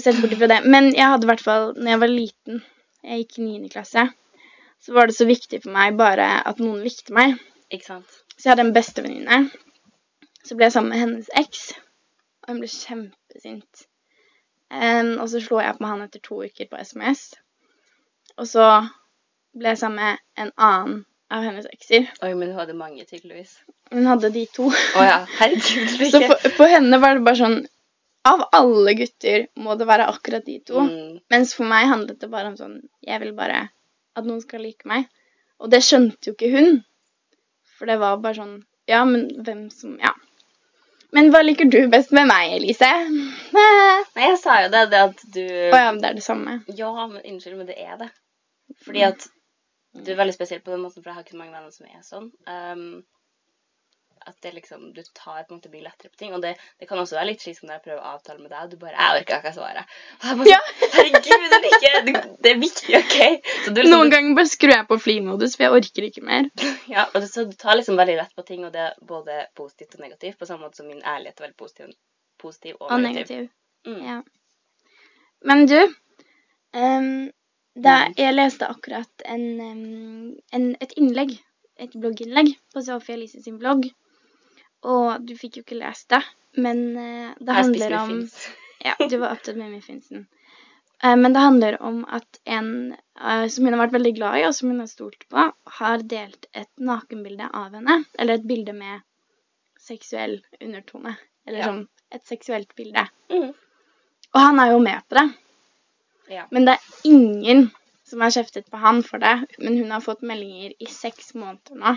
sett 0.00 0.20
bort 0.20 0.34
fra 0.36 0.48
det. 0.50 0.58
Men 0.68 0.90
jeg 0.92 1.08
hadde 1.08 1.24
i 1.24 1.30
hvert 1.30 1.44
fall, 1.44 1.70
når 1.78 1.94
jeg 1.94 2.00
var 2.02 2.12
liten, 2.12 2.60
jeg 3.06 3.22
gikk 3.22 3.38
i 3.38 3.46
9. 3.46 3.70
klasse, 3.72 4.04
så 4.80 4.96
var 4.96 5.08
det 5.08 5.16
så 5.16 5.24
viktig 5.28 5.62
for 5.62 5.72
meg 5.72 5.96
bare 5.96 6.26
at 6.46 6.60
noen 6.60 6.82
likte 6.84 7.16
meg. 7.16 7.38
Ikke 7.72 7.88
sant? 7.94 8.18
Så 8.36 8.48
jeg 8.48 8.52
hadde 8.52 8.66
en 8.68 8.76
bestevenninne. 8.76 9.40
Så 10.44 10.56
ble 10.56 10.68
jeg 10.68 10.76
sammen 10.76 10.92
med 10.92 11.02
hennes 11.02 11.32
eks, 11.40 11.64
og 12.44 12.52
hun 12.52 12.62
ble 12.62 12.70
kjempesint. 12.72 13.86
Um, 14.70 15.16
og 15.18 15.26
så 15.32 15.40
slo 15.42 15.58
jeg 15.60 15.74
opp 15.74 15.80
med 15.82 15.92
han 15.92 16.04
etter 16.04 16.22
to 16.24 16.42
uker 16.44 16.68
på 16.70 16.80
SMS. 16.80 17.30
Og 18.38 18.48
så 18.48 18.66
ble 19.56 19.72
jeg 19.72 19.80
sammen 19.80 20.00
med 20.00 20.44
en 20.44 20.52
annen 20.56 21.00
av 21.30 21.44
hennes 21.46 21.66
ekser. 21.70 22.08
Oi, 22.22 22.32
men 22.34 22.50
hun 22.50 22.58
hadde 22.58 22.74
mange, 22.78 23.04
tydeligvis. 23.06 23.56
Hun 23.94 24.06
hadde 24.06 24.30
de 24.34 24.46
to. 24.50 24.66
Oh, 24.70 25.04
ja. 25.06 25.20
Herregud, 25.38 26.10
Så 26.12 26.22
for, 26.26 26.48
for 26.58 26.72
henne 26.72 26.98
var 27.02 27.18
det 27.18 27.26
bare 27.26 27.40
sånn 27.40 27.60
Av 28.28 28.42
alle 28.52 28.92
gutter 28.98 29.46
må 29.56 29.74
det 29.80 29.86
være 29.88 30.10
akkurat 30.12 30.44
de 30.44 30.58
to. 30.66 30.82
Mm. 30.84 31.20
Mens 31.32 31.54
for 31.56 31.70
meg 31.70 31.88
handlet 31.88 32.20
det 32.20 32.28
bare 32.32 32.50
om 32.52 32.58
sånn 32.58 32.80
Jeg 33.06 33.22
vil 33.22 33.32
bare 33.38 33.68
at 34.18 34.26
noen 34.26 34.42
skal 34.42 34.64
like 34.66 34.88
meg. 34.90 35.06
Og 35.62 35.70
det 35.72 35.80
skjønte 35.86 36.30
jo 36.30 36.34
ikke 36.36 36.50
hun. 36.52 36.82
For 37.78 37.88
det 37.88 38.00
var 38.02 38.20
bare 38.20 38.40
sånn 38.42 38.58
Ja, 38.90 39.04
men 39.08 39.30
hvem 39.40 39.68
som 39.72 39.96
Ja. 40.02 40.12
Men 41.14 41.32
hva 41.34 41.40
liker 41.42 41.66
du 41.66 41.80
best 41.90 42.12
med 42.14 42.28
meg, 42.30 42.52
Elise? 42.60 42.86
Nei, 43.56 43.96
jeg 44.14 44.36
sa 44.38 44.60
jo 44.62 44.68
det, 44.70 44.84
det 44.92 45.00
at 45.08 45.24
du 45.34 45.40
ja, 45.42 45.88
men 45.88 45.98
det 45.98 46.12
er 46.12 46.18
det 46.20 46.22
samme. 46.22 46.60
Ja, 46.78 46.92
men 47.10 47.18
unnskyld, 47.18 47.56
men 47.58 47.66
det 47.66 47.80
er 47.82 47.96
det. 47.98 48.06
Fordi 48.84 49.02
at 49.08 49.26
du 49.94 50.12
er 50.12 50.18
veldig 50.20 50.34
spesiell 50.36 50.60
på 50.62 50.74
den 50.74 50.84
måten, 50.84 51.02
for 51.02 51.10
jeg 51.10 51.18
har 51.18 51.24
ikke 51.26 51.36
så 51.36 51.40
mange 51.40 51.56
venner 51.56 51.74
som 51.74 51.86
er 51.90 52.04
sånn. 52.06 52.28
Um, 52.46 53.02
at 54.28 54.36
det 54.44 54.52
liksom, 54.52 54.92
du 54.92 55.02
tar 55.14 55.42
på 55.42 55.54
en 55.54 55.58
måte 55.58 55.70
blir 55.72 55.82
lettere 55.82 56.10
på 56.12 56.18
ting. 56.20 56.34
Og 56.36 56.42
det, 56.44 56.52
det 56.78 56.88
kan 56.88 56.98
også 57.00 57.16
være 57.16 57.30
litt 57.30 57.44
som 57.44 57.66
når 57.66 57.78
jeg 57.78 57.84
prøver 57.86 58.00
å 58.02 58.10
avtale 58.14 58.42
med 58.42 58.50
deg, 58.52 58.64
og 58.66 58.70
du 58.70 58.76
bare 58.82 58.92
'Jeg 58.92 59.22
orker 59.22 59.38
ikke 59.38 59.52
å 59.52 59.56
svare'. 59.56 59.84
Bare, 60.24 60.48
Ja. 60.50 60.58
Herregud, 60.96 61.46
det 61.54 61.58
er, 61.60 61.68
ikke, 61.70 62.36
det 62.44 62.50
er 62.52 62.60
viktig, 62.60 62.96
OK? 62.98 63.16
Så 63.64 63.72
du, 63.72 63.80
liksom, 63.80 63.94
Noen 63.94 64.12
ganger 64.12 64.36
bare 64.36 64.52
skrur 64.52 64.74
jeg 64.74 64.86
på 64.90 64.98
flymodus, 65.06 65.56
for 65.56 65.64
jeg 65.64 65.72
orker 65.78 66.08
ikke 66.10 66.24
mer. 66.32 66.50
Ja, 66.94 67.06
og 67.14 67.20
det, 67.22 67.30
så 67.32 67.46
du 67.48 67.56
tar 67.56 67.80
liksom 67.80 67.96
veldig 67.96 68.16
lett 68.20 68.36
på 68.36 68.44
ting, 68.44 68.64
og 68.68 68.72
det 68.76 68.84
er 68.90 68.94
både 69.00 69.46
positivt 69.56 69.96
og 69.96 70.04
negativt, 70.04 70.38
på 70.38 70.46
samme 70.46 70.66
måte 70.66 70.82
som 70.82 70.86
min 70.90 71.02
ærlighet 71.02 71.40
er 71.40 71.46
veldig 71.48 71.56
positiv, 71.56 71.96
positiv 72.38 72.76
og, 72.80 72.90
Og 72.90 73.00
negativ. 73.00 73.48
negativ. 73.48 73.50
Mm. 73.86 74.04
Ja. 74.04 74.20
Men 75.48 75.66
du 75.66 75.78
ehm, 76.76 77.30
da, 77.74 77.94
Mm. 78.08 78.14
Jeg 78.16 78.34
leste 78.34 78.66
akkurat 78.68 79.22
en, 79.24 79.44
en, 80.52 80.76
et 80.80 80.92
innlegg, 80.96 81.36
et 81.78 81.92
blogginnlegg, 81.94 82.54
på 82.74 82.82
Sophie 82.82 83.14
Elise 83.14 83.42
sin 83.42 83.58
blogg. 83.58 83.86
Og 84.82 85.22
du 85.26 85.34
fikk 85.36 85.56
jo 85.60 85.62
ikke 85.62 85.78
lest 85.78 86.08
det, 86.10 86.22
men 86.56 86.96
eh, 86.96 87.30
det 87.40 87.54
handler 87.62 87.96
om. 88.02 88.18
Ja, 88.80 88.94
du 88.96 89.18
var 89.20 89.34
opptatt 89.34 89.58
med 89.60 89.74
muffinsen. 89.74 90.22
Eh, 91.04 91.16
men 91.16 91.34
det 91.36 91.40
handler 91.44 91.76
om 91.84 91.98
at 92.08 92.38
en 92.48 92.94
eh, 93.20 93.46
som 93.52 93.66
hun 93.66 93.74
har 93.76 93.82
vært 93.82 93.92
veldig 93.98 94.12
glad 94.16 94.38
i, 94.38 94.44
og 94.48 94.54
som 94.56 94.70
hun 94.72 94.80
har 94.80 94.88
stolt 94.88 95.26
på, 95.28 95.42
har 95.76 96.04
delt 96.08 96.46
et 96.56 96.70
nakenbilde 96.80 97.44
av 97.52 97.74
henne. 97.76 97.98
Eller 98.18 98.38
et 98.40 98.46
bilde 98.48 98.72
med 98.72 99.02
seksuell 99.80 100.38
undertone. 100.64 101.12
Eller 101.46 101.58
Ja. 101.60 101.68
sånn 101.68 101.82
et 102.10 102.24
seksuelt 102.24 102.72
bilde. 102.74 103.04
Mm. 103.28 103.52
Og 104.32 104.40
han 104.40 104.58
er 104.64 104.72
jo 104.72 104.80
med 104.80 105.04
på 105.08 105.20
det. 105.20 105.26
Ja. 106.30 106.46
Men 106.54 106.68
det 106.68 106.76
er 106.76 107.10
ingen 107.10 107.68
som 108.10 108.22
har 108.24 108.32
kjeftet 108.34 108.70
på 108.70 108.80
han 108.82 109.02
for 109.06 109.22
det. 109.22 109.34
Men 109.58 109.78
hun 109.78 109.90
har 109.94 110.04
fått 110.04 110.22
meldinger 110.26 110.72
i 110.78 110.88
seks 110.90 111.34
måneder 111.34 111.78
nå. 111.82 111.96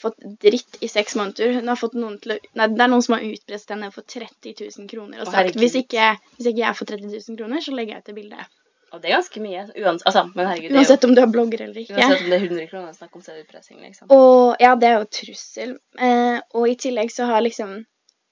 Fått 0.00 0.22
dritt 0.42 0.78
i 0.80 0.88
seks 0.88 1.16
måneder. 1.18 1.52
Hun 1.58 1.68
har 1.68 1.78
fått 1.78 1.96
noen 1.98 2.20
til 2.22 2.36
å, 2.36 2.38
nei, 2.60 2.68
det 2.70 2.84
er 2.84 2.92
noen 2.92 3.02
som 3.02 3.16
har 3.16 3.26
utpresset 3.26 3.74
henne 3.74 3.90
for 3.94 4.06
30 4.06 4.54
000 4.54 4.88
kroner 4.90 5.24
og 5.24 5.32
sagt 5.32 5.58
hvis 5.58 5.74
ikke, 5.82 6.12
hvis 6.38 6.52
ikke 6.52 6.62
jeg 6.62 6.78
får 6.78 6.90
30 6.92 7.14
000 7.16 7.40
kroner, 7.40 7.64
så 7.64 7.74
legger 7.74 7.96
jeg 7.96 8.04
ut 8.04 8.10
det 8.12 8.16
bildet. 8.20 8.56
Og 8.90 9.02
det 9.02 9.10
er 9.10 9.16
ganske 9.18 9.42
mye. 9.42 9.64
Uans 9.78 10.06
altså, 10.06 10.24
men 10.34 10.48
herregud, 10.48 10.72
er 10.72 10.80
Uansett 10.80 11.04
om 11.06 11.12
du 11.14 11.20
er 11.22 11.30
blogger 11.30 11.64
eller 11.66 11.82
ikke. 11.82 11.94
Uansett 11.94 12.24
om 12.24 12.30
det 12.30 12.38
er 12.38 12.46
100 12.46 12.70
kroner 12.70 12.94
snakk 12.96 13.18
om, 13.18 13.22
så 13.22 13.32
er 13.32 13.38
det 13.38 13.44
utpressing, 13.44 13.82
liksom. 13.84 14.10
Og 14.14 14.62
ja, 14.62 14.72
det 14.78 14.88
er 14.88 14.96
jo 14.96 15.10
trussel. 15.18 15.76
Eh, 15.98 16.38
og 16.58 16.66
i 16.70 16.78
tillegg 16.86 17.12
så 17.14 17.28
har 17.30 17.44
liksom 17.46 17.76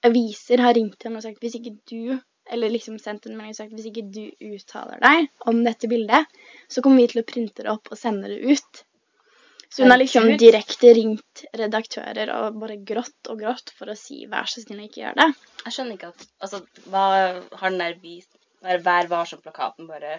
aviser 0.07 0.63
har 0.63 0.75
ringt 0.75 1.03
henne 1.03 1.19
og 1.19 1.25
sagt 1.25 1.43
hvis 1.43 1.57
ikke 1.59 1.75
du 1.91 2.19
eller 2.49 2.73
liksom 2.73 2.99
sendt 3.01 3.27
en 3.27 3.37
melding 3.37 3.53
og 3.55 3.59
sagt 3.59 3.73
hvis 3.77 3.89
ikke 3.91 4.05
du 4.09 4.23
uttaler 4.55 5.01
deg 5.03 5.27
om 5.49 5.63
dette 5.65 5.89
bildet, 5.91 6.25
så 6.71 6.81
kommer 6.85 7.03
vi 7.03 7.11
til 7.13 7.21
å 7.23 7.27
printe 7.27 7.65
det 7.65 7.71
opp 7.71 7.91
og 7.91 7.99
sende 7.99 8.31
det 8.31 8.39
ut. 8.41 8.83
Så 9.69 9.83
hun 9.83 9.91
har 9.93 9.99
liksom 10.01 10.31
direkte 10.41 10.93
ringt 10.97 11.43
redaktører 11.53 12.31
og 12.33 12.57
bare 12.57 12.79
grått 12.81 13.29
og 13.29 13.43
grått 13.43 13.69
for 13.77 13.91
å 13.93 13.97
si 13.97 14.23
vær 14.31 14.49
så 14.49 14.63
snill, 14.63 14.81
ikke 14.87 15.03
gjør 15.03 15.19
det. 15.19 15.27
Jeg 15.67 15.75
skjønner 15.75 15.99
ikke 15.99 16.09
at 16.09 16.25
Altså, 16.41 16.63
hva 16.89 17.05
har 17.61 17.69
den 17.69 17.81
der 17.83 17.95
vist 18.01 18.33
Vær 18.59 19.07
varsom-plakaten 19.07 19.85
bare 19.87 20.17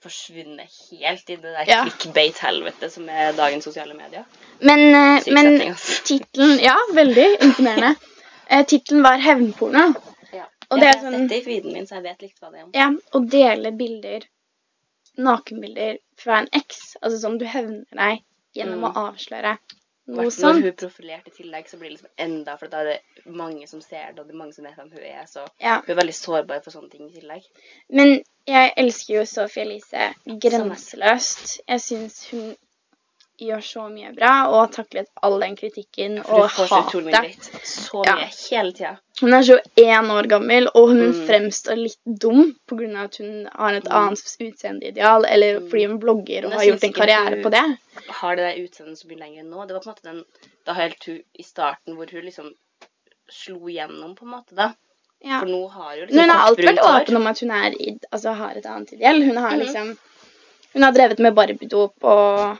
forsvunnet 0.00 0.70
helt 1.00 1.32
i 1.32 1.36
det 1.36 1.54
der 1.56 1.66
Ja. 1.68 1.80
clickbait-helvete 1.88 2.90
som 2.92 3.08
er 3.08 3.32
dagens 3.32 3.64
sosiale 3.64 3.96
medier? 3.96 4.24
Men, 4.60 4.84
eh, 4.94 5.32
men 5.32 5.60
altså. 5.72 6.02
tittelen 6.04 6.60
Ja, 6.62 6.76
veldig 6.94 7.28
imponerende. 7.40 7.96
Eh, 8.50 8.64
tittelen 8.66 9.02
var 9.02 9.18
'Hevnporno'. 9.22 9.94
Og 10.70 10.78
jeg 10.78 10.88
har 10.94 11.00
sånn- 11.02 11.18
sett 11.18 11.28
det 11.28 11.38
i 11.40 11.44
feeden 11.44 11.72
min, 11.72 11.86
så 11.86 11.94
jeg 11.98 12.02
vet 12.04 12.22
litt 12.22 12.40
hva 12.40 12.50
det 12.52 12.60
er. 12.60 12.66
Ja, 12.74 12.90
å 13.12 13.20
dele 13.30 13.72
bilder, 13.76 14.20
nakenbilder 15.18 15.98
fra 16.16 16.38
en 16.40 16.48
eks, 16.52 16.96
altså 17.02 17.18
som 17.20 17.38
du 17.38 17.44
hevner 17.44 17.84
deg 17.90 18.22
gjennom 18.56 18.80
Mm. 18.80 18.92
å 18.92 19.10
avsløre 19.10 19.58
noe 20.08 20.24
Når 20.24 20.30
sånt. 20.32 20.62
hun 20.62 20.72
profilerte 20.72 21.28
i 21.28 21.42
tillegg, 21.42 21.66
så 21.68 21.78
blir 21.78 21.90
det 21.90 21.98
liksom 21.98 22.10
enda 22.18 22.56
For 22.58 22.66
da 22.68 22.78
er 22.80 22.84
det 22.84 23.00
mange 23.26 23.66
som 23.68 23.80
ser 23.80 24.12
det, 24.12 24.20
og 24.20 24.26
det 24.26 24.34
er 24.34 24.38
mange 24.38 24.54
som 24.54 24.64
vet 24.64 24.74
hvem 24.76 24.90
hun 24.92 25.02
er. 25.02 25.24
Så 25.26 25.46
Ja. 25.60 25.80
hun 25.86 25.90
er 25.98 26.02
veldig 26.02 26.14
sårbar 26.14 26.62
for 26.64 26.70
sånne 26.70 26.90
ting 26.90 27.08
i 27.08 27.20
tillegg. 27.20 27.42
Men 27.90 28.22
jeg 28.46 28.72
elsker 28.76 29.14
jo 29.14 29.24
Sophie 29.24 29.62
Elise 29.64 30.14
grenseløst. 30.26 31.60
Jeg 31.68 31.80
syns 31.80 32.30
hun 32.30 32.56
gjør 33.40 33.62
så 33.64 33.82
mye 33.90 34.10
bra 34.16 34.32
og 34.48 34.54
har 34.60 34.70
taklet 34.74 35.06
all 35.22 35.38
den 35.40 35.56
kritikken 35.56 36.18
og 36.20 36.50
får 36.50 36.68
så 36.68 37.00
mye 37.04 37.14
hatet. 37.14 38.06
Ja. 38.06 38.16
hele 38.50 38.72
tida. 38.72 38.92
Hun 39.20 39.34
er 39.34 39.42
21 39.42 40.10
år 40.16 40.28
gammel, 40.28 40.68
og 40.74 40.88
hun 40.88 41.00
Mm. 41.12 41.26
fremstår 41.26 41.76
litt 41.76 41.98
dum 42.06 42.54
pga. 42.68 43.04
at 43.04 43.16
hun 43.16 43.48
har 43.52 43.74
et 43.74 43.84
Mm. 43.84 43.92
annet 43.92 44.36
utseendeideal, 44.40 45.24
eller 45.26 45.60
Mm. 45.60 45.70
fordi 45.70 45.86
hun 45.86 45.98
blogger 46.00 46.44
og 46.46 46.52
har 46.52 46.64
gjort 46.64 46.84
en 46.84 46.92
karriere 46.92 47.42
på 47.42 47.50
det. 47.50 47.78
Har 48.08 48.36
det 48.36 48.44
der 48.56 48.62
utseendet 48.64 48.98
så 48.98 49.06
mye 49.08 49.18
lenger 49.18 49.42
nå. 49.44 49.66
Det 49.66 49.74
var 49.74 49.80
på 49.80 49.88
en 49.88 49.94
måte 49.94 50.02
den 50.02 50.24
da 50.66 50.72
helt 50.72 51.04
hun 51.06 51.22
i 51.38 51.42
starten 51.42 51.96
hvor 51.96 52.10
hun 52.10 52.22
liksom 52.22 52.52
slo 53.30 53.58
gjennom, 53.68 54.14
på 54.16 54.22
en 54.22 54.28
måte, 54.30 54.54
da. 54.54 54.72
Ja. 55.22 55.40
For 55.40 55.46
nå 55.46 55.70
har 55.70 55.96
Men 55.96 56.06
liksom 56.08 56.20
hun 56.20 56.30
har 56.30 56.48
alltid 56.48 56.64
vært 56.64 56.78
åpen 57.06 57.16
om 57.16 57.26
at 57.26 57.40
hun 57.40 57.50
er, 57.50 57.70
altså, 58.12 58.34
har 58.34 58.50
et 58.56 58.64
annet 58.66 58.92
ideell. 58.92 59.22
Hun 59.22 59.36
har 59.36 59.50
Mhm. 59.50 59.58
liksom 59.60 59.98
Hun 60.72 60.82
har 60.84 60.92
drevet 60.92 61.18
med 61.18 61.34
barbiedop 61.34 61.94
og, 62.04 62.58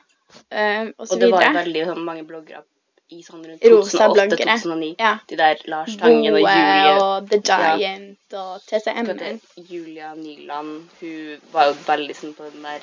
eh, 0.51 0.91
og 0.99 1.07
så 1.09 1.15
Og 1.15 1.21
det 1.21 1.31
var 1.33 1.53
veldig 1.55 1.87
sånn, 1.87 2.05
mange 2.05 2.25
bloggere 2.29 2.63
i 3.11 3.23
sånn 3.27 3.43
rundt 3.43 3.63
2008-2009. 3.63 4.95
Ja. 5.01 5.17
De 5.27 5.37
der 5.37 5.59
Lars 5.67 5.97
Tangen 5.99 6.29
og 6.35 6.41
Boe 6.41 6.53
Julie. 6.55 6.93
og 7.03 7.31
The 7.31 7.41
Ja. 7.49 7.77
Giant 7.77 8.35
og 8.39 8.61
TCM. 8.69 9.07
Hva 9.07 9.41
Julia 9.69 10.15
Nyland, 10.15 10.89
hun 11.01 11.41
var 11.53 11.67
jo 11.67 11.75
veldig 11.89 12.15
sånn 12.15 12.35
på 12.37 12.47
den 12.53 12.63
der 12.63 12.81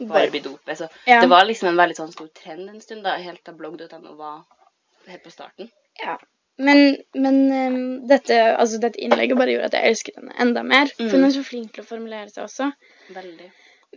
Barbie-dopet. 0.00 0.78
Så 0.78 0.88
Ja. 1.06 1.20
det 1.20 1.28
var 1.28 1.44
liksom 1.44 1.68
en 1.68 1.76
veldig 1.76 1.96
sånn 1.96 2.12
stor 2.12 2.28
trend 2.34 2.68
en 2.70 2.80
stund, 2.80 3.02
da, 3.04 3.16
helt 3.16 3.44
da 3.44 3.52
blogg.no 3.52 4.16
var 4.16 4.42
helt 5.06 5.22
på 5.24 5.30
starten. 5.30 5.70
Ja. 6.02 6.16
Men, 6.58 6.96
men 7.14 7.36
um, 7.52 8.06
dette, 8.08 8.56
altså, 8.58 8.78
dette 8.80 8.98
innlegget 9.00 9.36
bare 9.38 9.52
gjorde 9.54 9.64
at 9.70 9.72
jeg 9.78 9.90
elsket 9.92 10.16
henne 10.16 10.32
enda 10.38 10.62
mer. 10.62 10.86
For 10.96 11.08
hun 11.08 11.20
Mm. 11.20 11.26
er 11.26 11.30
så 11.30 11.44
flink 11.44 11.72
til 11.74 11.82
å 11.84 11.86
formulere 11.86 12.30
seg 12.30 12.44
også. 12.44 12.72
Veldig. 13.14 13.50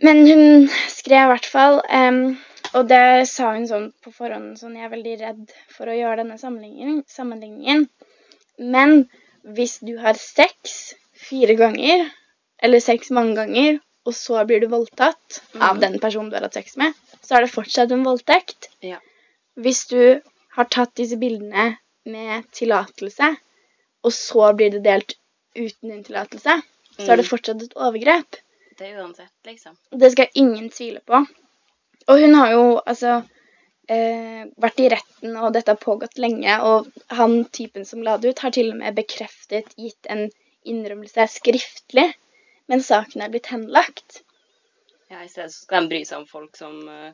Men 0.03 0.25
hun 0.27 0.67
skrev 0.89 1.23
i 1.29 1.31
hvert 1.33 1.45
fall, 1.45 1.81
ehm, 1.89 2.37
og 2.75 2.87
det 2.89 3.27
sa 3.29 3.53
hun 3.55 3.67
sånn 3.69 3.87
på 4.03 4.11
forhånd, 4.13 4.57
sånn 4.59 4.75
jeg 4.75 4.85
er 4.87 4.91
veldig 4.93 5.15
redd 5.21 5.53
for 5.71 5.87
å 5.91 5.95
gjøre 5.95 6.23
denne 6.23 6.37
sammenligningen. 6.39 7.87
Men 8.59 9.05
hvis 9.55 9.77
du 9.85 9.95
har 10.01 10.17
sex 10.19 10.93
fire 11.27 11.55
ganger, 11.59 12.09
eller 12.63 12.83
sex 12.83 13.11
mange 13.15 13.35
ganger, 13.39 13.79
og 14.05 14.13
så 14.13 14.43
blir 14.45 14.61
du 14.61 14.67
voldtatt 14.69 15.39
av 15.55 15.75
Mhm. 15.77 15.81
den 15.81 15.99
personen 15.99 16.29
du 16.29 16.35
har 16.35 16.43
hatt 16.45 16.53
sex 16.53 16.77
med, 16.77 16.93
så 17.21 17.37
er 17.37 17.41
det 17.45 17.51
fortsatt 17.53 17.91
en 17.91 18.03
voldtekt. 18.05 18.67
Ja. 18.81 18.99
Hvis 19.57 19.87
du 19.89 20.21
har 20.55 20.65
tatt 20.65 20.93
disse 20.95 21.17
bildene 21.17 21.77
med 22.05 22.43
tillatelse, 22.51 23.35
og 24.03 24.11
så 24.11 24.53
blir 24.55 24.69
det 24.71 24.83
delt 24.83 25.15
uten 25.55 25.89
din 25.89 26.03
tillatelse, 26.03 26.61
så 26.99 27.11
er 27.11 27.15
det 27.17 27.25
Mm. 27.25 27.31
fortsatt 27.31 27.63
et 27.63 27.73
overgrep. 27.75 28.35
Det 28.77 28.87
er 28.91 29.01
uansett, 29.01 29.31
liksom. 29.45 29.75
Det 29.91 30.11
skal 30.11 30.27
ingen 30.35 30.69
tvile 30.69 30.99
på. 31.05 31.25
Og 32.11 32.21
hun 32.21 32.35
har 32.37 32.51
jo 32.53 32.63
altså 32.85 33.15
eh, 33.89 34.43
vært 34.61 34.81
i 34.83 34.89
retten, 34.93 35.35
og 35.41 35.53
dette 35.55 35.73
har 35.73 35.81
pågått 35.81 36.19
lenge. 36.21 36.57
Og 36.67 36.89
han 37.17 37.39
typen 37.55 37.85
som 37.89 38.03
la 38.05 38.17
det 38.21 38.33
ut, 38.35 38.43
har 38.45 38.53
til 38.55 38.71
og 38.73 38.79
med 38.81 38.97
bekreftet, 38.97 39.73
gitt 39.79 40.09
en 40.13 40.27
innrømmelse 40.65 41.27
skriftlig, 41.33 42.07
men 42.69 42.81
saken 42.81 43.21
er 43.25 43.33
blitt 43.33 43.49
henlagt. 43.53 44.21
Ja, 45.09 45.21
I 45.21 45.29
stedet 45.29 45.51
så 45.53 45.65
skal 45.65 45.83
en 45.83 45.89
bry 45.91 46.01
seg 46.05 46.23
om 46.23 46.29
folk 46.29 46.57
som 46.57 46.79
eh, 46.89 47.11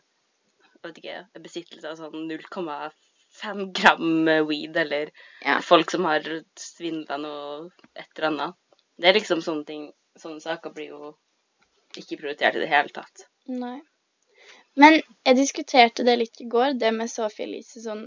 vet 0.83 0.99
ikke, 1.01 1.17
er 1.35 1.43
besittelse 1.43 1.89
av 1.91 1.99
sånn 1.99 2.27
0,5 2.29 3.65
gram 3.75 4.27
eh, 4.31 4.43
weed, 4.47 4.77
eller 4.85 5.11
Ja. 5.43 5.59
folk 5.63 5.91
som 5.91 6.07
har 6.07 6.23
svindla 6.59 7.19
noe 7.19 7.69
et 7.95 8.07
eller 8.15 8.29
annet. 8.31 8.57
Det 9.01 9.09
er 9.11 9.19
liksom 9.19 9.43
sånne 9.43 9.67
ting 9.67 9.89
Sånne 10.19 10.41
saker 10.43 10.73
blir 10.75 10.89
jo 10.91 11.09
ikke 11.95 12.17
prioritert 12.19 12.57
i 12.57 12.61
det 12.61 12.67
hele 12.67 12.91
tatt. 12.91 13.21
Nei. 13.47 13.77
Men 14.79 15.01
jeg 15.27 15.37
diskuterte 15.37 16.05
det 16.07 16.17
litt 16.21 16.41
i 16.41 16.47
går, 16.51 16.77
det 16.79 16.91
med 16.95 17.11
Sophie 17.11 17.47
Elise, 17.47 17.81
sånn 17.83 18.05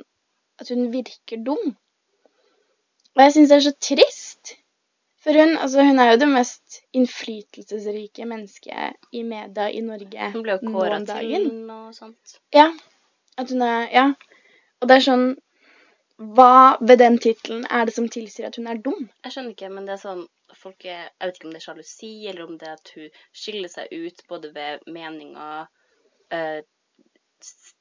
at 0.61 0.71
hun 0.73 0.87
virker 0.93 1.43
dum. 1.45 1.75
Og 3.15 3.23
jeg 3.23 3.35
syns 3.35 3.51
det 3.51 3.59
er 3.59 3.67
så 3.67 3.75
trist. 3.89 4.55
For 5.25 5.37
hun, 5.41 5.55
altså, 5.57 5.85
hun 5.87 6.01
er 6.03 6.11
jo 6.13 6.21
det 6.21 6.29
mest 6.29 6.81
innflytelsesrike 6.97 8.27
mennesket 8.29 8.99
i 9.17 9.23
media 9.25 9.71
i 9.73 9.81
Norge 9.85 10.27
Hun 10.35 10.45
ble 10.45 10.59
jo 10.59 10.73
kåra 10.75 10.99
til 11.09 11.47
noe 11.69 11.95
sånt. 11.97 12.37
Ja. 12.53 12.69
At 13.41 13.53
hun 13.55 13.65
er 13.65 13.89
Ja. 13.95 14.05
Og 14.83 14.91
det 14.91 14.99
er 14.99 15.07
sånn 15.07 15.25
Hva 16.37 16.77
ved 16.81 17.01
den 17.01 17.17
tittelen 17.19 17.65
er 17.71 17.89
det 17.89 17.95
som 17.97 18.11
tilsier 18.13 18.51
at 18.51 18.59
hun 18.61 18.69
er 18.71 18.83
dum? 18.85 19.09
Jeg 19.25 19.33
skjønner 19.35 19.55
ikke, 19.57 19.71
men 19.73 19.89
det 19.89 19.97
er 19.97 20.03
sånn 20.03 20.27
folk 20.61 20.85
er, 20.85 21.09
Jeg 21.09 21.31
vet 21.31 21.41
ikke 21.41 21.49
om 21.49 21.55
det 21.55 21.63
er 21.63 21.67
sjalusi, 21.69 22.13
eller 22.31 22.45
om 22.45 22.59
det 22.61 22.69
er 22.69 22.77
at 22.77 22.93
hun 22.95 23.09
skiller 23.33 23.73
seg 23.73 23.97
ut 23.97 24.23
både 24.29 24.53
ved 24.55 24.85
meninga, 24.87 25.49
eh, 26.35 26.63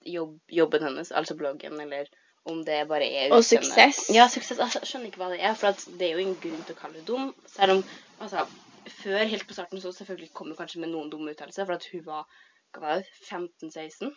jobb, 0.06 0.38
jobben 0.51 0.84
hennes, 0.84 1.12
altså 1.12 1.36
bloggen, 1.39 1.80
eller 1.80 2.10
om 2.43 2.66
det 2.66 2.88
bare 2.88 3.08
er 3.08 3.32
Og 3.32 3.43
suksess. 3.45 4.10
Ja, 4.16 4.28
suksess. 4.28 4.60
Altså, 4.60 4.82
jeg 4.82 4.89
skjønner 4.89 5.12
ikke 5.12 5.22
hva 5.24 5.32
det 5.32 5.39
er, 5.39 5.56
for 5.60 5.86
det 5.99 6.08
er 6.08 6.18
jo 6.18 6.24
ingen 6.26 6.39
grunn 6.43 6.66
til 6.68 6.76
å 6.76 6.82
kalle 6.82 6.99
det 6.99 7.08
dum. 7.08 7.32
Selv 7.47 7.78
om 7.78 7.84
altså, 8.20 8.45
Før, 8.84 9.22
helt 9.32 9.45
på 9.47 9.56
starten, 9.56 9.80
så 9.80 9.93
selvfølgelig 9.95 10.34
kom 10.36 10.49
hun 10.51 10.58
kanskje 10.60 10.82
med 10.84 10.89
noen 10.91 11.08
dumme 11.08 11.32
uttalelser, 11.32 11.64
for 11.64 11.78
at 11.78 11.86
hun 11.88 12.01
var 12.04 12.26
hva 12.76 12.82
var 12.84 12.97
det, 12.99 13.14
15-16. 13.30 14.12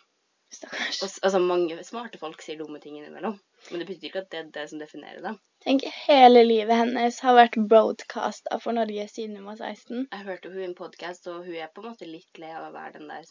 Stakkars. 0.51 0.99
Og 1.03 1.23
altså, 1.23 1.39
mange 1.39 1.77
smarte 1.87 2.19
folk 2.19 2.43
sier 2.43 2.59
dumme 2.59 2.81
ting 2.83 2.97
innimellom. 2.99 3.37
Men 3.69 3.79
det 3.79 3.87
betyr 3.87 4.09
ikke 4.09 4.25
at 4.25 4.29
det 4.33 4.41
er 4.41 4.49
det 4.57 4.65
som 4.73 4.81
definerer 4.83 5.23
dem. 5.23 5.39
Tenk, 5.63 5.87
hele 6.03 6.43
livet 6.43 6.81
hennes 6.81 7.21
har 7.23 7.39
vært 7.39 7.55
broadcasta 7.71 8.59
for 8.63 8.75
Norge 8.75 9.07
siden 9.11 9.39
hun 9.39 9.47
var 9.53 9.59
16. 9.59 10.07
Jeg 10.11 10.27
hørte 10.27 10.51
hun 10.51 10.65
i 10.65 10.67
en 10.67 10.77
podkast, 10.77 11.31
og 11.31 11.47
hun 11.47 11.55
er 11.55 11.71
på 11.71 11.83
en 11.83 11.93
måte 11.93 12.11
litt 12.11 12.43
lei 12.43 12.51
av 12.51 12.67
å 12.67 12.75
være 12.75 12.97
den 12.99 13.11
der 13.11 13.27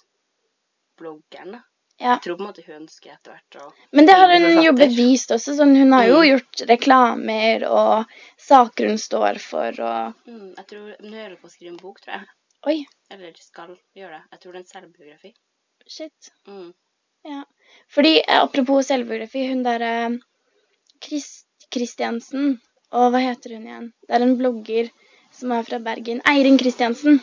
bloggeren. 0.99 1.53
da. 1.53 1.62
Ja. 1.99 2.11
Jeg 2.18 2.22
tror 2.26 2.36
på 2.36 2.42
en 2.44 2.49
måte 2.51 2.62
hun 2.66 2.74
ønsker 2.82 3.12
etter 3.14 3.32
hvert 3.32 3.57
å 3.62 3.72
Men 3.97 4.07
det 4.07 4.14
har 4.18 4.28
hun 4.34 4.62
jo 4.62 4.72
bevist 4.76 5.30
også. 5.32 5.55
Sånn, 5.57 5.76
hun 5.80 5.92
har 5.97 6.05
jo 6.07 6.18
Mm. 6.20 6.26
gjort 6.28 6.64
reklamer 6.68 7.64
og 7.70 8.05
saker 8.36 8.88
hun 8.90 8.99
står 9.01 9.38
for 9.40 9.80
og 9.80 10.14
mm, 10.28 10.51
Jeg 10.59 10.66
tror 10.66 10.97
Hun 11.01 11.12
hører 11.12 11.36
på 11.40 11.47
å 11.49 11.51
skrive 11.55 11.72
en 11.72 11.78
bok, 11.80 12.01
tror 12.05 12.18
jeg. 12.18 12.26
Oi, 12.66 12.84
Eller 13.11 13.32
skal 13.40 13.76
gjøre 13.97 14.11
det. 14.18 14.22
Jeg 14.32 14.40
tror 14.40 14.53
det 14.53 14.59
er 14.59 14.64
en 14.64 14.74
selvbiografi. 14.74 15.32
shit. 15.88 16.30
Mm. 16.49 16.74
Fordi, 17.88 18.18
eh, 18.28 18.40
apropos 18.42 18.86
selvbiografi, 18.86 19.49
hun 19.49 19.62
derre 19.62 20.18
Kristiansen 21.72 22.59
Og 22.92 23.11
hva 23.12 23.20
heter 23.24 23.57
hun 23.57 23.66
igjen? 23.66 23.88
Det 24.07 24.14
er 24.14 24.22
en 24.22 24.36
blogger 24.38 24.90
som 25.32 25.53
er 25.53 25.62
fra 25.66 25.78
Bergen. 25.82 26.20
Eirin 26.24 26.59
Kristiansen. 26.59 27.18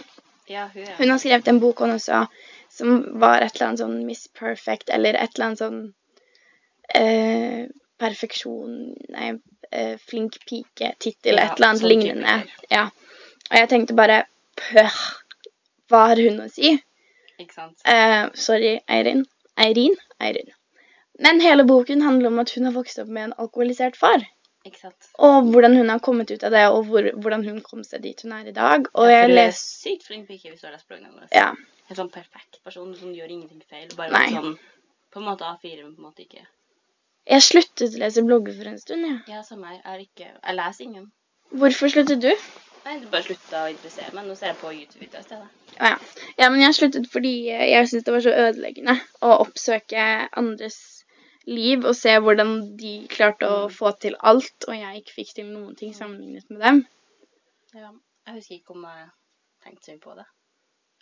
Ja, 0.49 0.67
hun 0.73 0.83
er 0.83 0.95
Hun 0.97 1.09
har 1.13 1.17
skrevet 1.21 1.47
en 1.47 1.59
bok 1.59 1.79
hun 1.79 1.93
også, 1.95 2.27
som 2.73 3.19
var 3.21 3.43
et 3.43 3.55
eller 3.55 3.67
annet 3.67 3.83
sånn 3.83 3.97
Miss 4.07 4.27
Perfect, 4.33 4.89
eller 4.93 5.17
et 5.19 5.35
eller 5.35 5.49
annet 5.49 5.61
sånn 5.61 5.81
eh, 6.97 7.67
Perfeksjon 8.01 8.79
Nei, 9.13 9.29
eh, 9.69 9.93
flink 10.01 10.39
pike-tittel, 10.49 11.37
Ja, 11.37 11.45
et 11.45 11.59
eller 11.59 11.69
annet 11.69 11.85
lignende. 11.91 12.39
Ja. 12.73 12.87
Og 13.51 13.59
jeg 13.61 13.69
tenkte 13.73 13.97
bare 13.97 14.23
Pøh! 14.59 14.97
Hva 15.91 16.07
har 16.09 16.19
hun 16.21 16.41
å 16.41 16.49
si? 16.49 16.73
Ikke 17.37 17.53
sant? 17.53 17.77
Eh, 17.89 18.25
sorry, 18.39 18.77
Eirin. 18.89 19.25
Eirin? 19.59 19.97
Eirin. 20.23 20.53
Men 21.21 21.41
hele 21.43 21.65
boken 21.69 22.01
handler 22.01 22.31
om 22.31 22.39
at 22.41 22.53
hun 22.55 22.65
har 22.69 22.73
vokst 22.73 23.01
opp 23.01 23.11
med 23.13 23.27
en 23.27 23.35
alkoholisert 23.43 23.97
far. 23.99 24.23
Ikke 24.63 24.79
sant? 24.79 25.09
Og 25.19 25.49
hvordan 25.51 25.75
hun 25.75 25.91
har 25.91 25.99
kommet 26.01 26.31
ut 26.31 26.43
av 26.47 26.53
det, 26.55 26.63
og 26.71 26.87
hvor, 26.89 27.09
hvordan 27.19 27.43
hun 27.45 27.59
kom 27.65 27.83
seg 27.85 28.05
dit 28.05 28.21
hun 28.23 28.33
er 28.37 28.47
i 28.49 28.55
dag. 28.55 28.87
Og 28.95 29.09
ja, 29.09 29.19
jeg 29.19 29.27
for 29.27 29.35
Du 29.35 29.41
er 29.43 29.55
sykt 29.59 30.07
flink 30.07 30.29
pike 30.29 30.49
hvis 30.53 30.61
du 30.63 30.69
har 30.69 30.75
lest 30.77 30.87
bloggen 30.87 31.09
hennes. 31.09 31.29
Ja. 31.35 31.51
En 31.89 31.99
sånn 31.99 32.11
perfekt 32.13 32.61
person 32.63 32.93
som 32.95 33.13
gjør 33.15 33.31
ingenting 33.35 33.63
feil. 33.69 33.89
Bare 33.97 34.13
Nei. 34.15 34.29
sånn 34.35 34.57
På 35.13 35.21
en 35.21 35.27
måte 35.27 35.45
A4, 35.45 35.83
men 35.83 35.95
på 35.95 36.01
en 36.01 36.09
måte 36.09 36.23
ikke. 36.23 36.45
Jeg 37.29 37.43
sluttet 37.45 37.95
å 37.95 37.99
lese 38.01 38.23
blogger 38.25 38.55
for 38.57 38.69
en 38.71 38.79
stund, 38.81 39.05
jeg. 39.07 39.19
Ja, 39.31 39.43
samme 39.47 39.69
her. 39.69 39.81
Jeg 39.83 40.07
ikke 40.07 40.29
Jeg 40.29 40.55
leser 40.57 40.87
ingen. 40.87 41.11
Hvorfor 41.53 41.91
sluttet 41.93 42.23
du? 42.23 42.31
Nei, 42.83 42.97
det 42.99 43.11
bare 43.11 43.23
slutta 43.23 43.61
å 43.63 43.69
interessere 43.71 44.11
meg. 44.15 44.25
Nå 44.27 44.35
ser 44.35 44.51
jeg 44.51 44.59
på 44.59 44.71
YouTube-videoer 44.73 45.21
i 45.21 45.27
stedet. 45.27 45.51
Ja, 45.77 45.91
ja. 45.93 46.25
ja, 46.41 46.49
men 46.49 46.63
jeg 46.65 46.75
sluttet 46.79 47.07
fordi 47.13 47.33
jeg 47.47 47.87
syntes 47.87 48.07
det 48.07 48.15
var 48.15 48.25
så 48.25 48.33
ødeleggende 48.47 48.97
å 49.23 49.37
oppsøke 49.45 50.07
andres 50.41 50.79
liv 51.47 51.85
og 51.85 51.95
se 51.99 52.15
hvordan 52.25 52.53
de 52.79 52.93
klarte 53.11 53.47
å 53.47 53.63
få 53.71 53.93
til 54.03 54.17
alt, 54.19 54.67
og 54.67 54.75
jeg 54.75 55.01
ikke 55.01 55.17
fikk 55.21 55.33
til 55.37 55.49
noen 55.51 55.75
ting 55.79 55.95
sammenlignet 55.95 56.49
med 56.51 56.63
dem. 56.63 56.83
Ja. 57.75 57.91
Jeg 58.27 58.39
husker 58.39 58.55
ikke 58.55 58.75
om 58.75 58.85
jeg 58.87 59.07
tenkte 59.63 59.85
så 59.85 59.95
mye 59.95 60.03
på 60.03 60.13
det. 60.19 60.27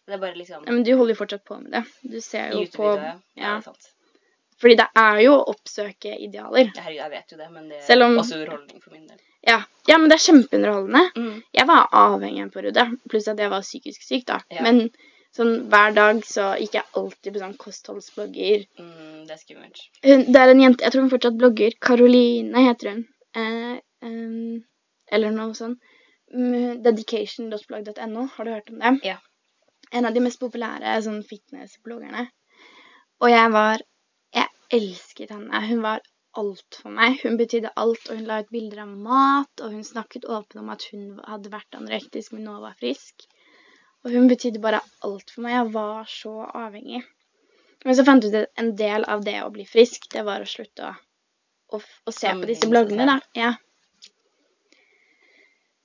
Det 0.08 0.14
er 0.16 0.22
bare 0.22 0.36
liksom 0.36 0.64
Ja, 0.66 0.72
men 0.72 0.84
du 0.84 0.92
holder 0.98 1.14
jo 1.14 1.20
fortsatt 1.24 1.44
på 1.46 1.58
med 1.62 1.72
det. 1.72 1.84
Du 2.12 2.20
ser 2.22 2.52
jo 2.56 2.64
på. 2.74 2.88
Ja, 2.98 3.14
ja. 3.36 3.58
det 3.58 3.58
er 3.58 3.62
sant. 3.70 3.92
Fordi 4.62 4.76
det 4.78 4.88
er 5.02 5.20
jo 5.24 5.36
å 5.40 5.46
oppsøke 5.56 6.16
idealer. 6.22 6.72
Herregud, 6.78 6.98
jeg 7.02 7.12
vet 7.12 7.32
jo 7.32 7.38
det, 7.38 7.48
men 7.52 7.70
det 7.70 7.80
er 7.90 8.04
om- 8.06 8.18
også 8.22 8.36
underholdning 8.42 8.82
for 8.82 8.92
min 8.94 9.08
del. 9.08 9.18
Ja. 9.48 9.64
ja, 9.88 9.98
men 9.98 10.10
det 10.10 10.20
er 10.20 10.26
kjempeunderholdende. 10.32 11.06
Mm. 11.16 11.44
Jeg 11.54 11.68
var 11.68 11.88
avhengig 11.92 12.42
en 12.44 12.52
periode, 12.54 12.84
pluss 13.10 13.28
at 13.28 13.40
jeg 13.42 13.50
var 13.50 13.62
psykisk 13.66 14.04
syk, 14.06 14.26
da. 14.26 14.40
Ja. 14.52 14.62
Men 14.68 14.90
Sånn 15.32 15.70
hver 15.72 15.94
dag 15.96 16.18
så 16.28 16.50
gikk 16.60 16.74
jeg 16.76 16.84
alltid 17.00 17.32
på 17.34 17.40
sånn 17.40 17.54
kostholdsblogger. 17.56 18.66
Mm, 18.78 19.22
det 19.30 19.32
er 19.32 19.38
skummelt. 19.40 19.78
Det 20.04 20.36
er 20.42 20.50
en 20.52 20.60
jente, 20.60 20.84
jeg 20.84 20.92
tror 20.92 21.06
hun 21.06 21.10
fortsatt 21.14 21.38
blogger. 21.40 21.72
Karoline 21.80 22.64
heter 22.66 22.90
hun. 22.92 23.06
Eh, 23.40 23.78
eh, 24.04 24.60
eller 25.16 25.32
noe 25.32 25.54
sånn. 25.56 25.78
Mm, 26.36 26.84
Dedication.blogg.no, 26.84 28.26
har 28.36 28.44
du 28.46 28.52
hørt 28.52 28.70
om 28.76 28.80
dem? 28.84 29.00
Ja. 29.08 29.16
En 29.92 30.08
av 30.08 30.16
de 30.16 30.24
mest 30.24 30.40
populære 30.40 30.96
sånn 31.06 31.22
fitnessbloggerne. 31.28 32.28
Og 33.22 33.30
jeg 33.32 33.54
var 33.58 33.88
Jeg 34.32 34.48
elsket 34.78 35.34
henne. 35.36 35.60
Hun 35.68 35.82
var 35.84 36.00
alt 36.40 36.78
for 36.80 36.94
meg. 36.96 37.18
Hun 37.26 37.36
betydde 37.40 37.74
alt, 37.76 38.06
og 38.08 38.16
hun 38.16 38.28
la 38.30 38.38
ut 38.44 38.52
bilder 38.54 38.86
av 38.86 38.92
mat, 39.08 39.52
og 39.60 39.74
hun 39.74 39.84
snakket 39.84 40.28
åpent 40.32 40.62
om 40.62 40.70
at 40.72 40.86
hun 40.94 41.18
hadde 41.28 41.52
vært 41.52 41.76
anorektisk, 41.76 42.32
men 42.32 42.46
nå 42.48 42.54
var 42.64 42.78
frisk. 42.80 43.26
Og 44.06 44.16
hun 44.16 44.30
betydde 44.32 44.62
bare 44.64 44.80
alt 45.08 45.34
for 45.34 45.44
meg. 45.46 45.58
Jeg 45.58 45.74
var 45.76 46.08
så 46.10 46.36
avhengig. 46.48 47.04
Men 47.86 47.98
så 47.98 48.06
fant 48.08 48.24
jeg 48.24 48.32
ut 48.32 48.40
at 48.40 48.64
en 48.64 48.72
del 48.78 49.06
av 49.10 49.26
det 49.26 49.38
å 49.44 49.52
bli 49.54 49.66
frisk, 49.68 50.08
det 50.14 50.24
var 50.26 50.44
å 50.44 50.50
slutte 50.50 50.88
å, 50.88 50.94
å, 51.76 51.82
å 51.82 52.16
se 52.16 52.32
på 52.38 52.50
disse 52.50 52.70
bloggene, 52.70 53.10
da. 53.10 53.20
Ja. 53.38 53.52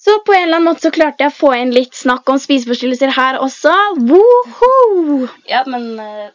Så 0.06 0.12
på 0.26 0.32
en 0.36 0.42
eller 0.44 0.60
annen 0.60 0.68
måte 0.68 0.86
så 0.86 0.90
klarte 0.94 1.24
jeg 1.24 1.32
å 1.32 1.34
få 1.34 1.48
inn 1.58 1.72
litt 1.74 1.96
snakk 1.98 2.28
om 2.30 2.38
spiseforstyrrelser 2.38 3.10
her 3.16 3.38
også. 3.42 3.72
Woohoo! 4.06 5.26
Ja, 5.50 5.64
men 5.66 5.88
eh, 5.98 6.28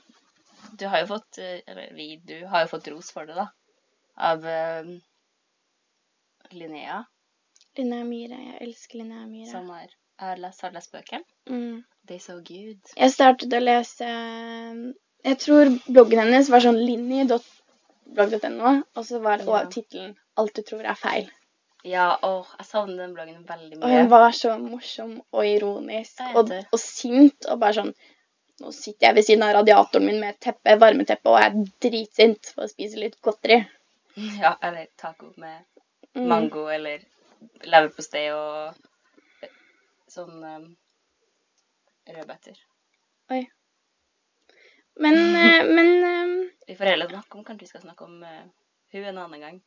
du 0.82 0.84
har 0.92 1.06
jo 1.06 1.08
fått 1.14 1.40
eh, 1.40 1.62
Eller 1.72 1.88
vi, 1.96 2.10
du 2.28 2.36
har 2.52 2.66
jo 2.66 2.72
fått 2.74 2.90
ros 2.92 3.14
for 3.16 3.30
det, 3.30 3.38
da. 3.40 3.48
Av 4.32 4.44
eh, 4.44 4.92
Linnea, 6.52 6.98
Linnea 7.80 8.04
Myhre. 8.04 8.38
Jeg 8.50 8.58
elsker 8.68 9.00
Linnea 9.00 9.24
Myhre. 9.30 9.52
som 9.54 9.70
har, 9.72 9.88
har, 10.20 10.36
lest, 10.44 10.62
har 10.68 10.76
lest 10.76 10.92
bøkene. 10.92 11.24
Mm. 11.48 11.84
They 12.12 12.20
so 12.20 12.36
good. 12.44 12.82
Jeg 12.98 13.14
startet 13.14 13.54
å 13.56 13.60
lese 13.64 14.08
Jeg 15.24 15.38
tror 15.46 15.72
bloggen 15.88 16.20
hennes 16.26 16.50
var 16.52 16.60
sånn 16.66 16.80
linni.blogg.no, 16.82 18.72
og 18.98 19.06
så 19.08 19.22
var 19.24 19.46
Ja. 19.48 19.64
tittelen 19.72 20.18
'Alt 20.36 20.56
du 20.60 20.62
tror 20.66 20.84
er 20.84 20.98
feil'. 21.00 21.30
Ja, 21.88 22.08
åh, 22.22 22.48
jeg 22.60 22.68
savner 22.70 23.04
den 23.06 23.14
bloggen 23.16 23.44
veldig 23.48 23.78
mye. 23.80 23.86
Og 23.88 23.96
hun 23.96 24.10
var 24.12 24.36
så 24.38 24.56
morsom 24.62 25.16
og 25.32 25.46
ironisk 25.48 26.22
og, 26.36 26.52
og 26.52 26.80
sint. 26.82 27.48
Og 27.50 27.62
bare 27.62 27.80
sånn 27.82 27.94
Nå 28.62 28.70
sitter 28.76 29.08
jeg 29.08 29.16
ved 29.18 29.26
siden 29.26 29.42
av 29.42 29.56
radiatoren 29.56 30.04
min 30.06 30.20
med 30.22 30.36
teppe, 30.38 30.76
varmeteppe 30.78 31.32
og 31.32 31.40
er 31.42 31.56
dritsint 31.82 32.52
for 32.54 32.68
å 32.68 32.70
spise 32.70 33.00
litt 33.02 33.18
godteri. 33.26 33.64
Ja, 34.44 34.52
eller 34.62 34.86
taco 35.00 35.32
med 35.42 35.64
Mm. 36.14 36.28
mango 36.28 36.66
eller 36.68 37.00
leverpostei 37.64 38.26
og 38.36 38.74
eh, 39.46 39.52
sånn 40.12 40.42
um, 40.44 40.66
rødbeter. 42.12 42.58
Men, 45.00 45.16
eh, 45.40 45.64
men 45.78 45.92
um, 46.04 46.34
Vi 46.68 46.76
får 46.76 46.92
heller 46.92 47.10
snakke 47.14 47.38
om 47.38 47.46
Kanskje 47.48 47.64
vi 47.64 47.70
skal 47.70 47.86
snakke 47.86 48.04
om 48.10 48.18
uh, 48.28 48.44
hun 48.92 49.08
en 49.14 49.22
annen 49.24 49.46
gang. 49.46 49.62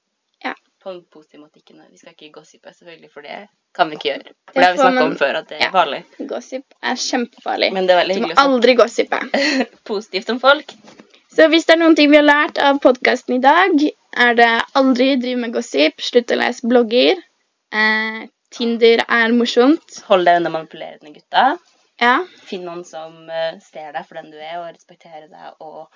På 0.85 0.93
en 0.93 1.01
positiv 1.13 1.41
måte. 1.41 1.63
Ikke, 1.63 1.77
vi 1.91 1.97
skal 1.99 2.13
ikke 2.13 2.33
gossipe, 2.35 2.73
selvfølgelig, 2.75 3.11
for 3.13 3.25
det 3.25 3.39
kan 3.75 3.89
vi 3.89 3.97
ikke 3.99 4.09
gjøre. 4.11 4.35
For 4.51 4.59
Det 4.61 4.67
har 4.67 4.75
vi 4.75 4.83
snakka 4.83 5.05
om 5.09 5.17
før, 5.17 5.39
at 5.41 5.49
det 5.49 5.57
er 5.57 5.65
ja. 5.65 5.71
farlig. 5.73 6.03
gossip 6.29 6.77
er 6.83 7.01
kjempefarlig. 7.01 7.73
Men 7.73 7.89
det 7.89 7.97
er 7.97 8.13
Du 8.13 8.27
må 8.27 8.37
aldri 8.45 8.77
gossipe. 8.79 9.21
positivt 9.91 10.31
om 10.31 10.41
folk. 10.43 10.77
Så 11.35 11.49
hvis 11.51 11.67
det 11.67 11.75
er 11.75 11.81
noen 11.81 11.97
ting 11.99 12.13
vi 12.13 12.21
har 12.21 12.27
lært 12.27 12.61
av 12.63 12.79
podkasten 12.85 13.39
i 13.39 13.43
dag, 13.43 13.73
er 14.27 14.37
det 14.39 14.51
aldri 14.79 15.15
drive 15.19 15.41
med 15.41 15.57
gossip, 15.57 16.05
slutt 16.05 16.31
å 16.31 16.39
lese 16.39 16.69
blogger. 16.71 17.23
Eh, 17.75 18.21
Tinder 18.55 19.03
er 19.09 19.33
morsomt. 19.35 19.97
Hold 20.07 20.29
deg 20.29 20.39
unna 20.39 20.53
manipulerende 20.55 21.11
gutter. 21.17 21.57
Ja. 22.03 22.21
Finn 22.47 22.65
noen 22.67 22.85
som 22.87 23.27
eh, 23.31 23.57
ser 23.65 23.91
deg 23.97 24.07
for 24.07 24.21
den 24.21 24.31
du 24.31 24.39
er, 24.39 24.61
og 24.61 24.69
respekterer 24.69 25.27
deg 25.27 25.65
og 25.65 25.89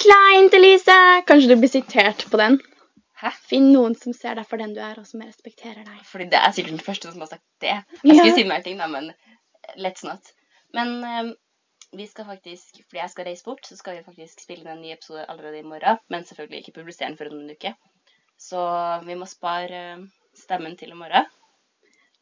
Kleint, 0.00 0.54
Elise! 0.56 0.98
Kanskje 1.28 1.52
du 1.52 1.60
blir 1.60 1.70
sitert 1.70 2.26
på 2.32 2.40
den. 2.40 2.58
Hæ? 3.20 3.30
Finn 3.50 3.68
noen 3.74 3.94
som 3.98 4.14
ser 4.16 4.38
deg 4.38 4.46
for 4.48 4.60
den 4.62 4.72
du 4.76 4.80
er, 4.80 4.96
og 5.00 5.06
som 5.08 5.20
respekterer 5.24 5.82
deg. 5.84 6.00
Fordi 6.08 6.28
det 6.32 6.38
er 6.40 6.54
sikkert 6.56 6.76
den 6.78 6.84
første 6.86 7.12
som 7.12 7.20
har 7.24 7.30
sagt 7.34 7.44
det. 7.60 7.76
Jeg 7.76 8.16
skulle 8.16 8.30
Ja. 8.30 8.34
si 8.38 8.44
mer 8.48 8.62
ting, 8.64 8.78
da, 8.80 8.86
men 8.88 9.10
let's 9.76 10.04
not. 10.06 10.32
Men 10.72 10.94
um, 11.04 11.32
vi 11.98 12.06
skal 12.06 12.24
faktisk, 12.24 12.80
fordi 12.88 13.00
jeg 13.02 13.10
skal 13.10 13.26
reise 13.28 13.44
bort, 13.44 13.66
så 13.66 13.76
skal 13.76 13.98
vi 13.98 14.04
faktisk 14.06 14.40
spille 14.40 14.62
inn 14.64 14.72
en 14.72 14.80
ny 14.82 14.92
episode 14.94 15.26
allerede 15.28 15.58
i 15.60 15.66
morgen. 15.66 15.98
Men 16.08 16.24
selvfølgelig 16.24 16.62
ikke 16.64 16.78
publisere 16.80 17.08
den 17.10 17.18
før 17.18 17.32
om 17.34 17.40
en 17.42 17.50
uke. 17.50 17.74
Så 18.40 18.60
vi 19.04 19.14
må 19.20 19.26
spare 19.28 19.80
eh, 19.92 20.04
stemmen 20.38 20.76
til 20.80 20.94
i 20.94 20.96
morgen. 20.96 21.26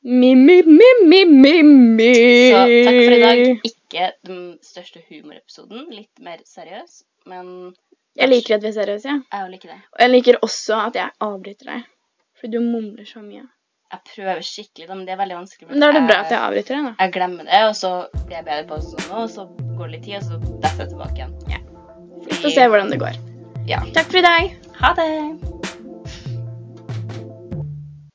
Mi, 0.03 0.32
mi, 0.34 0.62
mi, 0.62 0.88
mi, 1.05 1.24
mi, 1.24 1.55
mi. 1.62 2.12
Så 2.55 2.64
takk 2.86 2.99
for 3.05 3.14
i 3.16 3.20
dag. 3.22 3.61
Ikke 3.70 4.11
den 4.26 4.42
største 4.62 5.03
humorepisoden. 5.09 5.88
Litt 5.94 6.22
mer 6.22 6.42
seriøs. 6.46 7.03
Men 7.28 7.74
Jeg 8.18 8.30
liker 8.32 8.56
at 8.56 8.64
vi 8.64 8.70
er 8.72 8.74
seriøse, 8.74 9.12
ja. 9.12 9.20
jeg 9.38 9.52
liker 9.52 9.70
det. 9.70 9.78
Og 9.94 10.02
jeg 10.02 10.10
liker 10.10 10.40
også 10.42 10.80
at 10.88 10.98
jeg 10.98 11.14
avbryter 11.22 11.70
deg. 11.70 11.86
Fordi 12.40 12.56
du 12.56 12.64
mumler 12.64 13.06
så 13.06 13.22
mye. 13.22 13.44
Jeg 13.88 14.00
prøver 14.10 14.40
skikkelig, 14.44 14.88
men 14.90 15.04
det 15.06 15.14
er 15.14 15.20
veldig 15.22 15.36
vanskelig. 15.38 15.68
Men 15.70 15.80
da 15.80 15.88
er 15.88 15.96
det 15.96 16.02
bra 16.10 16.18
at 16.24 16.34
jeg 16.34 16.40
avbryter 16.42 16.76
deg, 16.76 16.88
da. 16.90 16.94
jeg 17.04 17.14
glemmer 17.14 17.48
det, 17.48 17.60
og 17.70 17.76
så 17.78 17.92
blir 18.18 18.40
jeg 18.40 18.48
bedre 18.50 18.66
på 18.68 18.80
det 18.80 18.88
sånn 18.90 19.06
nå, 19.08 19.22
og 19.22 19.30
så 19.32 19.46
går 19.78 19.84
det 19.86 19.92
litt 19.94 20.08
tid, 20.08 20.18
og 20.18 20.26
så 20.26 20.58
detter 20.66 20.82
jeg 20.84 20.92
tilbake 20.96 21.22
igjen. 21.22 21.36
Ja. 21.54 21.62
Vi 22.26 22.42
får 22.42 22.56
se 22.58 22.66
hvordan 22.74 22.92
det 22.92 23.00
går. 23.06 23.22
Ja. 23.70 23.84
Takk 23.96 24.10
for 24.10 24.20
i 24.20 24.26
dag. 24.26 24.58
Ha 24.82 24.92
det! 24.98 25.57